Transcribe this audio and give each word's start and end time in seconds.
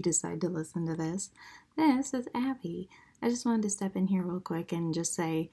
you 0.00 0.02
decide 0.02 0.40
to 0.40 0.48
listen 0.48 0.86
to 0.86 0.94
this. 0.94 1.30
This 1.76 2.14
is 2.14 2.26
Abby. 2.34 2.88
I 3.20 3.28
just 3.28 3.44
wanted 3.44 3.62
to 3.62 3.70
step 3.70 3.96
in 3.96 4.06
here 4.06 4.22
real 4.22 4.40
quick 4.40 4.72
and 4.72 4.94
just 4.94 5.14
say 5.14 5.50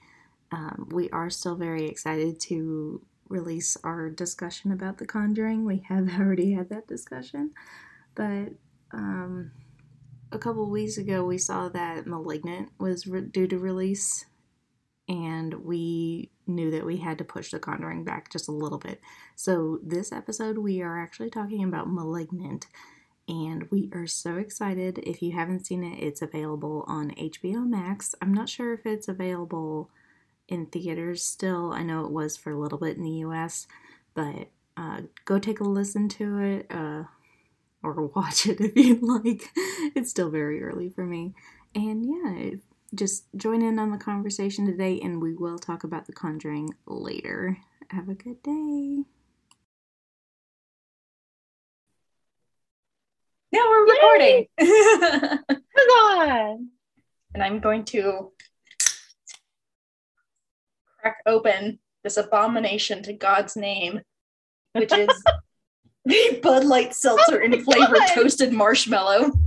um, 0.54 0.88
we 0.94 1.10
are 1.10 1.30
still 1.30 1.56
very 1.56 1.86
excited 1.86 2.40
to 2.42 3.02
release 3.28 3.76
our 3.84 4.10
discussion 4.10 4.72
about 4.72 5.00
The 5.00 5.06
Conjuring. 5.06 5.66
We 5.66 5.84
have 5.90 6.10
already 6.20 6.54
had 6.54 6.70
that 6.70 6.88
discussion, 6.88 7.52
but 8.16 8.54
um, 8.94 9.52
a 10.32 10.40
couple 10.40 10.70
weeks 10.70 10.98
ago 10.98 11.26
we 11.26 11.38
saw 11.38 11.68
that 11.70 12.08
Malignant 12.08 12.70
was 12.80 13.06
re- 13.06 13.22
due 13.22 13.48
to 13.48 13.60
release, 13.60 14.26
and 15.10 15.54
we 15.56 16.32
knew 16.46 16.72
that 16.72 16.86
we 16.86 16.98
had 16.98 17.18
to 17.18 17.26
push 17.26 17.52
The 17.52 17.60
Conjuring 17.60 18.06
back 18.06 18.32
just 18.32 18.48
a 18.48 18.54
little 18.54 18.80
bit. 18.80 19.02
So, 19.36 19.80
this 19.84 20.14
episode, 20.14 20.58
we 20.58 20.82
are 20.82 20.98
actually 20.98 21.32
talking 21.32 21.66
about 21.66 21.92
Malignant, 21.92 22.68
and 23.28 23.68
we 23.70 23.90
are 23.94 24.08
so 24.08 24.38
excited. 24.38 25.00
If 25.00 25.22
you 25.22 25.34
haven't 25.34 25.66
seen 25.66 25.84
it, 25.84 26.02
it's 26.02 26.22
available 26.22 26.86
on 26.88 27.12
HBO 27.12 27.68
Max. 27.68 28.16
I'm 28.22 28.34
not 28.34 28.50
sure 28.50 28.74
if 28.74 28.86
it's 28.86 29.08
available 29.08 29.90
in 30.48 30.68
theaters 30.68 31.24
still. 31.24 31.74
I 31.74 31.84
know 31.84 32.06
it 32.06 32.12
was 32.12 32.38
for 32.38 32.52
a 32.52 32.60
little 32.60 32.78
bit 32.78 32.96
in 32.96 33.04
the 33.04 33.26
US, 33.26 33.68
but 34.14 34.50
uh, 34.78 35.02
go 35.26 35.40
take 35.40 35.60
a 35.60 35.64
listen 35.66 36.08
to 36.10 36.40
it 36.40 36.68
uh, 36.70 37.04
or 37.84 38.06
watch 38.16 38.46
it 38.46 38.62
if 38.62 38.76
you'd 38.76 39.04
like. 39.04 39.50
It's 39.96 40.10
still 40.10 40.30
very 40.30 40.64
early 40.64 40.90
for 40.90 41.06
me. 41.06 41.34
And 41.76 42.06
yeah, 42.06 42.58
just 42.96 43.26
join 43.36 43.62
in 43.62 43.78
on 43.78 43.92
the 43.92 43.98
conversation 43.98 44.66
today, 44.66 45.00
and 45.02 45.22
we 45.22 45.34
will 45.34 45.60
talk 45.60 45.84
about 45.84 46.08
The 46.08 46.14
Conjuring 46.14 46.76
later. 46.86 47.58
Have 47.90 48.08
a 48.10 48.14
good 48.14 48.42
day. 48.42 49.04
Now 53.52 53.62
we're 53.70 53.86
recording. 53.88 54.48
Come 54.60 55.90
on. 55.90 56.70
and 57.34 57.44
I'm 57.44 57.60
going 57.60 57.86
to 57.86 58.32
crack 61.00 61.18
open 61.26 61.80
this 62.04 62.18
abomination 62.18 63.04
to 63.04 63.14
God's 63.14 63.56
name, 63.56 64.02
which 64.74 64.92
is 64.94 65.08
the 66.06 66.40
Bud 66.44 66.66
Light 66.66 66.94
seltzer 66.94 67.40
in 67.42 67.54
oh 67.56 67.60
flavor 67.60 67.96
God. 67.96 68.10
toasted 68.14 68.54
marshmallow. 68.54 69.32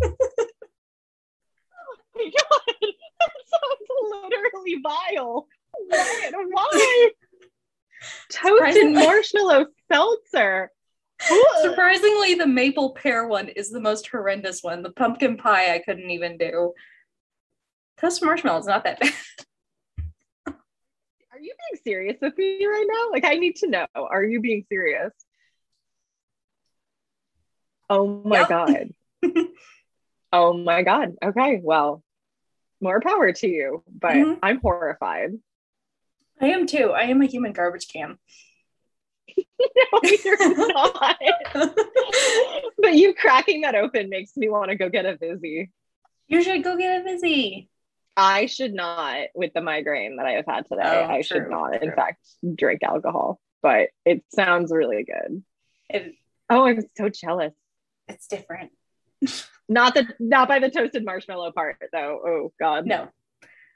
Oh 2.17 2.23
my 2.23 2.25
God. 2.25 2.93
That 3.21 3.31
sounds 3.47 4.25
literally 4.25 4.83
vile. 4.83 5.47
Why? 5.89 6.31
Why? 6.51 7.11
Toasted 8.31 8.93
marshmallow 8.93 9.67
seltzer. 9.91 10.71
Surprisingly, 11.62 12.34
the 12.34 12.47
maple 12.47 12.91
pear 12.94 13.26
one 13.26 13.48
is 13.48 13.71
the 13.71 13.81
most 13.81 14.06
horrendous 14.09 14.62
one. 14.62 14.82
The 14.82 14.93
pumpkin 14.93 15.37
pie 15.37 15.75
I 15.75 15.78
couldn't 15.81 16.10
even 16.10 16.37
do. 16.38 16.72
Toast 17.98 18.22
marshmallow 18.25 18.60
is 18.60 18.66
not 18.66 18.84
that 18.84 19.00
bad. 19.00 19.12
Are 20.47 21.38
you 21.41 21.54
being 21.70 21.81
serious 21.84 22.16
with 22.20 22.37
me 22.37 22.65
right 22.66 22.87
now? 22.91 23.10
Like, 23.12 23.25
I 23.25 23.34
need 23.37 23.56
to 23.56 23.69
know. 23.69 23.87
Are 23.94 24.25
you 24.25 24.41
being 24.41 24.65
serious? 24.69 25.12
Oh 27.88 28.06
my 28.25 28.41
Yep. 28.41 28.49
God. 28.49 28.94
oh 30.32 30.53
my 30.54 30.82
God. 30.82 31.15
Okay. 31.22 31.60
Well, 31.62 32.03
more 32.81 33.00
power 33.00 33.32
to 33.32 33.49
you, 33.49 33.82
but 33.91 34.15
Mhm. 34.16 34.38
I'm 34.43 34.60
horrified. 34.60 35.32
I 36.41 36.47
am 36.47 36.66
too. 36.66 36.93
I 36.93 37.03
am 37.03 37.20
a 37.20 37.26
human 37.26 37.53
garbage 37.53 37.88
can. 37.88 38.19
no, 39.61 40.01
you're 40.25 40.69
not. 40.73 41.19
but 42.79 42.95
you 42.95 43.15
cracking 43.15 43.63
that 43.63 43.75
open 43.75 44.09
makes 44.09 44.37
me 44.37 44.49
want 44.49 44.71
to 44.71 44.77
go 44.77 44.89
get 44.89 45.07
a 45.07 45.17
Vizzy. 45.17 45.71
you 46.29 46.43
should 46.43 46.63
go 46.65 46.77
get 46.77 47.01
a 47.01 47.05
Vizzy. 47.05 47.69
I 48.17 48.47
should 48.47 48.75
not 48.75 49.29
with 49.35 49.53
the 49.55 49.61
migraine 49.61 50.17
that 50.17 50.27
I 50.27 50.33
have 50.33 50.47
had 50.47 50.67
today. 50.69 50.83
Oh, 50.85 51.05
I 51.05 51.23
true, 51.23 51.23
should 51.23 51.51
not, 51.51 51.83
in 51.83 51.93
fact, 51.93 52.19
drink 52.55 52.83
alcohol, 52.83 53.41
but 53.63 53.89
it 54.05 54.23
sounds 54.35 54.73
really 54.73 55.05
good. 55.05 55.43
It, 55.89 56.15
Oh, 56.53 56.67
I'm 56.67 56.81
so 56.97 57.09
jealous. 57.09 57.53
it's 58.09 58.27
different. 58.27 58.73
Not 59.69 59.95
the 59.95 60.09
not 60.19 60.49
by 60.49 60.59
the 60.59 60.69
toasted 60.69 61.05
marshmallow 61.05 61.53
part 61.53 61.77
though. 61.93 62.21
Oh 62.27 62.53
God. 62.59 62.87
No, 62.87 63.09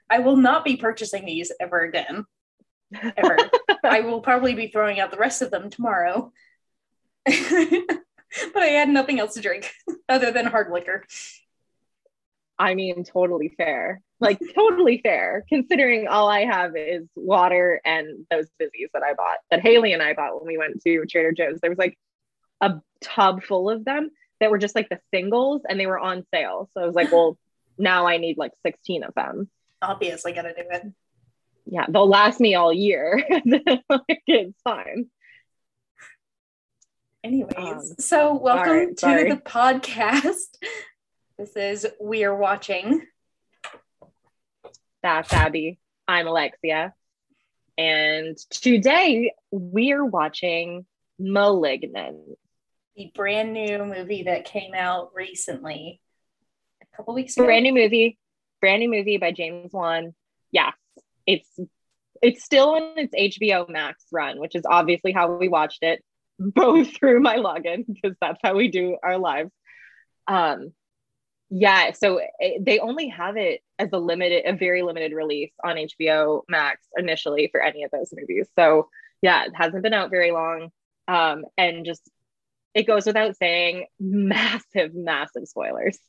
I 0.09 0.19
will 0.19 0.35
not 0.35 0.65
be 0.65 0.75
purchasing 0.75 1.23
these 1.25 1.51
ever 1.61 1.79
again. 1.83 2.25
Ever. 3.17 3.37
I 3.83 4.01
will 4.01 4.21
probably 4.21 4.53
be 4.53 4.67
throwing 4.67 4.99
out 4.99 5.11
the 5.11 5.17
rest 5.17 5.41
of 5.41 5.51
them 5.51 5.69
tomorrow. 5.69 6.31
but 7.25 7.33
I 7.33 8.67
had 8.67 8.89
nothing 8.89 9.19
else 9.19 9.33
to 9.35 9.41
drink 9.41 9.71
other 10.09 10.31
than 10.31 10.45
hard 10.45 10.71
liquor. 10.71 11.05
I 12.57 12.73
mean, 12.73 13.03
totally 13.03 13.49
fair. 13.49 14.01
Like 14.19 14.39
totally 14.55 15.01
fair, 15.03 15.43
considering 15.49 16.07
all 16.07 16.29
I 16.29 16.45
have 16.45 16.75
is 16.77 17.05
water 17.15 17.81
and 17.83 18.25
those 18.31 18.47
fizzies 18.61 18.89
that 18.93 19.03
I 19.03 19.13
bought, 19.13 19.37
that 19.51 19.59
Haley 19.59 19.91
and 19.91 20.01
I 20.01 20.13
bought 20.13 20.39
when 20.39 20.47
we 20.47 20.57
went 20.57 20.81
to 20.83 21.05
Trader 21.05 21.33
Joe's. 21.33 21.59
There 21.59 21.69
was 21.69 21.77
like 21.77 21.97
a 22.61 22.75
tub 23.01 23.43
full 23.43 23.69
of 23.69 23.83
them 23.83 24.09
that 24.39 24.51
were 24.51 24.57
just 24.57 24.75
like 24.75 24.87
the 24.87 24.99
singles 25.13 25.63
and 25.67 25.79
they 25.79 25.85
were 25.85 25.99
on 25.99 26.25
sale. 26.33 26.69
So 26.73 26.81
I 26.81 26.85
was 26.85 26.95
like, 26.95 27.11
well, 27.11 27.37
now 27.77 28.07
I 28.07 28.17
need 28.17 28.37
like 28.37 28.51
16 28.65 29.03
of 29.03 29.13
them. 29.15 29.49
Obviously, 29.81 30.31
gotta 30.31 30.53
do 30.53 30.63
it. 30.69 30.83
Yeah, 31.65 31.85
they'll 31.89 32.07
last 32.07 32.39
me 32.39 32.55
all 32.55 32.71
year. 32.73 33.23
Like, 33.89 34.21
it's 34.27 34.59
fine. 34.63 35.07
Anyways, 37.23 37.57
Um, 37.57 37.81
so 37.99 38.35
welcome 38.35 38.71
right, 38.71 38.89
to 38.89 38.99
sorry. 38.99 39.29
the 39.29 39.37
podcast. 39.37 40.57
This 41.37 41.55
is 41.55 41.87
We 41.99 42.23
Are 42.23 42.35
Watching. 42.35 43.01
That's 45.01 45.31
Abby. 45.33 45.79
I'm 46.07 46.27
Alexia. 46.27 46.93
And 47.77 48.37
today 48.51 49.33
we're 49.51 50.05
watching 50.05 50.85
Malignant. 51.19 52.37
the 52.95 53.11
brand 53.15 53.53
new 53.53 53.83
movie 53.85 54.23
that 54.23 54.45
came 54.45 54.73
out 54.73 55.11
recently, 55.15 55.99
a 56.81 56.95
couple 56.95 57.13
weeks 57.15 57.35
ago. 57.35 57.45
brand 57.45 57.63
new 57.63 57.73
movie 57.73 58.17
brand 58.61 58.79
new 58.81 58.89
movie 58.89 59.17
by 59.17 59.31
james 59.31 59.71
wan 59.73 60.13
yes 60.51 60.73
it's 61.25 61.49
it's 62.21 62.43
still 62.43 62.69
on 62.69 62.93
its 62.97 63.13
hbo 63.39 63.67
max 63.69 64.03
run 64.11 64.39
which 64.39 64.55
is 64.55 64.63
obviously 64.69 65.11
how 65.11 65.35
we 65.35 65.47
watched 65.47 65.83
it 65.83 66.03
both 66.39 66.95
through 66.95 67.19
my 67.19 67.37
login 67.37 67.85
because 67.87 68.15
that's 68.19 68.39
how 68.43 68.55
we 68.55 68.67
do 68.69 68.97
our 69.03 69.17
lives 69.17 69.51
um 70.27 70.71
yeah 71.49 71.91
so 71.91 72.19
it, 72.39 72.65
they 72.65 72.79
only 72.79 73.07
have 73.09 73.37
it 73.37 73.61
as 73.77 73.89
a 73.93 73.99
limited 73.99 74.43
a 74.45 74.55
very 74.55 74.81
limited 74.81 75.13
release 75.13 75.51
on 75.63 75.75
hbo 75.75 76.41
max 76.49 76.81
initially 76.97 77.49
for 77.51 77.61
any 77.61 77.83
of 77.83 77.91
those 77.91 78.11
movies 78.13 78.47
so 78.57 78.89
yeah 79.21 79.45
it 79.45 79.51
hasn't 79.53 79.83
been 79.83 79.93
out 79.93 80.09
very 80.09 80.31
long 80.31 80.69
um 81.07 81.43
and 81.57 81.85
just 81.85 82.01
it 82.73 82.87
goes 82.87 83.05
without 83.05 83.37
saying 83.37 83.85
massive 83.99 84.93
massive 84.95 85.47
spoilers 85.47 85.99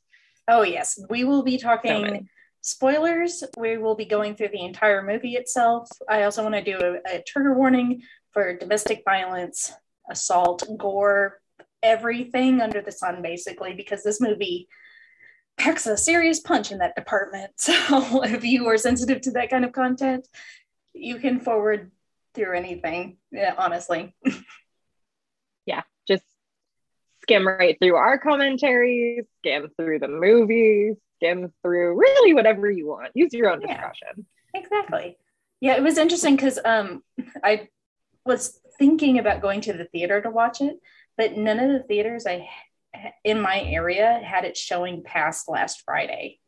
Oh, 0.48 0.62
yes. 0.62 0.98
We 1.10 1.24
will 1.24 1.42
be 1.42 1.58
talking 1.58 2.02
many. 2.02 2.26
Spoilers. 2.66 3.44
We 3.56 3.78
will 3.78 3.94
be 3.94 4.04
going 4.04 4.34
through 4.34 4.48
the 4.48 4.64
entire 4.64 5.00
movie 5.02 5.36
itself. 5.36 5.88
I 6.08 6.24
also 6.24 6.42
want 6.42 6.56
to 6.56 6.62
do 6.62 6.78
a, 6.78 7.18
a 7.18 7.22
trigger 7.22 7.54
warning 7.54 8.02
for 8.32 8.56
domestic 8.56 9.02
violence, 9.04 9.72
assault, 10.10 10.64
gore, 10.76 11.40
everything 11.82 12.60
under 12.60 12.82
the 12.82 12.90
sun, 12.90 13.22
basically, 13.22 13.72
because 13.74 14.02
this 14.02 14.20
movie 14.20 14.68
packs 15.56 15.86
a 15.86 15.96
serious 15.96 16.40
punch 16.40 16.72
in 16.72 16.78
that 16.78 16.96
department. 16.96 17.52
So 17.58 18.24
if 18.24 18.44
you 18.44 18.66
are 18.66 18.76
sensitive 18.76 19.20
to 19.22 19.30
that 19.32 19.48
kind 19.48 19.64
of 19.64 19.72
content, 19.72 20.26
you 20.92 21.18
can 21.18 21.38
forward 21.38 21.92
through 22.34 22.56
anything, 22.56 23.18
yeah, 23.30 23.54
honestly. 23.56 24.14
yeah, 25.66 25.82
just 26.08 26.24
skim 27.22 27.46
right 27.46 27.78
through 27.80 27.94
our 27.94 28.18
commentaries, 28.18 29.24
skim 29.38 29.68
through 29.78 30.00
the 30.00 30.08
movies, 30.08 30.96
skim 31.16 31.52
through 31.62 31.98
really 31.98 32.34
whatever 32.34 32.70
you 32.70 32.88
want. 32.88 33.10
Use 33.14 33.32
your 33.32 33.50
own 33.50 33.60
Yeah. 33.60 33.68
discretion. 33.68 34.26
Exactly. 34.54 35.18
Yeah, 35.60 35.76
it 35.76 35.82
was 35.82 35.98
interesting 35.98 36.36
because 36.36 36.58
um, 36.64 37.02
I 37.42 37.68
was 38.24 38.60
thinking 38.78 39.18
about 39.18 39.42
going 39.42 39.60
to 39.62 39.72
the 39.72 39.86
theater 39.86 40.20
to 40.20 40.30
watch 40.30 40.60
it, 40.60 40.76
but 41.16 41.36
none 41.36 41.58
of 41.58 41.72
the 41.72 41.82
theaters 41.86 42.26
I 42.26 42.48
in 43.24 43.40
my 43.40 43.60
area 43.60 44.20
had 44.24 44.44
it 44.44 44.56
showing 44.56 45.02
past 45.02 45.48
last 45.48 45.82
Friday. 45.84 46.38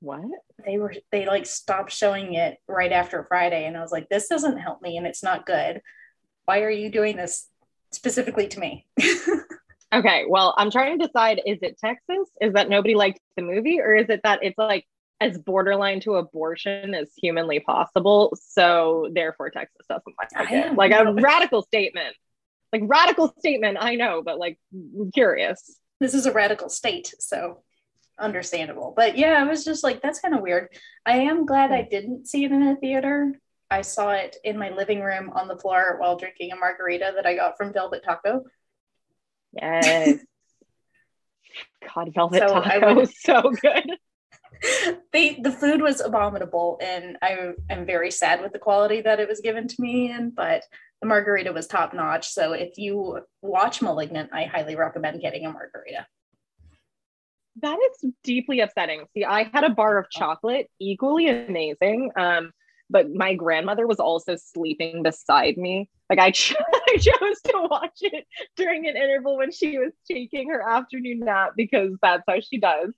What? 0.00 0.22
They 0.64 0.78
were 0.78 0.94
they 1.12 1.26
like 1.26 1.44
stopped 1.46 1.92
showing 1.92 2.34
it 2.34 2.58
right 2.66 2.92
after 2.92 3.24
Friday, 3.24 3.66
and 3.66 3.76
I 3.76 3.80
was 3.80 3.92
like, 3.92 4.08
this 4.08 4.28
doesn't 4.28 4.58
help 4.58 4.80
me, 4.80 4.96
and 4.96 5.06
it's 5.06 5.22
not 5.22 5.46
good. 5.46 5.82
Why 6.44 6.62
are 6.62 6.70
you 6.70 6.90
doing 6.90 7.16
this 7.16 7.48
specifically 7.92 8.48
to 8.48 8.60
me? 8.60 8.86
Okay, 9.92 10.26
well, 10.28 10.54
I'm 10.58 10.70
trying 10.70 10.98
to 10.98 11.06
decide 11.06 11.40
is 11.46 11.58
it 11.62 11.78
Texas? 11.78 12.28
Is 12.40 12.52
that 12.52 12.68
nobody 12.68 12.94
liked 12.94 13.20
the 13.36 13.42
movie? 13.42 13.80
Or 13.80 13.94
is 13.94 14.08
it 14.10 14.20
that 14.24 14.40
it's 14.42 14.58
like 14.58 14.84
as 15.20 15.38
borderline 15.38 16.00
to 16.00 16.16
abortion 16.16 16.94
as 16.94 17.10
humanly 17.16 17.60
possible? 17.60 18.36
So 18.50 19.08
therefore, 19.12 19.50
Texas 19.50 19.86
doesn't 19.88 20.14
like 20.18 20.50
it. 20.50 20.74
Like 20.74 20.92
a 20.92 21.12
radical 21.14 21.62
statement. 21.62 22.14
Like 22.72 22.82
radical 22.84 23.34
statement, 23.38 23.78
I 23.80 23.94
know, 23.94 24.22
but 24.22 24.38
like 24.38 24.58
I'm 24.74 25.10
curious. 25.10 25.78
This 26.00 26.12
is 26.12 26.26
a 26.26 26.32
radical 26.32 26.68
state, 26.68 27.14
so 27.18 27.62
understandable. 28.18 28.92
But 28.94 29.16
yeah, 29.16 29.40
I 29.40 29.44
was 29.44 29.64
just 29.64 29.82
like, 29.82 30.02
that's 30.02 30.20
kind 30.20 30.34
of 30.34 30.42
weird. 30.42 30.68
I 31.06 31.20
am 31.20 31.46
glad 31.46 31.72
I 31.72 31.82
didn't 31.82 32.28
see 32.28 32.44
it 32.44 32.52
in 32.52 32.62
a 32.62 32.76
theater. 32.76 33.32
I 33.70 33.82
saw 33.82 34.10
it 34.10 34.36
in 34.44 34.58
my 34.58 34.70
living 34.70 35.00
room 35.00 35.30
on 35.30 35.48
the 35.48 35.56
floor 35.56 35.96
while 35.98 36.16
drinking 36.16 36.52
a 36.52 36.56
margarita 36.56 37.12
that 37.16 37.26
I 37.26 37.36
got 37.36 37.56
from 37.56 37.72
Velvet 37.72 38.02
Taco. 38.04 38.44
Yes. 39.60 40.18
God, 41.94 42.12
Velvet 42.14 42.38
so 42.38 42.60
Taco 42.60 42.94
was 42.94 43.12
so 43.20 43.42
good. 43.62 43.90
the 45.12 45.38
the 45.40 45.52
food 45.52 45.80
was 45.80 46.00
abominable, 46.00 46.78
and 46.82 47.16
I 47.22 47.52
am 47.70 47.86
very 47.86 48.10
sad 48.10 48.40
with 48.42 48.52
the 48.52 48.58
quality 48.58 49.00
that 49.02 49.20
it 49.20 49.28
was 49.28 49.40
given 49.40 49.68
to 49.68 49.80
me 49.80 50.10
in. 50.10 50.30
But 50.30 50.62
the 51.00 51.06
margarita 51.06 51.52
was 51.52 51.66
top 51.66 51.94
notch. 51.94 52.28
So 52.28 52.52
if 52.52 52.76
you 52.76 53.20
watch 53.42 53.80
*Malignant*, 53.82 54.30
I 54.32 54.44
highly 54.44 54.76
recommend 54.76 55.20
getting 55.20 55.46
a 55.46 55.52
margarita. 55.52 56.06
That 57.60 57.78
is 57.78 58.12
deeply 58.22 58.60
upsetting. 58.60 59.04
See, 59.14 59.24
I 59.24 59.44
had 59.52 59.64
a 59.64 59.70
bar 59.70 59.98
of 59.98 60.10
chocolate, 60.10 60.70
equally 60.78 61.28
amazing. 61.28 62.12
Um, 62.16 62.52
but 62.90 63.12
my 63.12 63.34
grandmother 63.34 63.86
was 63.86 64.00
also 64.00 64.36
sleeping 64.36 65.02
beside 65.02 65.56
me. 65.56 65.90
Like 66.08 66.18
I, 66.18 66.30
ch- 66.32 66.54
I 66.58 66.96
chose 66.96 67.40
to 67.46 67.68
watch 67.70 67.98
it 68.00 68.26
during 68.56 68.88
an 68.88 68.96
interval 68.96 69.36
when 69.36 69.52
she 69.52 69.78
was 69.78 69.92
taking 70.10 70.50
her 70.50 70.62
afternoon 70.62 71.20
nap 71.20 71.52
because 71.56 71.92
that's 72.02 72.24
how 72.26 72.40
she 72.40 72.58
does. 72.58 72.92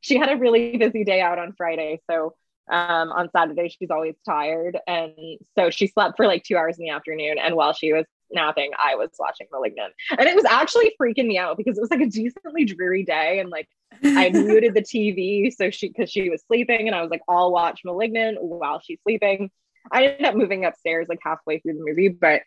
She 0.00 0.16
had 0.16 0.30
a 0.30 0.36
really 0.36 0.76
busy 0.76 1.04
day 1.04 1.20
out 1.20 1.38
on 1.38 1.54
Friday, 1.56 2.00
so 2.10 2.34
um, 2.70 3.12
on 3.12 3.30
Saturday 3.30 3.68
she's 3.68 3.90
always 3.90 4.14
tired, 4.24 4.78
and 4.86 5.12
so 5.56 5.70
she 5.70 5.86
slept 5.86 6.16
for 6.16 6.26
like 6.26 6.44
two 6.44 6.56
hours 6.56 6.78
in 6.78 6.84
the 6.84 6.90
afternoon. 6.90 7.36
And 7.38 7.56
while 7.56 7.72
she 7.72 7.92
was 7.92 8.04
napping, 8.30 8.70
I 8.82 8.96
was 8.96 9.10
watching 9.18 9.46
*Malignant*, 9.50 9.94
and 10.10 10.28
it 10.28 10.34
was 10.34 10.44
actually 10.44 10.94
freaking 11.00 11.26
me 11.26 11.38
out 11.38 11.56
because 11.56 11.78
it 11.78 11.80
was 11.80 11.90
like 11.90 12.00
a 12.00 12.06
decently 12.06 12.64
dreary 12.64 13.02
day, 13.04 13.40
and 13.40 13.50
like 13.50 13.68
I 14.02 14.28
muted 14.34 14.74
the 14.74 14.82
TV 14.82 15.52
so 15.54 15.70
she 15.70 15.88
because 15.88 16.10
she 16.10 16.28
was 16.30 16.42
sleeping, 16.46 16.86
and 16.86 16.94
I 16.94 17.00
was 17.00 17.10
like, 17.10 17.22
I'll 17.28 17.50
watch 17.50 17.80
*Malignant* 17.84 18.42
while 18.42 18.80
she's 18.80 18.98
sleeping. 19.02 19.50
I 19.90 20.06
ended 20.06 20.26
up 20.26 20.34
moving 20.34 20.64
upstairs 20.64 21.06
like 21.08 21.20
halfway 21.22 21.58
through 21.58 21.74
the 21.74 21.84
movie, 21.84 22.08
but 22.08 22.42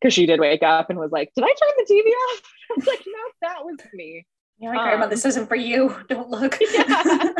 because 0.00 0.14
she 0.14 0.26
did 0.26 0.40
wake 0.40 0.62
up 0.62 0.90
and 0.90 0.98
was 0.98 1.10
like, 1.10 1.32
"Did 1.34 1.44
I 1.44 1.48
turn 1.48 1.70
the 1.76 1.92
TV 1.92 2.06
off?" 2.08 2.42
I 2.70 2.74
was 2.76 2.86
like, 2.86 3.04
"No, 3.06 3.18
that 3.42 3.64
was 3.64 3.78
me." 3.92 4.26
Yeah, 4.58 4.70
like, 4.70 4.78
um, 4.78 4.84
grandma, 4.86 5.06
this 5.06 5.24
isn't 5.24 5.48
for 5.48 5.56
you. 5.56 5.94
Don't 6.08 6.30
look. 6.30 6.58
yeah, 6.72 7.32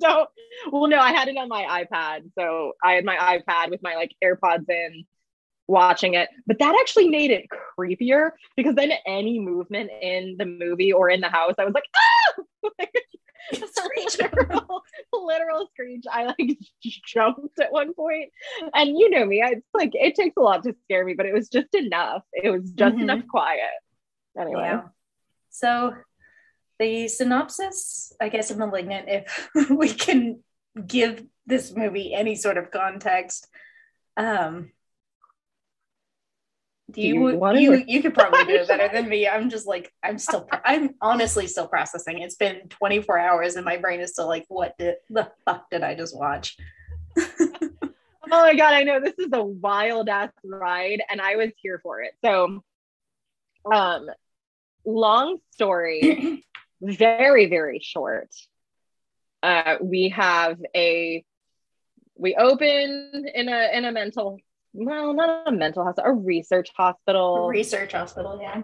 don't. 0.00 0.28
Well, 0.70 0.88
no, 0.88 0.98
I 0.98 1.12
had 1.12 1.28
it 1.28 1.36
on 1.38 1.48
my 1.48 1.84
iPad, 1.84 2.30
so 2.38 2.72
I 2.84 2.92
had 2.92 3.04
my 3.04 3.16
iPad 3.16 3.70
with 3.70 3.82
my 3.82 3.94
like 3.94 4.14
AirPods 4.22 4.68
in, 4.68 5.04
watching 5.70 6.14
it. 6.14 6.28
But 6.46 6.58
that 6.58 6.76
actually 6.80 7.08
made 7.08 7.30
it 7.30 7.46
creepier 7.78 8.32
because 8.56 8.74
then 8.74 8.92
any 9.06 9.38
movement 9.38 9.90
in 10.02 10.36
the 10.38 10.44
movie 10.44 10.92
or 10.92 11.08
in 11.08 11.20
the 11.20 11.28
house, 11.28 11.54
I 11.58 11.64
was 11.64 11.72
like, 11.72 11.84
ah! 11.96 12.42
literal, 14.20 14.82
literal 15.12 15.68
screech. 15.72 16.04
I 16.10 16.26
like 16.26 16.58
jumped 17.06 17.58
at 17.58 17.72
one 17.72 17.94
point, 17.94 18.30
and 18.74 18.98
you 18.98 19.10
know 19.10 19.24
me. 19.24 19.42
It's 19.42 19.66
like 19.74 19.90
it 19.94 20.14
takes 20.14 20.36
a 20.36 20.40
lot 20.40 20.62
to 20.64 20.74
scare 20.84 21.04
me, 21.04 21.14
but 21.14 21.26
it 21.26 21.34
was 21.34 21.48
just 21.48 21.74
enough. 21.74 22.22
It 22.32 22.50
was 22.50 22.70
just 22.70 22.94
mm-hmm. 22.94 23.02
enough 23.02 23.26
quiet. 23.28 23.70
Anyway, 24.38 24.62
yeah. 24.62 24.82
so 25.50 25.94
the 26.78 27.08
synopsis, 27.08 28.12
I 28.20 28.28
guess, 28.28 28.50
of 28.50 28.58
*Malignant*, 28.58 29.08
if 29.08 29.70
we 29.70 29.92
can 29.92 30.40
give 30.86 31.24
this 31.46 31.74
movie 31.74 32.14
any 32.14 32.36
sort 32.36 32.56
of 32.56 32.70
context. 32.70 33.48
Um, 34.16 34.70
do 36.92 37.00
you, 37.00 37.30
you 37.30 37.54
you, 37.54 37.84
you 37.86 38.02
could 38.02 38.14
probably 38.14 38.44
do 38.44 38.54
it 38.54 38.68
better 38.68 38.88
than 38.92 39.08
me. 39.08 39.28
I'm 39.28 39.50
just 39.50 39.66
like 39.66 39.92
I'm 40.02 40.18
still 40.26 40.48
I'm 40.64 40.94
honestly 41.00 41.46
still 41.46 41.68
processing. 41.68 42.18
It's 42.18 42.36
been 42.36 42.68
24 42.68 43.18
hours 43.18 43.56
and 43.56 43.64
my 43.64 43.76
brain 43.76 44.00
is 44.00 44.12
still 44.12 44.28
like, 44.28 44.46
what 44.48 44.76
did 44.78 44.96
the 45.08 45.30
fuck 45.44 45.70
did 45.70 45.82
I 45.82 45.94
just 45.94 46.16
watch? 46.16 46.56
oh 47.18 47.28
my 48.28 48.54
god, 48.54 48.74
I 48.74 48.82
know 48.82 49.00
this 49.00 49.18
is 49.18 49.30
a 49.32 49.42
wild 49.42 50.08
ass 50.08 50.32
ride 50.44 51.02
and 51.10 51.20
I 51.20 51.36
was 51.36 51.50
here 51.56 51.80
for 51.82 52.02
it. 52.02 52.12
So 52.24 52.62
um 53.70 54.10
long 54.84 55.38
story, 55.52 56.44
very, 56.82 57.46
very 57.46 57.80
short. 57.80 58.34
Uh 59.42 59.76
we 59.80 60.10
have 60.10 60.58
a 60.74 61.24
we 62.16 62.34
open 62.36 63.26
in 63.34 63.48
a 63.48 63.76
in 63.76 63.84
a 63.84 63.92
mental 63.92 64.38
well, 64.72 65.12
not 65.14 65.48
a 65.48 65.52
mental 65.52 65.84
hospital, 65.84 66.10
a 66.10 66.14
research 66.14 66.70
hospital. 66.76 67.48
research 67.48 67.92
hospital, 67.92 68.38
yeah. 68.40 68.62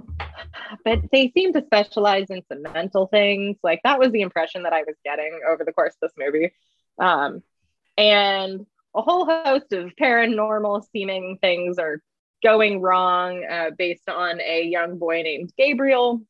But 0.84 1.10
they 1.10 1.32
seem 1.34 1.52
to 1.54 1.64
specialize 1.64 2.26
in 2.30 2.42
some 2.48 2.62
mental 2.62 3.06
things. 3.06 3.56
Like 3.62 3.80
that 3.84 3.98
was 3.98 4.12
the 4.12 4.22
impression 4.22 4.62
that 4.62 4.72
I 4.72 4.82
was 4.86 4.94
getting 5.04 5.40
over 5.48 5.64
the 5.64 5.72
course 5.72 5.94
of 6.00 6.08
this 6.08 6.12
movie. 6.16 6.52
Um, 6.98 7.42
and 7.96 8.66
a 8.94 9.02
whole 9.02 9.26
host 9.26 9.72
of 9.72 9.92
paranormal 10.00 10.84
seeming 10.92 11.38
things 11.40 11.78
are 11.78 12.00
going 12.42 12.80
wrong 12.80 13.44
uh, 13.44 13.70
based 13.76 14.08
on 14.08 14.40
a 14.40 14.62
young 14.62 14.98
boy 14.98 15.22
named 15.22 15.52
Gabriel. 15.58 16.22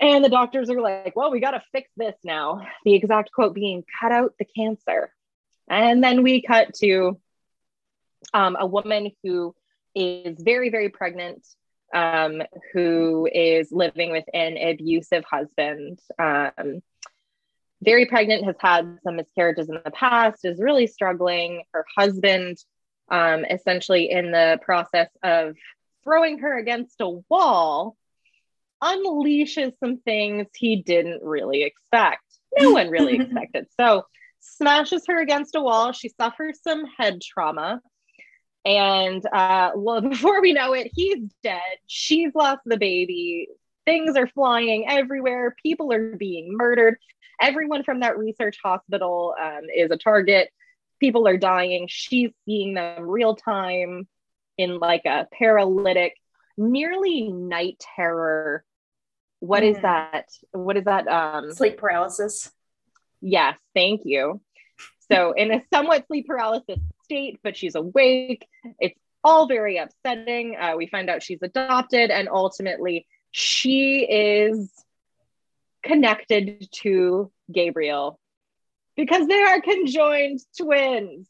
And 0.00 0.24
the 0.24 0.28
doctors 0.28 0.70
are 0.70 0.80
like, 0.80 1.14
well, 1.16 1.30
we 1.30 1.40
got 1.40 1.52
to 1.52 1.62
fix 1.72 1.90
this 1.96 2.14
now. 2.24 2.66
The 2.84 2.94
exact 2.94 3.32
quote 3.32 3.54
being, 3.54 3.84
cut 4.00 4.12
out 4.12 4.34
the 4.38 4.44
cancer. 4.44 5.12
And 5.68 6.02
then 6.02 6.22
we 6.22 6.42
cut 6.42 6.74
to 6.80 7.20
um, 8.34 8.56
a 8.58 8.66
woman 8.66 9.10
who 9.22 9.54
is 9.94 10.36
very, 10.40 10.70
very 10.70 10.88
pregnant, 10.88 11.46
um, 11.94 12.42
who 12.72 13.28
is 13.32 13.72
living 13.72 14.10
with 14.12 14.24
an 14.32 14.56
abusive 14.56 15.24
husband. 15.24 15.98
Um, 16.18 16.82
very 17.82 18.06
pregnant, 18.06 18.44
has 18.44 18.56
had 18.58 18.98
some 19.04 19.16
miscarriages 19.16 19.68
in 19.68 19.78
the 19.84 19.90
past, 19.90 20.44
is 20.44 20.60
really 20.60 20.86
struggling. 20.86 21.62
Her 21.72 21.84
husband, 21.96 22.58
um, 23.10 23.44
essentially 23.44 24.10
in 24.10 24.32
the 24.32 24.58
process 24.62 25.08
of 25.22 25.56
throwing 26.04 26.38
her 26.38 26.58
against 26.58 27.00
a 27.00 27.08
wall, 27.28 27.96
unleashes 28.82 29.72
some 29.78 29.98
things 29.98 30.46
he 30.54 30.82
didn't 30.82 31.22
really 31.22 31.62
expect. 31.62 32.22
No 32.58 32.70
one 32.72 32.90
really 32.90 33.16
expected. 33.16 33.66
So, 33.78 34.04
smashes 34.40 35.04
her 35.08 35.20
against 35.20 35.54
a 35.54 35.60
wall. 35.60 35.92
She 35.92 36.08
suffers 36.08 36.60
some 36.62 36.84
head 36.98 37.20
trauma. 37.20 37.80
And 38.68 39.24
uh, 39.24 39.70
well, 39.74 40.00
before 40.08 40.42
we 40.42 40.52
know 40.52 40.74
it, 40.74 40.90
he's 40.94 41.18
dead. 41.42 41.78
She's 41.86 42.34
lost 42.34 42.60
the 42.66 42.76
baby. 42.76 43.48
Things 43.86 44.16
are 44.16 44.28
flying 44.28 44.84
everywhere. 44.86 45.56
People 45.62 45.90
are 45.92 46.14
being 46.14 46.54
murdered. 46.54 46.98
Everyone 47.40 47.82
from 47.82 48.00
that 48.00 48.18
research 48.18 48.58
hospital 48.62 49.34
um, 49.40 49.62
is 49.74 49.90
a 49.90 49.96
target. 49.96 50.50
People 51.00 51.26
are 51.26 51.38
dying. 51.38 51.86
She's 51.88 52.30
seeing 52.44 52.74
them 52.74 53.08
real 53.08 53.36
time 53.36 54.06
in 54.58 54.78
like 54.78 55.06
a 55.06 55.26
paralytic, 55.32 56.14
nearly 56.58 57.28
night 57.28 57.82
terror. 57.96 58.64
What 59.40 59.62
mm. 59.62 59.70
is 59.70 59.82
that? 59.82 60.28
What 60.50 60.76
is 60.76 60.84
that? 60.84 61.08
Um, 61.08 61.54
sleep 61.54 61.78
paralysis. 61.78 62.50
Yes, 63.22 63.56
thank 63.74 64.02
you. 64.04 64.42
So, 65.10 65.32
in 65.32 65.52
a 65.52 65.62
somewhat 65.72 66.06
sleep 66.08 66.26
paralysis 66.26 66.80
state, 67.08 67.40
but 67.42 67.56
she's 67.56 67.74
awake. 67.74 68.46
It's 68.78 68.98
all 69.24 69.48
very 69.48 69.78
upsetting. 69.78 70.56
Uh, 70.60 70.74
we 70.76 70.86
find 70.86 71.08
out 71.08 71.22
she's 71.22 71.42
adopted, 71.42 72.10
and 72.10 72.28
ultimately, 72.28 73.06
she 73.30 74.00
is 74.04 74.70
connected 75.82 76.68
to 76.72 77.30
Gabriel 77.50 78.20
because 78.96 79.26
they 79.26 79.42
are 79.42 79.60
conjoined 79.60 80.40
twins. 80.60 81.28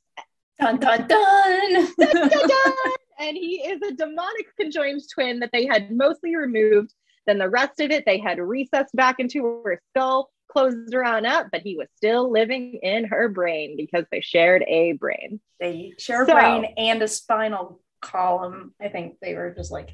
Dun 0.61 0.79
dun 0.79 1.07
dun. 1.07 1.71
dun, 1.99 2.29
dun, 2.29 2.29
dun. 2.31 2.75
and 3.21 3.37
he 3.37 3.63
is 3.65 3.81
a 3.83 3.95
demonic 3.95 4.57
conjoined 4.59 5.03
twin 5.13 5.41
that 5.41 5.51
they 5.53 5.67
had 5.67 5.91
mostly 5.93 6.35
removed. 6.35 6.93
Then 7.27 7.39
the 7.39 7.49
rest 7.49 7.79
of 7.81 7.91
it 7.91 8.05
they 8.07 8.19
had 8.19 8.39
recessed 8.39 8.95
back 8.97 9.21
into 9.21 9.45
her 9.65 9.81
skull 9.91 10.31
closed 10.49 10.93
her 10.93 11.05
on 11.05 11.27
up, 11.27 11.49
but 11.53 11.63
he 11.63 11.77
was 11.77 11.89
still 11.97 12.31
living 12.31 12.79
in 12.83 13.05
her 13.05 13.29
brain 13.29 13.77
because 13.77 14.05
they 14.11 14.21
shared 14.21 14.65
a 14.67 14.93
brain. 14.93 15.41
They 15.61 15.93
share 15.99 16.23
a 16.23 16.27
so, 16.27 16.33
brain 16.35 16.65
and 16.77 17.03
a 17.03 17.09
spinal 17.09 17.81
column. 18.01 18.75
I 18.81 18.89
think 18.89 19.17
they 19.21 19.35
were 19.35 19.55
just 19.57 19.71
like, 19.71 19.91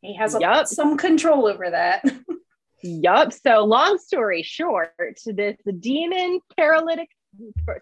he 0.00 0.16
has 0.16 0.34
a, 0.34 0.40
yep. 0.40 0.66
some 0.66 0.96
control 0.96 1.46
over 1.46 1.70
that. 1.70 2.04
yup. 2.82 3.32
So, 3.32 3.64
long 3.64 3.98
story 3.98 4.42
short, 4.42 4.92
this 5.24 5.56
demon 5.78 6.40
paralytic, 6.56 7.08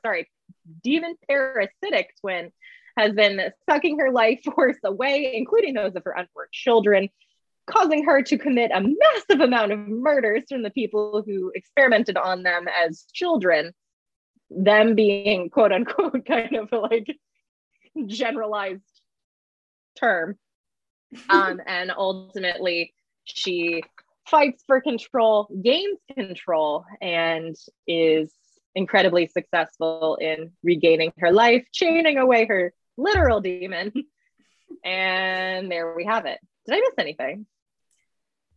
sorry, 0.05 0.29
demon 0.83 1.15
parasitic 1.29 2.15
twin 2.21 2.53
has 2.97 3.13
been 3.13 3.41
sucking 3.69 3.99
her 3.99 4.11
life 4.11 4.41
force 4.55 4.77
away, 4.85 5.33
including 5.35 5.75
those 5.75 5.95
of 5.95 6.05
her 6.05 6.17
unborn 6.17 6.49
children 6.53 7.09
causing 7.67 8.05
her 8.05 8.23
to 8.23 8.39
commit 8.39 8.71
a 8.73 8.81
massive 8.81 9.41
amount 9.41 9.73
of 9.73 9.79
murders 9.79 10.45
from 10.49 10.63
the 10.63 10.71
people 10.71 11.23
who 11.25 11.53
experimented 11.55 12.17
on 12.17 12.43
them 12.43 12.67
as 12.69 13.05
children, 13.13 13.73
them 14.51 14.95
being 14.95 15.51
quote 15.51 15.73
unquote 15.73 16.25
kind 16.27 16.57
of 16.57 16.69
like 16.73 17.17
generalized 18.07 18.83
term. 19.99 20.37
Um, 21.29 21.61
and 21.67 21.93
ultimately, 21.97 22.95
she 23.25 23.83
fights 24.27 24.63
for 24.67 24.81
control, 24.81 25.49
gains 25.63 25.99
control, 26.15 26.85
and 27.01 27.57
is 27.87 28.33
incredibly 28.75 29.27
successful 29.27 30.17
in 30.21 30.53
regaining 30.63 31.13
her 31.19 31.33
life, 31.33 31.65
chaining 31.73 32.19
away 32.19 32.47
her 32.47 32.73
literal 32.97 33.41
demon. 33.41 33.93
and 34.85 35.71
there 35.71 35.95
we 35.95 36.05
have 36.05 36.27
it. 36.27 36.39
Did 36.67 36.77
I 36.77 36.81
miss 36.81 36.95
anything? 36.99 37.47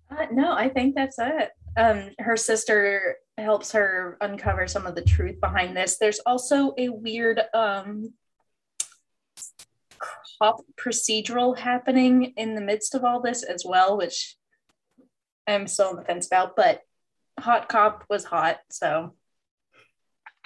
Uh, 0.09 0.27
no, 0.31 0.53
I 0.53 0.69
think 0.69 0.95
that's 0.95 1.17
it. 1.19 1.51
Um, 1.75 2.09
her 2.19 2.37
sister 2.37 3.15
helps 3.37 3.71
her 3.71 4.17
uncover 4.21 4.67
some 4.67 4.85
of 4.85 4.95
the 4.95 5.01
truth 5.01 5.39
behind 5.41 5.75
this. 5.75 5.97
There's 5.97 6.19
also 6.25 6.73
a 6.77 6.89
weird 6.89 7.41
um, 7.53 8.13
cop 10.39 10.61
procedural 10.75 11.57
happening 11.57 12.33
in 12.37 12.55
the 12.55 12.61
midst 12.61 12.93
of 12.93 13.03
all 13.03 13.21
this 13.21 13.43
as 13.43 13.63
well, 13.65 13.97
which 13.97 14.35
I'm 15.47 15.67
still 15.67 15.89
on 15.89 15.95
the 15.95 16.03
fence 16.03 16.27
about. 16.27 16.55
But 16.55 16.81
Hot 17.39 17.67
Cop 17.67 18.05
was 18.09 18.23
hot, 18.23 18.59
so 18.69 19.15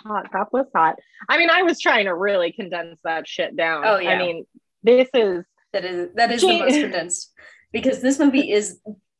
Hot 0.05 0.31
Cop 0.31 0.53
was 0.53 0.67
hot. 0.73 0.95
I 1.27 1.37
mean, 1.37 1.49
I 1.49 1.63
was 1.63 1.81
trying 1.81 2.05
to 2.05 2.15
really 2.15 2.51
condense 2.51 2.99
that 3.03 3.27
shit 3.27 3.55
down. 3.55 3.83
Oh, 3.85 3.97
yeah. 3.97 4.11
I 4.11 4.17
mean, 4.17 4.45
this 4.83 5.09
is 5.13 5.43
that 5.73 5.83
is 5.83 6.09
that 6.15 6.31
is 6.31 6.41
the 6.41 6.59
most 6.59 6.73
condensed 6.73 7.33
because 7.81 8.01
this 8.01 8.17
movie 8.17 8.51
is 8.51 8.79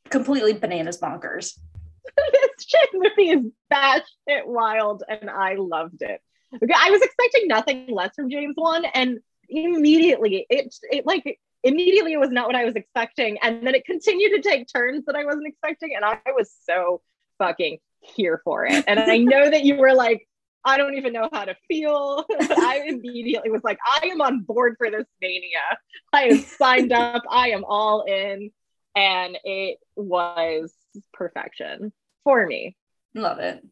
completely 0.10 0.54
bananas 0.54 1.00
bonkers. 1.00 1.60
this 2.18 2.66
shit 2.68 2.90
movie 2.94 3.30
is 3.30 3.46
batshit 3.72 4.46
wild, 4.46 5.04
and 5.08 5.30
I 5.30 5.56
loved 5.56 6.02
it. 6.02 6.20
Okay, 6.56 6.74
I 6.76 6.90
was 6.90 7.02
expecting 7.02 7.48
nothing 7.48 7.88
less 7.92 8.16
from 8.16 8.32
James 8.32 8.56
Wan, 8.58 8.86
and 8.96 9.20
immediately 9.48 10.46
it 10.50 10.74
it 10.90 11.06
like 11.06 11.40
immediately 11.64 12.14
it 12.14 12.20
was 12.20 12.32
not 12.32 12.48
what 12.48 12.56
I 12.56 12.66
was 12.66 12.76
expecting, 12.76 13.38
and 13.44 13.66
then 13.66 13.76
it 13.76 13.86
continued 13.86 14.42
to 14.42 14.50
take 14.50 14.68
turns 14.74 15.06
that 15.06 15.16
I 15.16 15.24
wasn't 15.24 15.48
expecting, 15.48 15.96
and 15.96 16.04
I 16.04 16.18
was 16.28 16.52
so 16.66 17.02
fucking 17.38 17.78
here 18.02 18.42
for 18.44 18.66
it. 18.66 18.84
And 18.88 19.00
I 19.00 19.18
know 19.18 19.50
that 19.50 19.64
you 19.66 19.76
were 19.76 19.94
like, 19.94 20.28
I 20.68 20.78
don't 20.78 20.96
even 20.96 21.14
know 21.14 21.30
how 21.32 21.46
to 21.46 21.56
feel. 21.70 22.26
I 22.40 22.84
immediately 22.88 23.50
was 23.50 23.64
like, 23.64 23.80
I 23.86 24.08
am 24.08 24.22
on 24.22 24.42
board 24.42 24.76
for 24.78 24.92
this 24.92 25.06
mania. 25.22 25.78
I 26.12 26.24
am 26.24 26.40
signed 26.40 26.92
up. 26.92 27.24
I 27.30 27.52
am 27.52 27.64
all 27.64 28.04
in. 28.04 28.52
And 28.94 29.38
it 29.46 29.78
was 29.96 30.74
perfection 31.14 31.94
for 32.26 32.46
me. 32.46 32.76
Love 33.16 33.40
it. 33.40 33.66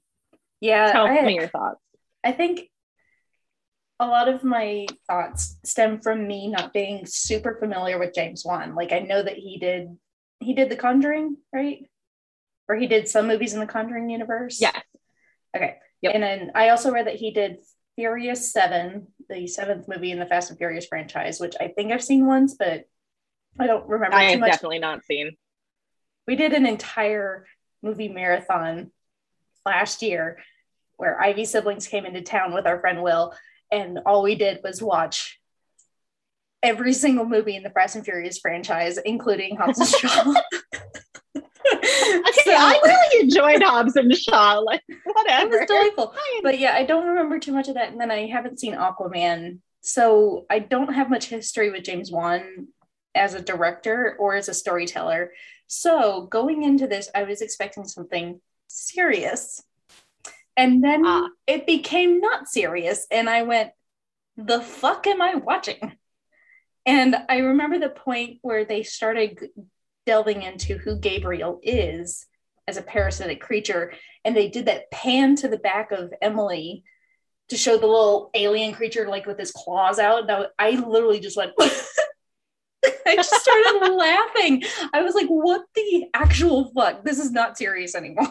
Yeah, 0.61 0.93
Tell 0.93 1.05
I, 1.05 1.21
me 1.21 1.35
your 1.35 1.49
thoughts. 1.49 1.81
I 2.23 2.31
think 2.31 2.69
a 3.99 4.07
lot 4.07 4.29
of 4.29 4.45
my 4.45 4.85
thoughts 5.07 5.57
stem 5.65 5.99
from 5.99 6.25
me 6.25 6.47
not 6.47 6.71
being 6.71 7.05
super 7.05 7.57
familiar 7.59 7.99
with 7.99 8.13
James 8.15 8.43
Wan. 8.45 8.73
Like 8.73 8.93
I 8.93 8.99
know 8.99 9.21
that 9.21 9.35
he 9.35 9.57
did 9.57 9.89
he 10.39 10.53
did 10.53 10.69
The 10.69 10.75
Conjuring, 10.77 11.37
right? 11.53 11.79
Or 12.69 12.75
he 12.75 12.87
did 12.87 13.09
some 13.09 13.27
movies 13.27 13.53
in 13.53 13.59
the 13.59 13.65
Conjuring 13.65 14.09
universe. 14.09 14.61
Yes. 14.61 14.81
Okay. 15.55 15.75
Yep. 16.01 16.13
And 16.13 16.23
then 16.23 16.51
I 16.55 16.69
also 16.69 16.91
read 16.91 17.07
that 17.07 17.15
he 17.15 17.31
did 17.31 17.59
Furious 17.95 18.51
Seven, 18.51 19.07
the 19.29 19.47
seventh 19.47 19.87
movie 19.87 20.11
in 20.11 20.19
the 20.19 20.25
Fast 20.25 20.49
and 20.49 20.57
Furious 20.57 20.85
franchise, 20.85 21.39
which 21.39 21.55
I 21.59 21.69
think 21.69 21.91
I've 21.91 22.03
seen 22.03 22.25
once, 22.25 22.55
but 22.57 22.85
I 23.59 23.67
don't 23.67 23.87
remember 23.87 24.17
I 24.17 24.25
too 24.25 24.31
have 24.31 24.39
much. 24.41 24.51
definitely 24.51 24.79
not 24.79 25.03
seen. 25.05 25.37
We 26.27 26.35
did 26.35 26.53
an 26.53 26.65
entire 26.65 27.45
movie 27.81 28.09
marathon 28.09 28.91
last 29.65 30.01
year 30.01 30.39
where 30.97 31.19
Ivy 31.21 31.45
siblings 31.45 31.87
came 31.87 32.05
into 32.05 32.21
town 32.21 32.53
with 32.53 32.65
our 32.65 32.79
friend 32.79 33.01
Will, 33.01 33.33
and 33.71 33.99
all 34.05 34.23
we 34.23 34.35
did 34.35 34.59
was 34.63 34.81
watch 34.81 35.39
every 36.63 36.93
single 36.93 37.25
movie 37.25 37.55
in 37.55 37.63
the 37.63 37.69
Fast 37.69 37.95
and 37.95 38.03
Furious 38.03 38.39
franchise, 38.39 38.97
including 38.97 39.55
Hobbs 39.55 39.79
and 39.79 39.87
Shaw. 40.11 40.33
Okay, 42.27 42.41
So- 42.43 42.51
I 42.53 42.79
really 42.83 43.23
enjoyed 43.23 43.61
Hobbs 43.63 43.95
and 43.95 44.15
Shaw. 44.15 44.59
Like 44.59 44.81
whatever. 45.03 45.55
It 45.55 45.59
was 45.61 45.67
delightful. 45.67 46.15
But 46.43 46.59
yeah, 46.59 46.73
I 46.73 46.83
don't 46.83 47.07
remember 47.07 47.39
too 47.39 47.51
much 47.53 47.67
of 47.67 47.75
that. 47.75 47.91
And 47.91 47.99
then 47.99 48.11
I 48.11 48.27
haven't 48.27 48.59
seen 48.59 48.73
Aquaman. 48.75 49.59
So 49.81 50.45
I 50.49 50.59
don't 50.59 50.93
have 50.93 51.09
much 51.09 51.25
history 51.27 51.69
with 51.71 51.83
James 51.83 52.11
Wan 52.11 52.67
as 53.13 53.33
a 53.33 53.41
director 53.41 54.15
or 54.19 54.35
as 54.35 54.49
a 54.49 54.53
storyteller. 54.53 55.31
So 55.67 56.27
going 56.27 56.63
into 56.63 56.87
this, 56.87 57.09
I 57.15 57.23
was 57.23 57.41
expecting 57.41 57.85
something 57.85 58.41
serious. 58.67 59.63
And 60.57 60.83
then 60.83 61.03
Ah. 61.05 61.27
it 61.47 61.65
became 61.67 62.19
not 62.21 62.47
serious. 62.47 63.07
And 63.11 63.29
I 63.29 63.43
went, 63.43 63.71
the 64.37 64.61
fuck 64.61 65.05
am 65.07 65.21
I 65.21 65.35
watching? 65.35 65.97
And 66.85 67.15
I 67.29 67.37
remember 67.39 67.79
the 67.79 67.89
point 67.89 68.39
where 68.41 68.63
they 68.65 68.83
started 68.83 69.49
delving 70.05 70.43
into 70.43 70.77
who 70.77 70.99
Gabriel 70.99 71.59
is 71.63 72.25
as 72.67 72.77
a 72.77 72.81
parasitic 72.81 73.41
creature. 73.41 73.93
And 74.23 74.35
they 74.35 74.47
did 74.47 74.65
that 74.65 74.89
pan 74.91 75.35
to 75.37 75.47
the 75.47 75.57
back 75.57 75.91
of 75.91 76.13
Emily 76.21 76.83
to 77.49 77.57
show 77.57 77.77
the 77.77 77.87
little 77.87 78.31
alien 78.33 78.73
creature 78.73 79.07
like 79.07 79.25
with 79.25 79.37
his 79.37 79.51
claws 79.51 79.99
out. 79.99 80.23
And 80.23 80.31
I, 80.31 80.35
w- 80.35 80.51
I 80.57 80.87
literally 80.87 81.19
just 81.19 81.37
went, 81.37 81.51
I 83.05 83.15
just 83.15 83.33
started 83.33 83.93
laughing. 83.93 84.63
I 84.93 85.01
was 85.01 85.15
like, 85.15 85.27
what 85.27 85.63
the 85.75 86.05
actual 86.13 86.71
fuck? 86.73 87.03
This 87.03 87.19
is 87.19 87.31
not 87.31 87.57
serious 87.57 87.95
anymore. 87.95 88.27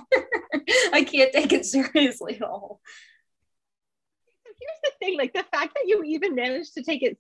I 0.93 1.05
can't 1.05 1.33
take 1.33 1.53
it 1.53 1.65
seriously 1.65 2.37
at 2.37 2.43
all. 2.43 2.81
Here's 4.45 4.81
the 4.83 4.91
thing, 4.99 5.19
like 5.19 5.33
the 5.33 5.45
fact 5.53 5.75
that 5.75 5.87
you 5.87 6.03
even 6.05 6.35
managed 6.35 6.75
to 6.75 6.83
take 6.83 7.03
it 7.03 7.19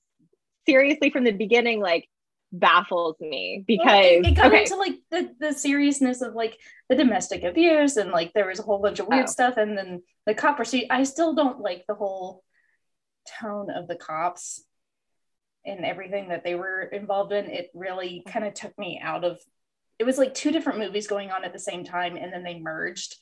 seriously 0.67 1.11
from 1.11 1.25
the 1.25 1.33
beginning, 1.33 1.81
like 1.81 2.09
baffles 2.59 3.17
me 3.21 3.65
because 3.67 3.87
Well, 3.87 4.25
it, 4.25 4.35
got 4.37 4.47
okay, 4.47 4.63
into 4.63 4.77
like 4.77 4.95
the, 5.11 5.35
the 5.41 5.53
seriousness 5.53 6.23
of 6.23 6.35
like 6.35 6.59
the 6.89 6.97
domestic 6.97 7.43
abuse 7.45 7.97
and 7.97 8.11
like 8.11 8.33
there 8.33 8.47
was 8.47 8.59
a 8.59 8.63
whole 8.63 8.79
bunch 8.81 9.01
of 9.01 9.09
weird 9.09 9.25
Oh. 9.29 9.31
stuff 9.31 9.57
and 9.57 9.77
then 9.77 10.03
the 10.27 10.35
cop 10.35 10.57
pursuit. 10.57 10.85
I 10.91 11.03
still 11.05 11.35
don't 11.35 11.61
like 11.61 11.85
the 11.89 11.95
whole 11.95 12.43
tone 13.41 13.71
of 13.71 13.89
the 13.89 13.97
cops 13.97 14.65
and 15.67 15.85
everything 15.85 16.29
that 16.29 16.45
they 16.45 16.55
were 16.55 16.83
involved 16.83 17.33
in. 17.33 17.47
It 17.47 17.71
really 17.75 18.23
kind 18.29 18.45
of 18.45 18.55
took 18.55 18.77
me 18.79 19.01
out 19.03 19.25
of 19.25 19.39
it 19.99 20.05
was 20.05 20.19
like 20.19 20.35
two 20.35 20.51
different 20.51 20.79
movies 20.81 21.07
going 21.07 21.31
on 21.31 21.45
at 21.45 21.53
the 21.53 21.59
same 21.59 21.85
time 21.85 22.17
and 22.17 22.33
then 22.33 22.43
they 22.43 22.59
merged 22.59 23.17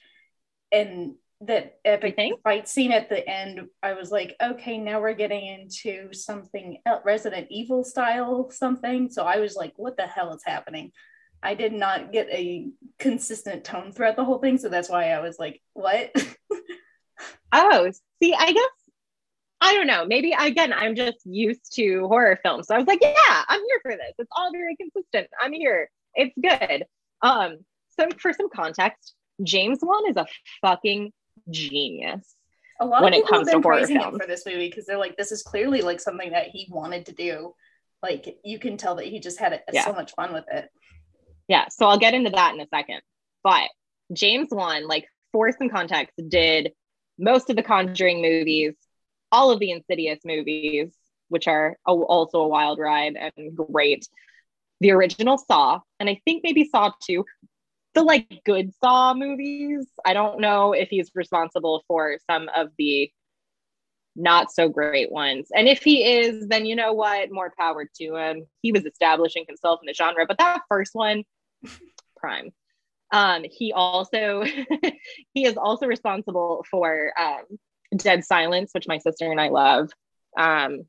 and 0.73 1.15
that 1.47 1.79
epic 1.85 2.17
fight 2.45 2.69
scene 2.69 2.93
at 2.93 3.09
the 3.09 3.29
end 3.29 3.63
i 3.83 3.93
was 3.93 4.11
like 4.11 4.37
okay 4.43 4.79
now 4.79 5.01
we're 5.01 5.13
getting 5.13 5.47
into 5.47 6.13
something 6.13 6.79
resident 7.05 7.47
evil 7.51 7.83
style 7.83 8.49
something 8.51 9.11
so 9.11 9.25
i 9.25 9.39
was 9.39 9.57
like 9.57 9.73
what 9.77 9.97
the 9.97 10.07
hell 10.07 10.33
is 10.33 10.43
happening 10.47 10.93
i 11.43 11.55
did 11.55 11.73
not 11.73 12.13
get 12.13 12.29
a 12.31 12.69
consistent 12.99 13.65
tone 13.65 13.93
throughout 13.93 14.17
the 14.17 14.25
whole 14.25 14.39
thing 14.39 14.57
so 14.57 14.69
that's 14.69 14.89
why 14.89 15.11
i 15.11 15.21
was 15.21 15.37
like 15.39 15.61
what 15.73 16.13
oh, 17.53 17.91
see, 18.23 18.35
I 18.35 18.53
guess 18.53 18.65
I 19.61 19.75
don't 19.75 19.87
know. 19.87 20.05
Maybe 20.05 20.33
again, 20.33 20.73
I'm 20.73 20.97
just 20.97 21.19
used 21.25 21.73
to 21.75 22.09
horror 22.09 22.39
films. 22.43 22.67
So 22.67 22.75
I 22.75 22.79
was 22.79 22.87
like, 22.89 22.99
yeah, 23.01 23.43
I'm 23.49 23.61
here 23.61 23.81
for 23.83 23.93
this. 23.93 24.13
It's 24.19 24.31
all 24.37 24.51
very 24.51 24.75
consistent. 24.77 25.29
I'm 25.41 25.53
here. 25.53 25.89
It's 26.15 26.35
good. 26.43 26.85
Um, 27.23 27.59
so 27.97 28.09
for 28.19 28.33
some 28.33 28.49
context, 28.51 29.15
James 29.45 29.79
Wan 29.81 30.11
is 30.11 30.17
a 30.17 30.27
fucking 30.63 31.13
genius. 31.51 32.35
a 32.81 32.87
lot 32.87 33.03
When 33.03 33.13
of 33.15 33.19
people 33.23 33.39
have 33.39 33.47
comes 33.47 33.49
to 33.49 33.55
been 33.57 33.63
praising 33.63 34.01
films. 34.01 34.17
it 34.17 34.21
for 34.23 34.27
this 34.27 34.47
movie 34.47 34.69
because 34.69 34.87
they're 34.87 34.99
like 34.99 35.17
this 35.17 35.33
is 35.33 35.43
clearly 35.43 35.83
like 35.83 36.01
something 36.01 36.31
that 36.33 36.49
he 36.49 36.67
wanted 36.71 37.07
to 37.07 37.13
do 37.13 37.55
like 38.03 38.37
you 38.45 38.59
can 38.59 38.77
tell 38.77 38.95
that 38.97 39.07
he 39.07 39.21
just 39.21 39.39
had 39.39 39.61
Yeah. 39.73 39.85
so 39.85 39.93
much 39.93 40.13
fun 40.15 40.33
with 40.33 40.45
it 40.53 40.69
Yeah, 41.49 41.67
so 41.69 41.87
I'll 41.87 41.99
get 41.99 42.15
into 42.15 42.31
that 42.31 42.55
in 42.55 42.61
a 42.61 42.67
second. 42.69 43.01
But 43.45 43.69
James 44.13 44.49
Wan, 44.51 44.87
like 44.87 45.07
for 45.33 45.51
some 45.53 45.69
context, 45.69 46.15
did 46.29 46.73
most 47.19 47.51
of 47.51 47.57
the 47.57 47.63
Conjuring 47.63 48.23
movies, 48.23 48.75
all 49.31 49.51
of 49.51 49.59
the 49.59 49.71
Insidious 49.73 50.21
movies, 50.25 50.93
which 51.29 51.49
are 51.49 51.77
also 51.85 52.41
a 52.41 52.49
wild 52.49 52.79
ride 52.79 53.17
and 53.17 53.57
great. 53.57 54.07
The 54.81 54.91
original 54.93 55.39
Saw, 55.39 55.81
and 56.01 56.09
I 56.09 56.21
think 56.25 56.43
maybe 56.45 56.65
Saw 56.69 56.93
2, 57.07 57.25
the 57.95 58.03
like 58.03 58.43
good 58.45 58.73
Saw 58.81 59.15
movies. 59.15 59.87
I 60.05 60.13
don't 60.13 60.41
know 60.41 60.73
if 60.73 60.89
he's 60.89 61.11
responsible 61.15 61.85
for 61.87 62.17
some 62.31 62.49
of 62.55 62.69
the 62.79 63.11
not 64.15 64.53
so 64.53 64.69
great 64.69 65.11
ones. 65.11 65.49
And 65.55 65.69
if 65.69 65.83
he 65.83 66.05
is, 66.05 66.47
then 66.49 66.67
you 66.67 66.77
know 66.77 66.93
what? 66.93 67.31
More 67.33 67.53
power 67.59 67.87
to 67.99 68.17
him. 68.17 68.47
He 68.61 68.73
was 68.73 68.85
establishing 68.85 69.45
himself 69.49 69.81
in 69.83 69.87
the 69.87 69.95
genre. 69.95 70.27
But 70.27 70.39
that 70.39 70.63
first 70.69 70.95
one, 70.95 71.25
prime. 72.17 72.51
Um, 73.11 73.45
he 73.51 73.73
also 73.73 74.45
he 75.35 75.45
is 75.45 75.57
also 75.57 75.87
responsible 75.87 76.65
for 76.71 77.13
um, 77.19 77.59
Dead 77.97 78.25
Silence, 78.25 78.71
which 78.73 78.89
my 78.89 78.99
sister 78.99 79.31
and 79.31 79.41
I 79.41 79.49
love. 79.49 79.91
Um, 80.37 80.85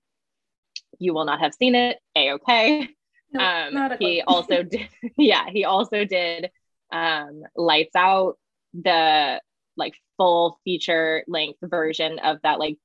you 0.99 1.13
will 1.13 1.25
not 1.25 1.39
have 1.41 1.53
seen 1.53 1.75
it. 1.75 1.97
A 2.15 2.33
okay. 2.33 2.89
No, 3.31 3.39
Um, 3.43 3.97
he 3.99 4.21
also 4.21 4.63
did, 4.63 4.87
yeah, 5.17 5.49
he 5.49 5.65
also 5.65 6.05
did 6.05 6.49
um, 6.91 7.43
Lights 7.55 7.95
Out, 7.95 8.37
the 8.73 9.41
like 9.75 9.93
full 10.17 10.59
feature 10.63 11.23
length 11.27 11.59
version 11.61 12.19
of 12.19 12.37
that 12.43 12.59
like 12.59 12.77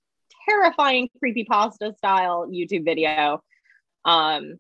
terrifying 0.48 1.08
creepy 1.18 1.44
pasta 1.44 1.92
style 1.96 2.48
YouTube 2.48 2.84
video. 2.84 3.42
Um, 4.04 4.58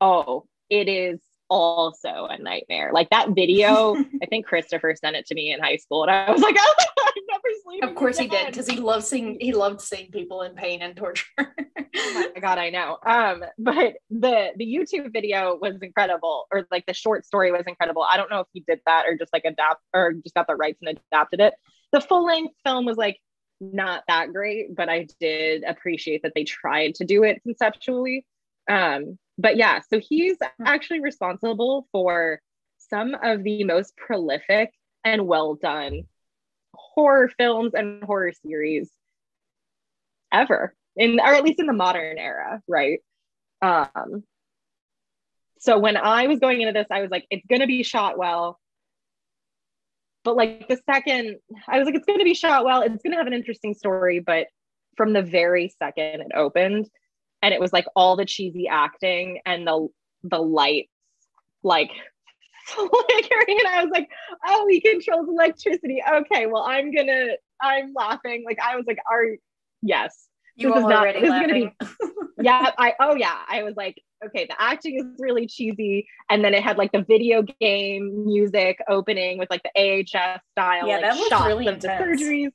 oh, 0.00 0.46
it 0.68 0.88
is 0.88 1.20
also 1.50 2.26
a 2.30 2.38
nightmare. 2.38 2.90
Like 2.94 3.10
that 3.10 3.30
video, 3.30 3.96
I 4.22 4.26
think 4.26 4.46
Christopher 4.46 4.94
sent 4.94 5.16
it 5.16 5.26
to 5.26 5.34
me 5.34 5.52
in 5.52 5.60
high 5.60 5.76
school, 5.76 6.02
and 6.02 6.10
I 6.10 6.30
was 6.30 6.40
like, 6.40 6.56
oh, 6.58 6.74
I'm 6.98 7.22
never 7.28 7.42
sleeping. 7.64 7.88
Of 7.88 7.94
course 7.94 8.18
again. 8.18 8.30
he 8.30 8.36
did, 8.36 8.46
because 8.52 8.68
he 8.68 8.76
loved 8.78 9.04
seeing 9.04 9.36
he 9.40 9.52
loved 9.52 9.80
seeing 9.80 10.10
people 10.10 10.42
in 10.42 10.54
pain 10.54 10.80
and 10.80 10.96
torture. 10.96 11.26
oh 11.38 12.32
my 12.34 12.40
god, 12.40 12.58
I 12.58 12.70
know. 12.70 12.98
Um, 13.04 13.44
but 13.58 13.96
the 14.08 14.52
the 14.56 14.64
YouTube 14.64 15.12
video 15.12 15.58
was 15.60 15.74
incredible, 15.82 16.46
or 16.52 16.66
like 16.70 16.86
the 16.86 16.94
short 16.94 17.26
story 17.26 17.52
was 17.52 17.64
incredible. 17.66 18.02
I 18.02 18.16
don't 18.16 18.30
know 18.30 18.40
if 18.40 18.48
he 18.52 18.64
did 18.66 18.80
that 18.86 19.06
or 19.06 19.16
just 19.16 19.32
like 19.32 19.44
adapt 19.44 19.82
or 19.92 20.14
just 20.14 20.34
got 20.34 20.46
the 20.46 20.56
rights 20.56 20.78
and 20.82 20.98
adapted 21.12 21.40
it. 21.40 21.54
The 21.92 22.00
full 22.00 22.24
length 22.24 22.54
film 22.64 22.86
was 22.86 22.96
like 22.96 23.18
not 23.60 24.04
that 24.08 24.32
great, 24.32 24.74
but 24.74 24.88
I 24.88 25.06
did 25.18 25.64
appreciate 25.64 26.22
that 26.22 26.32
they 26.34 26.44
tried 26.44 26.94
to 26.96 27.04
do 27.04 27.24
it 27.24 27.42
conceptually. 27.42 28.24
Um, 28.68 29.18
but 29.40 29.56
yeah, 29.56 29.80
so 29.88 29.98
he's 29.98 30.36
actually 30.64 31.00
responsible 31.00 31.86
for 31.92 32.40
some 32.90 33.14
of 33.22 33.42
the 33.44 33.64
most 33.64 33.96
prolific 33.96 34.72
and 35.04 35.26
well 35.26 35.54
done 35.54 36.02
horror 36.74 37.30
films 37.38 37.72
and 37.74 38.02
horror 38.04 38.32
series 38.44 38.90
ever 40.32 40.74
in 40.96 41.18
or 41.20 41.34
at 41.34 41.44
least 41.44 41.60
in 41.60 41.66
the 41.66 41.72
modern 41.72 42.18
era 42.18 42.60
right? 42.68 43.00
Um 43.62 44.24
so 45.58 45.78
when 45.78 45.96
i 45.96 46.26
was 46.26 46.38
going 46.38 46.60
into 46.60 46.72
this 46.72 46.86
i 46.90 47.02
was 47.02 47.10
like 47.10 47.26
it's 47.30 47.46
going 47.46 47.60
to 47.60 47.66
be 47.66 47.82
shot 47.82 48.18
well. 48.18 48.58
But 50.24 50.36
like 50.36 50.68
the 50.68 50.78
second 50.90 51.38
i 51.68 51.78
was 51.78 51.86
like 51.86 51.94
it's 51.94 52.06
going 52.06 52.18
to 52.18 52.24
be 52.24 52.34
shot 52.34 52.64
well. 52.64 52.82
It's 52.82 53.02
going 53.02 53.12
to 53.12 53.18
have 53.18 53.26
an 53.26 53.32
interesting 53.32 53.74
story 53.74 54.20
but 54.20 54.48
from 54.96 55.12
the 55.12 55.22
very 55.22 55.72
second 55.78 56.20
it 56.20 56.32
opened 56.34 56.88
and 57.42 57.54
it 57.54 57.60
was 57.60 57.72
like 57.72 57.86
all 57.96 58.16
the 58.16 58.24
cheesy 58.24 58.68
acting 58.68 59.40
and 59.46 59.66
the 59.66 59.88
the 60.24 60.38
lights 60.38 60.90
like 61.62 61.90
flickering 62.66 63.58
and 63.58 63.68
i 63.68 63.82
was 63.82 63.90
like 63.92 64.08
oh 64.46 64.66
he 64.68 64.80
controls 64.80 65.28
electricity. 65.28 66.02
Okay 66.12 66.46
well 66.46 66.62
i'm 66.62 66.92
gonna 66.94 67.28
i'm 67.60 67.92
laughing. 67.94 68.44
Like 68.46 68.58
i 68.60 68.76
was 68.76 68.86
like 68.86 68.98
are 69.10 69.24
yes. 69.82 70.26
You 70.56 70.68
This 70.68 70.78
is 70.82 70.88
not- 70.88 70.92
already 71.00 71.20
this 71.20 71.28
is 71.28 71.40
gonna 71.40 71.54
be- 71.54 71.72
yeah 72.42 72.70
i 72.78 72.94
oh 73.00 73.14
yeah. 73.14 73.38
I 73.48 73.62
was 73.62 73.74
like 73.76 74.00
okay 74.24 74.44
the 74.46 74.60
acting 74.60 74.98
is 75.00 75.06
really 75.18 75.46
cheesy. 75.46 76.06
And 76.28 76.44
then 76.44 76.52
it 76.54 76.62
had 76.62 76.76
like 76.78 76.92
the 76.92 77.02
video 77.02 77.42
game 77.60 78.24
music 78.26 78.78
opening 78.88 79.38
with 79.38 79.48
like 79.50 79.62
the 79.62 79.70
ahs 79.80 80.40
style 80.52 80.86
Yeah, 80.86 80.98
like 80.98 81.02
that 81.02 81.16
was 81.16 81.46
really 81.46 81.66
intense. 81.66 82.22
surgeries. 82.22 82.52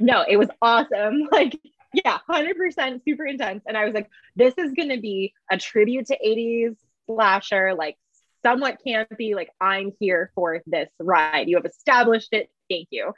No 0.00 0.24
it 0.28 0.36
was 0.38 0.48
awesome. 0.62 1.28
Like 1.32 1.58
yeah 2.04 2.18
100% 2.30 3.00
super 3.04 3.26
intense. 3.26 3.62
And 3.66 3.76
i 3.76 3.84
was 3.84 3.94
like 3.94 4.10
this 4.34 4.54
is 4.58 4.72
going 4.72 4.90
to 4.90 5.00
be 5.00 5.32
a 5.50 5.56
tribute 5.56 6.06
to 6.06 6.18
80s 6.24 6.76
slasher 7.06 7.74
like 7.74 7.96
somewhat 8.44 8.78
campy 8.86 9.34
like 9.34 9.50
i'm 9.60 9.92
here 10.00 10.30
for 10.34 10.62
this 10.66 10.88
ride. 11.00 11.48
You 11.48 11.56
have 11.56 11.66
established 11.66 12.32
it. 12.32 12.50
Thank 12.70 12.88
you. 12.90 13.12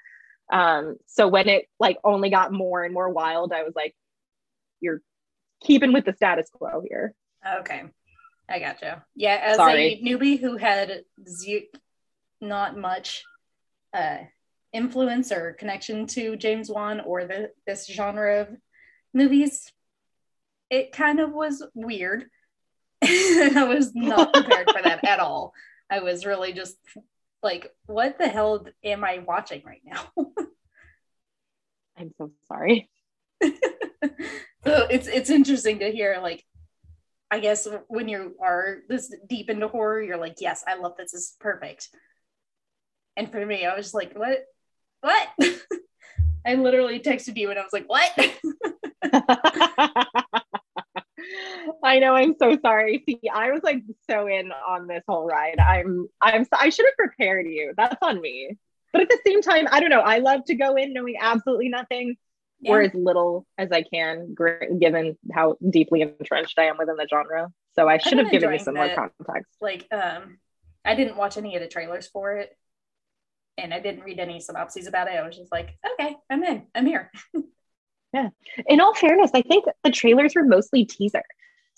Um 0.53 0.97
so 1.07 1.29
when 1.29 1.49
it 1.49 1.67
like 1.79 1.99
only 2.05 2.31
got 2.31 2.53
more 2.53 2.85
and 2.85 2.95
more 2.95 3.11
wild 3.11 3.53
i 3.53 3.63
was 3.63 3.75
like 3.75 3.95
you're 4.81 5.01
keeping 5.61 5.93
with 5.93 6.05
the 6.05 6.13
status 6.13 6.49
quo 6.51 6.83
here. 6.89 7.15
Okay, 7.61 7.83
I 8.49 8.59
gotcha. 8.59 9.05
Yeah, 9.15 9.41
as 9.43 9.57
Sorry. 9.57 9.95
a 9.95 10.03
newbie 10.03 10.39
who 10.39 10.57
had 10.57 11.03
ze- 11.27 11.71
not 12.41 12.77
much 12.77 13.25
uh, 13.93 14.19
influence 14.73 15.33
or 15.33 15.55
connection 15.55 16.07
to 16.07 16.37
James 16.37 16.71
Wan 16.71 17.01
or 17.01 17.25
the 17.25 17.51
this 17.67 17.87
genre 17.87 18.43
of 18.43 18.49
movies, 19.15 19.73
it 20.71 20.93
kind 20.93 21.21
of 21.21 21.33
was 21.33 21.65
weird. 21.75 22.27
I 23.03 23.65
was 23.65 23.95
not 23.95 24.33
prepared 24.33 24.71
for 24.71 24.83
that 24.83 25.07
at 25.07 25.21
all. 25.21 25.53
I 25.91 26.01
was 26.01 26.27
really 26.27 26.53
just 26.53 26.77
like, 27.43 27.73
what 27.87 28.19
the 28.19 28.29
hell 28.29 28.67
am 28.85 29.05
I 29.05 29.21
watching 29.27 29.63
right 29.65 29.83
now? 29.85 30.27
i'm 31.99 32.13
so 32.17 32.31
sorry 32.47 32.89
so 33.43 33.51
it's 34.65 35.09
it's 35.09 35.31
interesting 35.31 35.79
to 35.81 35.91
hear 35.91 36.19
like 36.23 36.45
i 37.31 37.41
guess 37.41 37.67
when 37.89 38.09
you 38.09 38.37
are 38.43 38.79
this 38.89 39.15
deep 39.29 39.51
into 39.51 39.69
horror 39.69 40.01
you're 40.01 40.17
like 40.17 40.37
yes 40.41 40.65
i 40.67 40.77
love 40.77 40.95
this, 40.97 41.13
this 41.13 41.23
is 41.23 41.37
perfect 41.41 41.89
and 43.17 43.31
for 43.31 43.45
me 43.45 43.67
i 43.67 43.77
was 43.77 43.95
like 43.95 44.17
what 44.17 44.45
what 45.01 45.29
i 46.47 46.55
literally 46.55 47.01
texted 47.01 47.37
you 47.37 47.51
and 47.51 47.59
i 47.59 47.63
was 47.63 47.73
like 47.73 47.87
what 47.89 48.11
I 51.85 51.99
know. 51.99 52.15
I'm 52.15 52.35
so 52.39 52.57
sorry. 52.63 53.03
See, 53.07 53.21
I 53.33 53.51
was 53.51 53.63
like 53.63 53.83
so 54.09 54.27
in 54.27 54.51
on 54.53 54.87
this 54.87 55.03
whole 55.07 55.27
ride. 55.27 55.59
I'm. 55.59 56.09
I'm. 56.21 56.47
I 56.59 56.71
should 56.71 56.87
have 56.87 56.97
prepared 56.97 57.47
you. 57.47 57.75
That's 57.77 57.97
on 58.03 58.21
me. 58.21 58.57
But 58.93 59.03
at 59.03 59.09
the 59.09 59.19
same 59.27 59.43
time, 59.43 59.69
I 59.71 59.81
don't 59.81 59.91
know. 59.91 60.01
I 60.01 60.19
love 60.19 60.45
to 60.47 60.55
go 60.55 60.75
in 60.77 60.93
knowing 60.95 61.17
absolutely 61.21 61.69
nothing, 61.69 62.17
Yeah. 62.61 62.73
or 62.73 62.81
as 62.83 62.95
little 62.95 63.47
as 63.59 63.71
I 63.71 63.83
can, 63.83 64.35
given 64.81 65.19
how 65.33 65.57
deeply 65.69 66.03
entrenched 66.03 66.59
I 66.59 66.65
am 66.65 66.79
within 66.79 66.97
the 66.97 67.07
genre. 67.09 67.49
So 67.75 67.89
I 67.89 67.99
should 67.99 68.19
have 68.19 68.31
given 68.31 68.53
you 68.53 68.59
some 68.59 68.75
more 68.75 68.89
context. 68.95 69.53
like 69.61 69.87
um 69.93 70.39
i 70.85 70.95
didn't 70.95 71.17
watch 71.17 71.37
any 71.37 71.55
of 71.57 71.63
the 71.63 71.69
trailers 71.69 72.07
for 72.09 72.37
it 72.37 72.57
and 73.59 73.75
i 73.75 73.81
didn't 73.81 74.03
read 74.05 74.19
any 74.19 74.41
synopses 74.41 74.87
about 74.87 75.09
it 75.09 75.15
i 75.17 75.27
was 75.27 75.37
just 75.37 75.53
like 75.53 75.77
okay 75.93 76.17
i'm 76.31 76.43
in 76.45 76.63
i'm 76.75 76.87
here 76.87 77.11
yeah. 78.15 78.29
in 78.67 78.81
all 78.81 78.95
fairness, 78.95 79.31
I 79.35 79.43
think 79.43 79.67
the 79.85 79.91
trailers 79.91 80.35
were 80.35 80.45
mostly 80.45 80.87
teaser. 80.87 81.23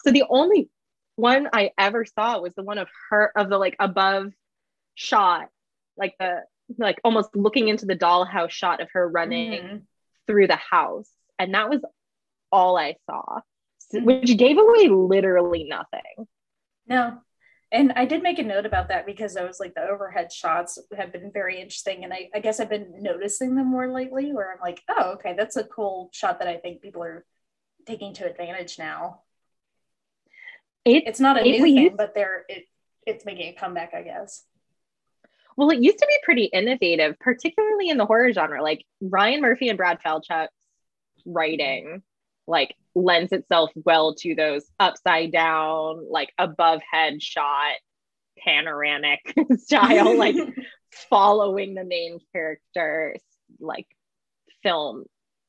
So 0.05 0.13
the 0.13 0.23
only 0.31 0.71
one 1.17 1.49
I 1.53 1.73
ever 1.77 2.05
saw 2.07 2.39
was 2.41 2.55
the 2.55 2.63
one 2.63 2.79
of 2.79 2.89
her 3.11 3.33
of 3.37 3.49
the 3.51 3.59
like 3.59 3.75
above 3.81 4.33
shot, 4.95 5.49
like 5.97 6.15
the 6.21 6.45
like 6.79 7.01
almost 7.03 7.31
looking 7.35 7.67
into 7.67 7.85
the 7.85 7.97
dollhouse 7.97 8.51
shot 8.51 8.81
of 8.81 8.89
her 8.93 9.09
running 9.09 9.51
Mhm. 9.63 9.83
through 10.29 10.47
the 10.47 10.57
house. 10.57 11.11
And 11.39 11.53
that 11.55 11.69
was 11.69 11.81
all 12.53 12.79
I 12.79 12.95
saw, 13.07 13.41
s- 13.93 14.01
which 14.03 14.37
gave 14.37 14.57
away 14.57 14.89
literally 14.89 15.65
nothing. 15.65 16.29
No. 16.87 17.19
And 17.73 17.93
I 17.95 18.05
did 18.05 18.23
make 18.23 18.39
a 18.41 18.43
note 18.43 18.67
about 18.67 18.89
that 18.89 19.07
because 19.07 19.37
I 19.37 19.45
was 19.45 19.61
like, 19.61 19.75
the 19.75 19.87
overhead 19.87 20.33
shots 20.33 20.79
have 20.97 21.13
been 21.13 21.31
very 21.33 21.61
interesting. 21.61 22.03
And 22.03 22.13
I, 22.13 22.29
I 22.35 22.41
guess 22.41 22.59
I've 22.59 22.69
been 22.69 23.01
noticing 23.01 23.55
them 23.55 23.67
more 23.69 23.93
lately 23.93 24.33
where 24.33 24.53
I'm 24.53 24.61
like, 24.61 24.83
oh, 24.89 25.13
okay, 25.13 25.35
that's 25.37 25.57
a 25.57 25.65
cool 25.65 26.11
shot 26.13 26.41
that 26.41 26.49
I 26.49 26.57
think 26.57 26.83
people 26.83 27.03
are 27.05 27.25
taking 27.87 28.13
to 28.15 28.29
advantage 28.29 28.79
now. 28.79 29.23
It, 30.85 31.05
It's 31.05 31.21
not 31.21 31.37
a 31.39 31.45
It 31.45 31.51
new 31.51 31.69
thing, 31.69 31.97
but 31.97 32.15
they're 32.15 32.45
it 32.49 32.65
it's 33.07 33.25
making 33.25 33.49
a 33.49 33.53
comeback, 33.55 33.95
I 33.95 34.03
guess. 34.03 34.45
well, 35.57 35.71
it 35.71 35.81
used 35.83 35.99
to 35.99 36.07
be 36.07 36.19
pretty 36.23 36.45
innovative, 36.45 37.19
particularly 37.19 37.89
in 37.91 37.97
the 37.99 38.07
horror 38.07 38.33
genre. 38.33 38.63
Like 38.63 38.85
Ryan 39.01 39.41
Murphy 39.43 39.69
and 39.69 39.77
Brad 39.77 40.01
Falchuk's 40.05 40.49
writing, 41.27 42.03
like 42.47 42.75
lends 42.95 43.33
itself 43.33 43.71
well 43.75 44.15
to 44.17 44.35
those 44.35 44.65
upside 44.79 45.33
down, 45.33 46.07
like 46.11 46.33
above 46.39 46.81
head 46.91 47.23
shot, 47.23 47.75
panoramic 48.45 49.21
style, 49.59 50.17
like 50.17 50.37
following 51.11 51.75
the 51.75 51.85
main 51.85 52.19
character, 52.33 53.17
like 53.61 53.87
film 54.63 55.05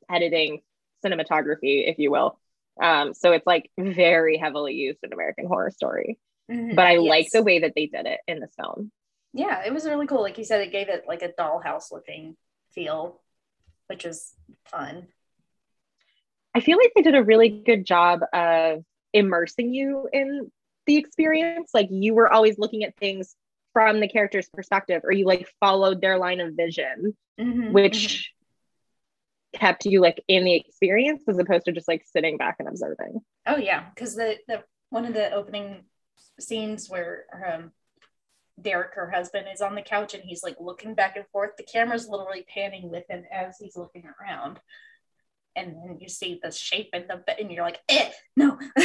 editing, 0.10 0.62
cinematography, 1.06 1.90
if 1.90 1.98
you 2.00 2.12
will. 2.12 2.38
Um, 2.82 3.14
so 3.14 3.32
it's 3.32 3.46
like 3.48 3.70
very 3.78 4.38
heavily 4.38 4.74
used 4.74 5.00
in 5.04 5.14
American 5.14 5.46
Horror 5.48 5.72
Story. 5.72 6.18
Mhm. 6.50 6.76
But 6.76 6.86
I 6.88 6.96
like 6.98 7.30
the 7.32 7.44
way 7.44 7.60
that 7.60 7.74
they 7.76 7.86
did 7.88 8.06
it 8.06 8.20
in 8.28 8.40
this 8.40 8.54
film. 8.60 8.92
yeah, 9.34 9.64
it 9.66 9.74
was 9.74 9.86
really 9.86 10.08
cool. 10.08 10.22
Like 10.22 10.38
you 10.38 10.44
said, 10.44 10.62
it 10.62 10.72
gave 10.72 10.90
it 10.90 11.06
like 11.08 11.22
a 11.22 11.30
dollhouse 11.30 11.92
looking 11.92 12.36
feel, 12.74 13.22
which 13.88 14.06
is 14.06 14.34
fun. 14.66 15.08
I 16.54 16.60
feel 16.60 16.78
like 16.78 16.92
they 16.96 17.02
did 17.02 17.16
a 17.16 17.24
really 17.24 17.50
good 17.50 17.86
job 17.86 18.22
of 18.34 18.84
immersing 19.14 19.74
you 19.74 20.08
in 20.12 20.52
the 20.86 20.98
experience. 20.98 21.72
Like 21.74 21.88
you 21.90 22.14
were 22.14 22.32
always 22.32 22.58
looking 22.58 22.84
at 22.84 22.96
things 22.98 23.36
from 23.74 24.00
the 24.00 24.08
character's 24.08 24.50
perspective, 24.50 25.02
or 25.06 25.14
you 25.14 25.26
like 25.26 25.48
followed 25.60 26.02
their 26.02 26.18
line 26.18 26.40
of 26.42 26.54
vision, 26.56 27.16
Mhm, 27.40 27.72
which 27.72 28.34
kept 29.54 29.86
you 29.86 30.02
like 30.02 30.24
in 30.28 30.44
the 30.44 30.56
experience 30.56 31.24
as 31.28 31.38
opposed 31.38 31.66
to 31.66 31.72
just 31.72 31.88
like 31.88 32.04
sitting 32.06 32.38
back 32.38 32.58
and 32.60 32.68
observing. 32.68 33.20
Oh 33.46 33.58
yeah, 33.58 33.90
because 33.94 34.16
the 34.16 34.38
the 34.48 34.64
one 34.90 35.06
of 35.06 35.14
the 35.14 35.32
opening 35.32 35.84
scenes 36.40 36.90
where 36.90 37.26
um, 37.46 37.72
Derek, 38.62 38.94
her 38.96 39.10
husband, 39.10 39.48
is 39.54 39.62
on 39.62 39.76
the 39.76 39.82
couch 39.82 40.14
and 40.14 40.24
he's 40.24 40.44
like 40.44 40.58
looking 40.60 40.96
back 40.96 41.16
and 41.16 41.26
forth. 41.32 41.52
The 41.58 41.64
camera's 41.64 42.08
literally 42.08 42.46
panning 42.48 42.90
with 42.90 43.10
him 43.10 43.24
as 43.32 43.58
he's 43.58 43.78
looking 43.78 44.04
around, 44.22 44.60
and 45.56 45.76
then 45.76 45.98
you 46.00 46.10
see 46.10 46.40
the 46.42 46.52
shape 46.52 46.90
in 46.94 47.06
the 47.08 47.18
bed, 47.18 47.38
and 47.40 47.52
you're 47.52 47.64
like, 47.64 47.80
eh, 47.90 48.10
no. 48.36 48.58